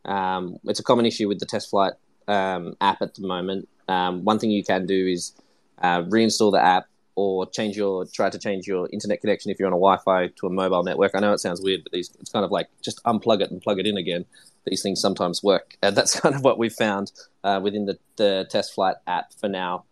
Um, 0.03 0.57
it's 0.65 0.79
a 0.79 0.83
common 0.83 1.05
issue 1.05 1.29
with 1.29 1.39
the 1.39 1.45
Test 1.45 1.69
Flight 1.69 1.93
um, 2.27 2.75
app 2.81 3.01
at 3.01 3.15
the 3.15 3.25
moment. 3.25 3.69
Um, 3.87 4.25
one 4.25 4.39
thing 4.39 4.51
you 4.51 4.63
can 4.63 4.85
do 4.85 5.07
is 5.07 5.33
uh, 5.81 6.03
reinstall 6.03 6.51
the 6.51 6.61
app 6.61 6.87
or 7.15 7.49
change 7.49 7.77
your 7.77 8.05
try 8.05 8.29
to 8.29 8.37
change 8.37 8.67
your 8.67 8.89
internet 8.91 9.21
connection 9.21 9.51
if 9.51 9.57
you're 9.57 9.67
on 9.67 9.73
a 9.73 9.77
Wi-Fi 9.77 10.27
to 10.27 10.47
a 10.47 10.49
mobile 10.49 10.83
network. 10.83 11.11
I 11.15 11.21
know 11.21 11.31
it 11.31 11.39
sounds 11.39 11.61
weird, 11.61 11.83
but 11.83 11.93
these, 11.93 12.13
it's 12.19 12.31
kind 12.31 12.43
of 12.43 12.51
like 12.51 12.67
just 12.81 13.01
unplug 13.05 13.39
it 13.39 13.51
and 13.51 13.61
plug 13.61 13.79
it 13.79 13.87
in 13.87 13.95
again. 13.95 14.25
These 14.65 14.81
things 14.81 14.99
sometimes 14.99 15.41
work, 15.41 15.77
and 15.81 15.95
that's 15.95 16.19
kind 16.19 16.35
of 16.35 16.43
what 16.43 16.57
we've 16.57 16.73
found 16.73 17.13
uh, 17.45 17.61
within 17.63 17.85
the, 17.85 17.97
the 18.17 18.47
Test 18.49 18.73
Flight 18.73 18.97
app 19.07 19.31
for 19.39 19.47
now. 19.47 19.85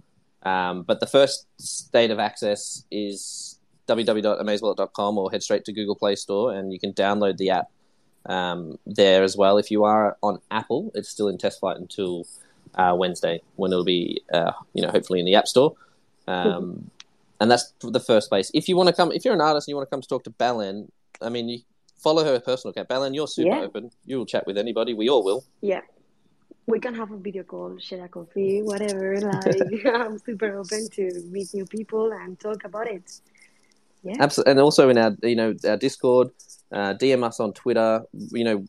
Um, 0.43 0.83
but 0.83 0.99
the 0.99 1.07
first 1.07 1.47
state 1.57 2.11
of 2.11 2.19
access 2.19 2.83
is 2.91 3.58
www.amazewallet.com 3.89 5.17
or 5.17 5.31
head 5.31 5.43
straight 5.43 5.65
to 5.65 5.73
Google 5.73 5.95
Play 5.95 6.15
Store 6.15 6.53
and 6.53 6.71
you 6.71 6.79
can 6.79 6.93
download 6.93 7.37
the 7.37 7.49
app 7.49 7.67
um, 8.25 8.77
there 8.85 9.23
as 9.23 9.35
well. 9.35 9.57
If 9.57 9.71
you 9.71 9.83
are 9.83 10.17
on 10.21 10.39
Apple, 10.51 10.91
it's 10.93 11.09
still 11.09 11.27
in 11.27 11.37
test 11.37 11.59
flight 11.59 11.77
until 11.77 12.25
uh, 12.75 12.95
Wednesday 12.97 13.41
when 13.55 13.71
it'll 13.71 13.83
be, 13.85 14.21
uh, 14.33 14.51
you 14.73 14.81
know, 14.81 14.89
hopefully 14.89 15.19
in 15.19 15.25
the 15.25 15.35
App 15.35 15.47
Store. 15.47 15.73
Um, 16.27 16.91
and 17.39 17.49
that's 17.49 17.73
the 17.81 17.99
first 17.99 18.29
place. 18.29 18.51
If 18.53 18.67
you 18.67 18.75
want 18.75 18.87
to 18.87 18.93
come, 18.93 19.11
if 19.11 19.25
you're 19.25 19.33
an 19.33 19.41
artist 19.41 19.67
and 19.67 19.71
you 19.71 19.75
want 19.77 19.87
to 19.89 19.91
come 19.91 20.01
to 20.01 20.07
talk 20.07 20.23
to 20.25 20.29
Belen, 20.29 20.91
I 21.21 21.29
mean, 21.29 21.49
you 21.49 21.59
follow 21.97 22.23
her 22.23 22.39
personal 22.39 22.71
account. 22.71 22.89
Belen, 22.89 23.13
you're 23.13 23.27
super 23.27 23.55
Yeah. 23.55 23.61
open. 23.61 23.91
You'll 24.05 24.25
chat 24.25 24.45
with 24.45 24.57
anybody. 24.57 24.93
We 24.93 25.09
all 25.09 25.23
will. 25.23 25.43
Yeah. 25.61 25.81
We 26.67 26.79
can 26.79 26.93
have 26.93 27.11
a 27.11 27.17
video 27.17 27.43
call, 27.43 27.79
share 27.79 28.05
a 28.05 28.09
coffee, 28.09 28.61
whatever. 28.61 29.19
Like 29.19 29.85
I'm 29.85 30.19
super 30.19 30.55
open 30.59 30.87
to 30.89 31.23
meet 31.31 31.51
new 31.53 31.65
people 31.65 32.11
and 32.11 32.39
talk 32.39 32.63
about 32.63 32.87
it. 32.87 33.21
Yeah. 34.03 34.15
Absolutely, 34.19 34.51
and 34.51 34.59
also 34.59 34.89
in 34.89 34.97
our 34.97 35.15
you 35.23 35.35
know 35.35 35.53
our 35.67 35.77
Discord, 35.77 36.29
uh, 36.71 36.93
DM 36.93 37.23
us 37.23 37.39
on 37.39 37.53
Twitter. 37.53 38.03
You 38.31 38.43
know 38.43 38.65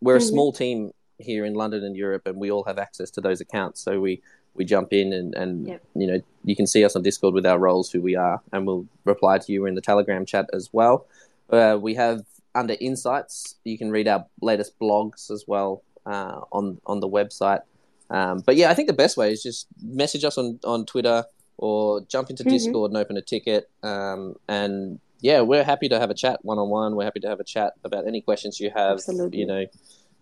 we're 0.00 0.16
a 0.16 0.20
Mhm. 0.20 0.28
small 0.28 0.52
team 0.52 0.92
here 1.18 1.44
in 1.44 1.54
London 1.54 1.84
and 1.84 1.96
Europe, 1.96 2.26
and 2.26 2.36
we 2.36 2.50
all 2.50 2.64
have 2.64 2.78
access 2.78 3.10
to 3.12 3.20
those 3.20 3.40
accounts. 3.40 3.80
So 3.80 4.00
we 4.00 4.20
we 4.54 4.64
jump 4.64 4.92
in 4.92 5.12
and 5.12 5.34
and 5.34 5.66
Yep. 5.68 5.82
you 5.94 6.06
know 6.06 6.20
you 6.44 6.54
can 6.54 6.66
see 6.66 6.84
us 6.84 6.94
on 6.96 7.02
Discord 7.02 7.34
with 7.34 7.46
our 7.46 7.58
roles, 7.58 7.90
who 7.90 8.00
we 8.02 8.14
are, 8.16 8.40
and 8.52 8.66
we'll 8.66 8.86
reply 9.04 9.38
to 9.38 9.52
you 9.52 9.64
in 9.66 9.74
the 9.74 9.80
Telegram 9.80 10.24
chat 10.26 10.48
as 10.52 10.68
well. 10.72 11.06
Uh, 11.50 11.78
we 11.80 11.94
have 11.94 12.24
under 12.54 12.76
Insights, 12.80 13.56
you 13.64 13.76
can 13.76 13.90
read 13.90 14.06
our 14.06 14.26
latest 14.40 14.78
blogs 14.78 15.30
as 15.30 15.44
well 15.48 15.82
uh, 16.06 16.40
on 16.52 16.78
on 16.86 17.00
the 17.00 17.08
website. 17.08 17.62
Um, 18.10 18.42
but 18.44 18.56
yeah, 18.56 18.70
I 18.70 18.74
think 18.74 18.86
the 18.88 18.92
best 19.04 19.16
way 19.16 19.32
is 19.32 19.42
just 19.42 19.66
message 19.82 20.24
us 20.24 20.36
on 20.36 20.60
on 20.64 20.84
Twitter 20.84 21.24
or 21.58 22.00
jump 22.02 22.30
into 22.30 22.44
Mhm. 22.44 22.50
Discord 22.50 22.90
and 22.90 22.98
open 22.98 23.16
a 23.16 23.22
ticket. 23.22 23.70
Um, 23.82 24.36
and 24.48 24.98
yeah, 25.20 25.40
we're 25.40 25.64
happy 25.64 25.88
to 25.88 25.98
have 25.98 26.10
a 26.10 26.14
chat 26.14 26.44
one 26.44 26.58
on 26.58 26.68
one. 26.68 26.96
We're 26.96 27.04
happy 27.04 27.20
to 27.20 27.28
have 27.28 27.40
a 27.40 27.44
chat 27.44 27.74
about 27.84 28.06
any 28.06 28.20
questions 28.20 28.60
you 28.60 28.70
have. 28.74 28.94
Absolutely. 28.94 29.38
You 29.38 29.46
know, 29.46 29.66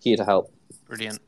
here 0.01 0.17
to 0.17 0.25
help. 0.25 0.53
Brilliant. 0.87 1.21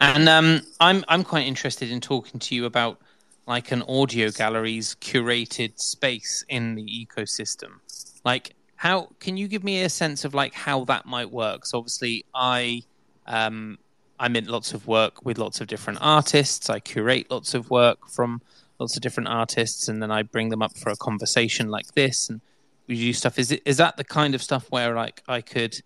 And 0.00 0.28
um, 0.28 0.62
I'm 0.80 1.04
I'm 1.08 1.24
quite 1.24 1.46
interested 1.46 1.90
in 1.90 2.00
talking 2.00 2.40
to 2.40 2.54
you 2.54 2.64
about 2.64 3.00
like 3.46 3.70
an 3.70 3.82
audio 3.82 4.30
gallery's 4.30 4.96
curated 4.96 5.78
space 5.78 6.44
in 6.48 6.74
the 6.74 6.84
ecosystem. 6.84 7.78
Like, 8.24 8.54
how 8.74 9.10
can 9.20 9.36
you 9.36 9.46
give 9.46 9.62
me 9.62 9.82
a 9.82 9.88
sense 9.88 10.24
of 10.24 10.34
like 10.34 10.52
how 10.52 10.84
that 10.86 11.06
might 11.06 11.30
work? 11.30 11.64
So 11.64 11.78
obviously, 11.78 12.24
I 12.34 12.82
um, 13.26 13.78
I'm 14.18 14.34
in 14.36 14.46
lots 14.46 14.74
of 14.74 14.86
work 14.86 15.24
with 15.24 15.38
lots 15.38 15.60
of 15.60 15.68
different 15.68 16.00
artists. 16.02 16.68
I 16.68 16.80
curate 16.80 17.30
lots 17.30 17.54
of 17.54 17.70
work 17.70 18.08
from 18.08 18.42
lots 18.78 18.96
of 18.96 19.02
different 19.02 19.28
artists, 19.28 19.88
and 19.88 20.02
then 20.02 20.10
I 20.10 20.22
bring 20.22 20.48
them 20.50 20.62
up 20.62 20.76
for 20.76 20.90
a 20.90 20.96
conversation 20.96 21.68
like 21.70 21.94
this, 21.94 22.28
and 22.28 22.40
we 22.86 22.96
do 22.96 23.12
stuff. 23.12 23.38
Is 23.38 23.50
it 23.52 23.62
is 23.64 23.76
that 23.78 23.96
the 23.96 24.04
kind 24.04 24.34
of 24.34 24.42
stuff 24.42 24.66
where 24.70 24.94
like 24.94 25.22
I 25.28 25.40
could 25.40 25.80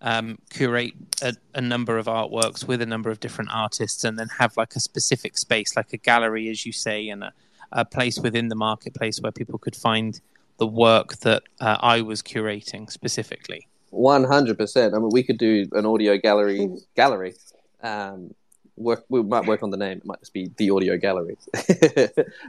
um, 0.00 0.38
curate 0.50 0.92
a, 1.22 1.34
a 1.54 1.60
number 1.60 1.96
of 1.98 2.06
artworks 2.06 2.66
with 2.66 2.82
a 2.82 2.86
number 2.86 3.10
of 3.10 3.20
different 3.20 3.50
artists 3.52 4.04
and 4.04 4.18
then 4.18 4.28
have 4.38 4.56
like 4.56 4.76
a 4.76 4.80
specific 4.80 5.38
space, 5.38 5.76
like 5.76 5.92
a 5.94 5.96
gallery, 5.96 6.50
as 6.50 6.66
you 6.66 6.72
say, 6.72 7.08
and 7.08 7.24
a, 7.24 7.32
a 7.72 7.84
place 7.84 8.20
within 8.20 8.48
the 8.48 8.54
marketplace 8.54 9.20
where 9.22 9.32
people 9.32 9.58
could 9.58 9.74
find 9.74 10.20
the 10.58 10.66
work 10.66 11.16
that 11.20 11.42
uh, 11.60 11.78
I 11.80 12.02
was 12.02 12.22
curating 12.22 12.90
specifically. 12.90 13.66
One 13.90 14.24
hundred 14.24 14.58
percent. 14.58 14.94
I 14.94 14.98
mean, 14.98 15.10
we 15.12 15.22
could 15.22 15.38
do 15.38 15.66
an 15.72 15.86
audio 15.86 16.18
gallery 16.18 16.60
Mhm. 16.60 16.78
gallery. 16.94 17.34
Um, 17.82 18.34
work. 18.76 19.04
We 19.08 19.22
might 19.22 19.46
work 19.46 19.62
on 19.62 19.70
the 19.70 19.76
name. 19.76 19.98
It 19.98 20.04
might 20.04 20.20
just 20.20 20.32
be 20.32 20.50
the 20.56 20.70
audio 20.70 20.96
gallery. 20.96 21.36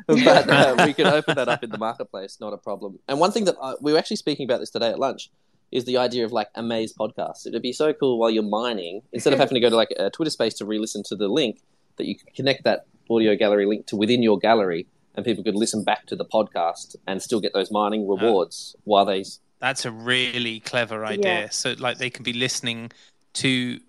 but 0.08 0.50
uh, 0.50 0.84
we 0.86 0.94
can 0.94 1.08
open 1.08 1.36
that 1.36 1.48
up 1.48 1.64
in 1.64 1.70
the 1.70 1.78
marketplace. 1.78 2.38
Not 2.40 2.54
a 2.54 2.58
problem. 2.58 3.00
And 3.08 3.20
one 3.20 3.32
thing 3.32 3.46
that 3.46 3.56
I, 3.62 3.74
we 3.82 3.94
were 3.94 4.00
actually 4.00 4.18
speaking 4.18 4.46
about 4.46 4.60
this 4.60 4.70
today 4.70 4.90
at 4.90 5.00
lunch 5.00 5.30
is 5.72 5.86
the 5.86 5.98
idea 5.98 6.26
of 6.26 6.32
like 6.32 6.50
a 6.56 6.64
maze 6.64 6.94
podcast. 6.94 7.46
It'd 7.46 7.62
be 7.62 7.74
so 7.74 7.94
cool 7.94 8.20
while 8.20 8.30
you're 8.30 8.44
mining, 8.44 9.02
instead 9.12 9.34
of 9.34 9.40
having 9.46 9.56
to 9.56 9.60
go 9.60 9.70
to 9.70 9.76
like 9.76 9.94
a 9.98 10.10
Twitter 10.10 10.32
space 10.32 10.54
to 10.56 10.66
re-listen 10.66 11.04
to 11.08 11.16
the 11.16 11.28
link, 11.28 11.62
that 11.98 12.06
you 12.06 12.16
could 12.16 12.34
connect 12.34 12.64
that 12.64 12.86
audio 13.10 13.36
gallery 13.36 13.66
link 13.66 13.86
to 13.88 13.96
within 13.96 14.24
your 14.24 14.38
gallery, 14.38 14.88
and 15.16 15.26
people 15.26 15.44
could 15.44 15.56
listen 15.56 15.84
back 15.84 16.06
to 16.08 16.16
the 16.16 16.26
podcast 16.26 16.96
and 17.08 17.22
still 17.22 17.40
get 17.40 17.54
those 17.54 17.72
mining 17.72 18.08
rewards 18.08 18.76
while 18.84 19.06
they 19.06 19.24
That's 19.60 19.86
a 19.86 19.92
really 19.92 20.60
clever 20.60 21.06
idea. 21.06 21.42
Yeah. 21.42 21.50
So, 21.50 21.76
like, 21.78 21.98
they 21.98 22.10
can 22.10 22.24
be 22.24 22.34
listening 22.34 22.92
to 23.34 23.80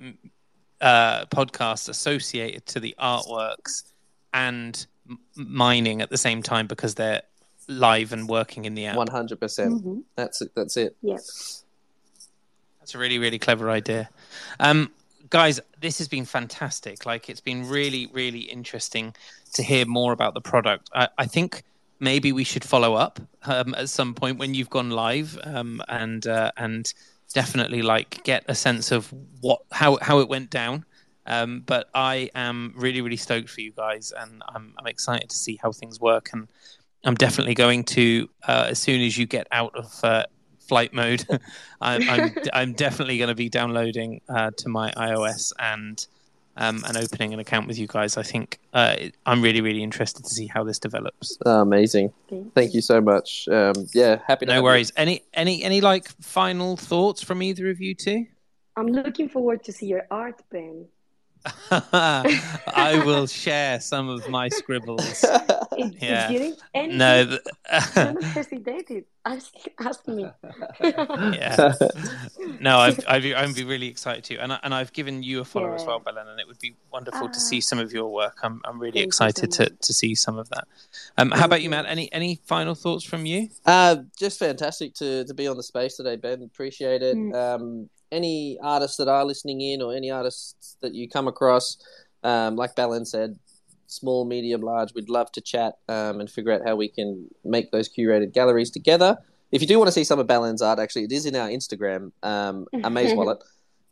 uh, 0.80 1.26
podcasts 1.26 1.88
associated 1.88 2.66
to 2.66 2.80
the 2.80 2.94
artworks 2.98 3.82
and 4.32 4.86
m- 5.08 5.18
mining 5.34 6.02
at 6.02 6.10
the 6.10 6.18
same 6.18 6.42
time 6.42 6.66
because 6.66 6.94
they're 6.94 7.22
live 7.68 8.12
and 8.12 8.28
working 8.28 8.64
in 8.64 8.74
the 8.74 8.86
app. 8.86 8.96
One 8.96 9.08
hundred 9.08 9.40
percent. 9.40 9.84
Mhm. 9.84 10.02
That's 10.14 10.42
it. 10.42 10.52
That's 10.54 10.76
it. 10.76 10.96
Yeah. 11.02 11.18
That's 12.80 12.94
a 12.94 12.98
really, 12.98 13.18
really 13.18 13.38
clever 13.38 13.68
idea. 13.70 14.08
Um, 14.60 14.92
guys, 15.28 15.60
this 15.80 15.98
has 15.98 16.06
been 16.06 16.24
fantastic. 16.24 17.04
Like, 17.04 17.28
it's 17.28 17.40
been 17.40 17.68
really, 17.68 18.06
really 18.12 18.40
interesting 18.40 19.14
to 19.54 19.62
hear 19.62 19.86
more 19.86 20.12
about 20.12 20.34
the 20.34 20.40
product. 20.40 20.88
I, 20.94 21.08
I 21.18 21.26
think 21.26 21.64
maybe 21.98 22.30
we 22.30 22.44
should 22.44 22.62
follow 22.62 22.94
up 22.94 23.18
um, 23.44 23.74
at 23.74 23.88
some 23.88 24.14
point 24.14 24.38
when 24.38 24.54
you've 24.54 24.70
gone 24.70 24.90
live 24.90 25.36
um, 25.42 25.82
and 25.88 26.26
uh, 26.26 26.52
and 26.56 26.92
definitely 27.32 27.82
like 27.82 28.22
get 28.24 28.44
a 28.48 28.54
sense 28.54 28.92
of 28.92 29.12
what 29.40 29.62
how 29.72 29.98
how 30.00 30.20
it 30.20 30.28
went 30.28 30.50
down. 30.50 30.84
Um, 31.26 31.64
but 31.66 31.88
I 31.92 32.30
am 32.36 32.72
really, 32.76 33.00
really 33.00 33.16
stoked 33.16 33.48
for 33.48 33.60
you 33.60 33.72
guys, 33.72 34.12
and 34.16 34.42
I'm 34.48 34.74
I'm 34.78 34.86
excited 34.86 35.28
to 35.30 35.36
see 35.36 35.58
how 35.60 35.72
things 35.72 36.00
work. 36.00 36.30
And 36.32 36.48
I'm 37.04 37.14
definitely 37.14 37.54
going 37.54 37.84
to 37.84 38.28
uh, 38.46 38.66
as 38.70 38.78
soon 38.78 39.00
as 39.00 39.18
you 39.18 39.26
get 39.26 39.46
out 39.50 39.74
of 39.74 40.04
uh, 40.04 40.26
flight 40.60 40.92
mode. 40.92 41.26
I'm, 41.80 42.08
I'm 42.08 42.34
I'm 42.52 42.72
definitely 42.74 43.18
going 43.18 43.28
to 43.28 43.34
be 43.34 43.48
downloading 43.48 44.20
uh, 44.28 44.50
to 44.58 44.68
my 44.68 44.92
iOS 44.92 45.52
and 45.58 46.06
um, 46.56 46.84
and 46.86 46.96
opening 46.96 47.32
an 47.34 47.40
account 47.40 47.66
with 47.66 47.78
you 47.78 47.86
guys. 47.86 48.16
I 48.16 48.22
think 48.22 48.58
uh, 48.72 48.96
I'm 49.26 49.42
really 49.42 49.60
really 49.60 49.82
interested 49.82 50.24
to 50.24 50.30
see 50.30 50.46
how 50.46 50.64
this 50.64 50.78
develops. 50.78 51.36
Oh, 51.44 51.60
amazing. 51.62 52.12
Thank 52.54 52.74
you 52.74 52.80
so 52.80 53.00
much. 53.00 53.48
Um, 53.48 53.74
yeah, 53.94 54.20
happy 54.26 54.46
No 54.46 54.52
have 54.54 54.60
you. 54.60 54.64
worries. 54.64 54.92
Any 54.96 55.22
any 55.34 55.62
any 55.62 55.80
like 55.80 56.08
final 56.20 56.76
thoughts 56.76 57.22
from 57.22 57.42
either 57.42 57.70
of 57.70 57.80
you 57.80 57.94
two? 57.94 58.26
I'm 58.76 58.88
looking 58.88 59.28
forward 59.28 59.64
to 59.64 59.72
see 59.72 59.86
your 59.86 60.06
art, 60.10 60.42
Ben. 60.50 60.86
I 61.70 63.02
will 63.04 63.26
share 63.26 63.80
some 63.80 64.08
of 64.08 64.28
my 64.28 64.48
scribbles. 64.48 65.24
If, 65.78 66.02
Yeah. 66.02 66.30
if 66.30 66.40
you 66.40 66.56
anything, 66.72 66.96
No, 66.96 67.26
th- 67.26 67.40
don't 67.94 68.22
hesitate. 68.22 69.04
Ask, 69.26 69.52
ask 69.78 70.08
me. 70.08 70.26
yeah. 70.80 71.74
no, 72.60 72.78
I've, 72.78 72.98
I've, 73.06 73.24
I'd 73.26 73.54
be 73.54 73.64
really 73.64 73.88
excited 73.88 74.24
to, 74.24 74.36
and 74.38 74.54
I, 74.54 74.60
and 74.62 74.72
I've 74.72 74.90
given 74.94 75.22
you 75.22 75.40
a 75.40 75.44
follow 75.44 75.74
as 75.74 75.84
well, 75.84 75.98
Belen, 75.98 76.28
and 76.28 76.40
it 76.40 76.46
would 76.46 76.58
be 76.60 76.76
wonderful 76.90 77.28
to 77.28 77.34
Ah. 77.36 77.38
see 77.38 77.60
some 77.60 77.78
of 77.78 77.92
your 77.92 78.10
work. 78.10 78.38
I'm 78.42 78.62
I'm 78.64 78.78
really 78.78 78.92
Thank 79.00 79.06
you 79.06 79.12
so 79.12 79.24
excited 79.26 79.52
to, 79.52 79.68
to 79.68 79.92
see 79.92 80.14
some 80.14 80.38
of 80.38 80.48
that. 80.48 80.66
Um, 81.18 81.30
how 81.30 81.44
about 81.44 81.60
you, 81.60 81.64
you. 81.64 81.70
Matt? 81.70 81.84
Any 81.86 82.10
any 82.10 82.40
final 82.46 82.74
thoughts 82.74 83.04
from 83.04 83.26
you? 83.26 83.50
Uh, 83.66 83.96
just 84.18 84.38
fantastic 84.38 84.94
to, 84.94 85.26
to 85.26 85.34
be 85.34 85.46
on 85.46 85.58
the 85.58 85.62
space 85.62 85.96
today, 85.96 86.16
Ben. 86.16 86.42
Appreciate 86.42 87.02
it. 87.02 87.16
Mm. 87.16 87.34
Um, 87.34 87.90
any 88.12 88.58
artists 88.62 88.96
that 88.96 89.08
are 89.08 89.24
listening 89.24 89.60
in 89.60 89.82
or 89.82 89.94
any 89.94 90.10
artists 90.10 90.76
that 90.80 90.94
you 90.94 91.08
come 91.08 91.28
across, 91.28 91.78
um, 92.22 92.56
like 92.56 92.74
Belen 92.74 93.04
said, 93.04 93.38
small, 93.86 94.24
medium, 94.24 94.60
large, 94.60 94.94
we'd 94.94 95.08
love 95.08 95.30
to 95.32 95.40
chat 95.40 95.74
um, 95.88 96.20
and 96.20 96.30
figure 96.30 96.52
out 96.52 96.62
how 96.66 96.76
we 96.76 96.88
can 96.88 97.28
make 97.44 97.70
those 97.70 97.88
curated 97.88 98.32
galleries 98.32 98.70
together. 98.70 99.16
If 99.52 99.60
you 99.60 99.68
do 99.68 99.78
want 99.78 99.88
to 99.88 99.92
see 99.92 100.04
some 100.04 100.18
of 100.18 100.26
Belen's 100.26 100.62
art, 100.62 100.78
actually, 100.78 101.04
it 101.04 101.12
is 101.12 101.26
in 101.26 101.36
our 101.36 101.48
Instagram, 101.48 102.10
um, 102.22 102.66
Amaze 102.84 103.14
Wallet, 103.14 103.42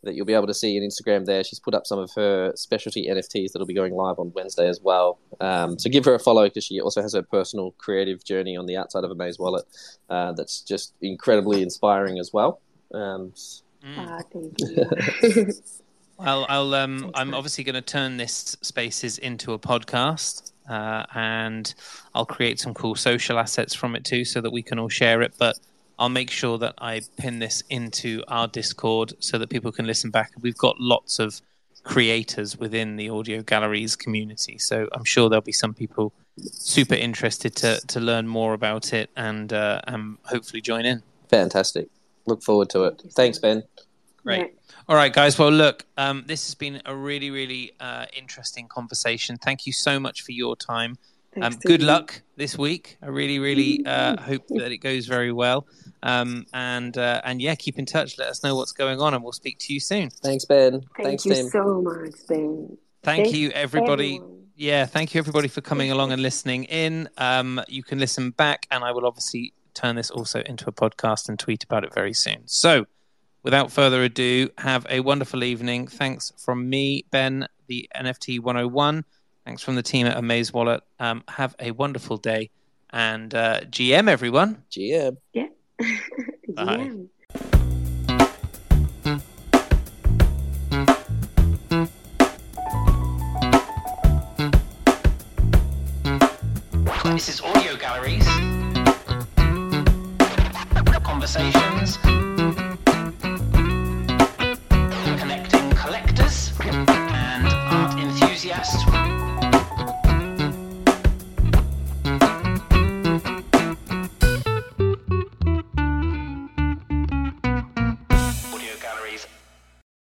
that 0.02 0.14
you'll 0.14 0.26
be 0.26 0.34
able 0.34 0.48
to 0.48 0.54
see 0.54 0.76
in 0.76 0.82
Instagram 0.82 1.24
there. 1.24 1.44
She's 1.44 1.60
put 1.60 1.74
up 1.74 1.86
some 1.86 1.98
of 1.98 2.10
her 2.16 2.52
specialty 2.56 3.08
NFTs 3.08 3.52
that'll 3.52 3.66
be 3.66 3.74
going 3.74 3.94
live 3.94 4.18
on 4.18 4.32
Wednesday 4.34 4.68
as 4.68 4.80
well. 4.82 5.18
Um, 5.40 5.78
so 5.78 5.88
give 5.88 6.04
her 6.04 6.14
a 6.14 6.18
follow 6.18 6.44
because 6.44 6.64
she 6.64 6.80
also 6.80 7.00
has 7.00 7.14
her 7.14 7.22
personal 7.22 7.72
creative 7.78 8.22
journey 8.24 8.56
on 8.56 8.66
the 8.66 8.76
outside 8.76 9.04
of 9.04 9.10
Amaze 9.10 9.38
Wallet 9.38 9.64
uh, 10.10 10.32
that's 10.32 10.60
just 10.60 10.92
incredibly 11.00 11.62
inspiring 11.62 12.18
as 12.18 12.32
well. 12.32 12.60
Um. 12.92 13.32
Ah, 13.85 14.20
thank 14.32 14.55
you. 14.61 15.53
I'll, 16.18 16.47
I'll 16.49 16.74
um, 16.74 17.11
I'm 17.14 17.35
obviously 17.35 17.64
going 17.64 17.74
to 17.74 17.82
turn 17.82 18.16
this 18.16 18.57
spaces 18.62 19.18
into 19.18 19.53
a 19.53 19.59
podcast, 19.59 20.53
uh, 20.68 21.05
and 21.14 21.74
I'll 22.14 22.26
create 22.26 22.61
some 22.61 22.72
cool 22.72 22.95
social 22.95 23.39
assets 23.39 23.74
from 23.74 23.97
it 23.97 24.05
too, 24.05 24.24
so 24.24 24.41
that 24.41 24.51
we 24.53 24.62
can 24.62 24.78
all 24.78 24.89
share 24.89 25.22
it. 25.22 25.35
But 25.39 25.59
I'll 25.99 26.09
make 26.09 26.30
sure 26.30 26.57
that 26.59 26.74
I 26.78 27.03
pin 27.18 27.41
this 27.41 27.62
into 27.68 28.22
our 28.28 28.47
Discord 28.47 29.14
so 29.18 29.39
that 29.39 29.51
people 29.51 29.72
can 29.72 29.87
listen 29.87 30.11
back. 30.11 30.32
We've 30.41 30.57
got 30.57 30.80
lots 30.80 31.18
of 31.18 31.41
creators 31.82 32.57
within 32.57 32.97
the 32.97 33.11
audio 33.11 33.43
galleries 33.43 33.97
community, 33.97 34.59
so 34.59 34.89
I'm 34.93 35.05
sure 35.05 35.28
there'll 35.28 35.43
be 35.43 35.53
some 35.53 35.74
people 35.74 36.12
super 36.39 36.95
interested 36.95 37.57
to 37.57 37.80
to 37.89 38.01
learn 38.01 38.28
more 38.28 38.55
about 38.55 38.93
it 38.93 39.11
and 39.16 39.53
uh, 39.53 39.80
and 39.87 40.18
hopefully 40.24 40.61
join 40.61 40.85
in. 40.87 41.03
fantastic. 41.28 41.89
Look 42.26 42.42
forward 42.42 42.70
to 42.70 42.84
it. 42.84 42.90
Thank 42.98 43.04
you 43.04 43.10
so 43.10 43.14
Thanks. 43.14 43.38
Ben. 43.38 43.62
Great. 44.24 44.38
Yeah. 44.38 44.74
All 44.88 44.96
right, 44.96 45.12
guys. 45.12 45.38
Well, 45.38 45.50
look, 45.50 45.84
um, 45.96 46.24
this 46.26 46.46
has 46.46 46.54
been 46.54 46.82
a 46.84 46.94
really, 46.94 47.30
really 47.30 47.72
uh, 47.80 48.06
interesting 48.16 48.68
conversation. 48.68 49.36
Thank 49.36 49.66
you 49.66 49.72
so 49.72 49.98
much 49.98 50.22
for 50.22 50.32
your 50.32 50.56
time. 50.56 50.96
Um, 51.40 51.54
good 51.64 51.80
you. 51.80 51.86
luck 51.86 52.22
this 52.36 52.56
week. 52.56 52.96
I 53.02 53.06
really, 53.06 53.38
really 53.38 53.84
uh, 53.86 54.20
hope 54.20 54.46
that 54.48 54.70
it 54.72 54.78
goes 54.78 55.06
very 55.06 55.32
well. 55.32 55.66
Um, 56.02 56.46
and 56.52 56.96
uh, 56.96 57.22
and 57.24 57.40
yeah, 57.40 57.54
keep 57.54 57.78
in 57.78 57.86
touch. 57.86 58.18
Let 58.18 58.28
us 58.28 58.44
know 58.44 58.54
what's 58.54 58.72
going 58.72 59.00
on, 59.00 59.14
and 59.14 59.22
we'll 59.22 59.32
speak 59.32 59.58
to 59.60 59.72
you 59.72 59.80
soon. 59.80 60.10
Thanks, 60.10 60.44
Ben. 60.44 60.72
Thank 60.72 60.92
Thanks, 60.96 61.26
you 61.26 61.34
team. 61.34 61.48
so 61.48 61.80
much, 61.80 62.12
Ben. 62.28 62.76
Thank 63.02 63.24
Thanks, 63.24 63.32
you, 63.32 63.50
everybody. 63.50 64.16
everyone. 64.16 64.40
Yeah, 64.56 64.86
thank 64.86 65.14
you, 65.14 65.18
everybody, 65.18 65.48
for 65.48 65.62
coming 65.62 65.90
along 65.90 66.12
and 66.12 66.22
listening 66.22 66.64
in. 66.64 67.08
Um, 67.18 67.60
you 67.68 67.82
can 67.82 67.98
listen 67.98 68.30
back, 68.30 68.66
and 68.70 68.84
I 68.84 68.92
will 68.92 69.06
obviously 69.06 69.53
turn 69.74 69.96
this 69.96 70.10
also 70.10 70.40
into 70.40 70.68
a 70.68 70.72
podcast 70.72 71.28
and 71.28 71.38
tweet 71.38 71.64
about 71.64 71.84
it 71.84 71.92
very 71.94 72.12
soon. 72.14 72.42
So, 72.46 72.86
without 73.42 73.70
further 73.70 74.02
ado, 74.02 74.48
have 74.58 74.86
a 74.88 75.00
wonderful 75.00 75.44
evening. 75.44 75.86
Thanks 75.86 76.32
from 76.38 76.68
me, 76.68 77.04
Ben, 77.10 77.46
the 77.66 77.88
NFT 77.94 78.40
101. 78.40 79.04
Thanks 79.44 79.62
from 79.62 79.74
the 79.74 79.82
team 79.82 80.06
at 80.06 80.16
Amaze 80.16 80.52
Wallet. 80.52 80.82
Um, 80.98 81.22
have 81.28 81.54
a 81.58 81.70
wonderful 81.72 82.16
day. 82.16 82.50
And 82.90 83.34
uh, 83.34 83.60
GM, 83.62 84.08
everyone. 84.08 84.62
GM. 84.70 85.16
Bye. 86.48 86.90
Yeah. 86.92 87.00
This 97.04 97.28
is 97.28 97.40
Audio 97.42 97.76
Galleries. 97.76 98.23
Conversations 101.24 102.03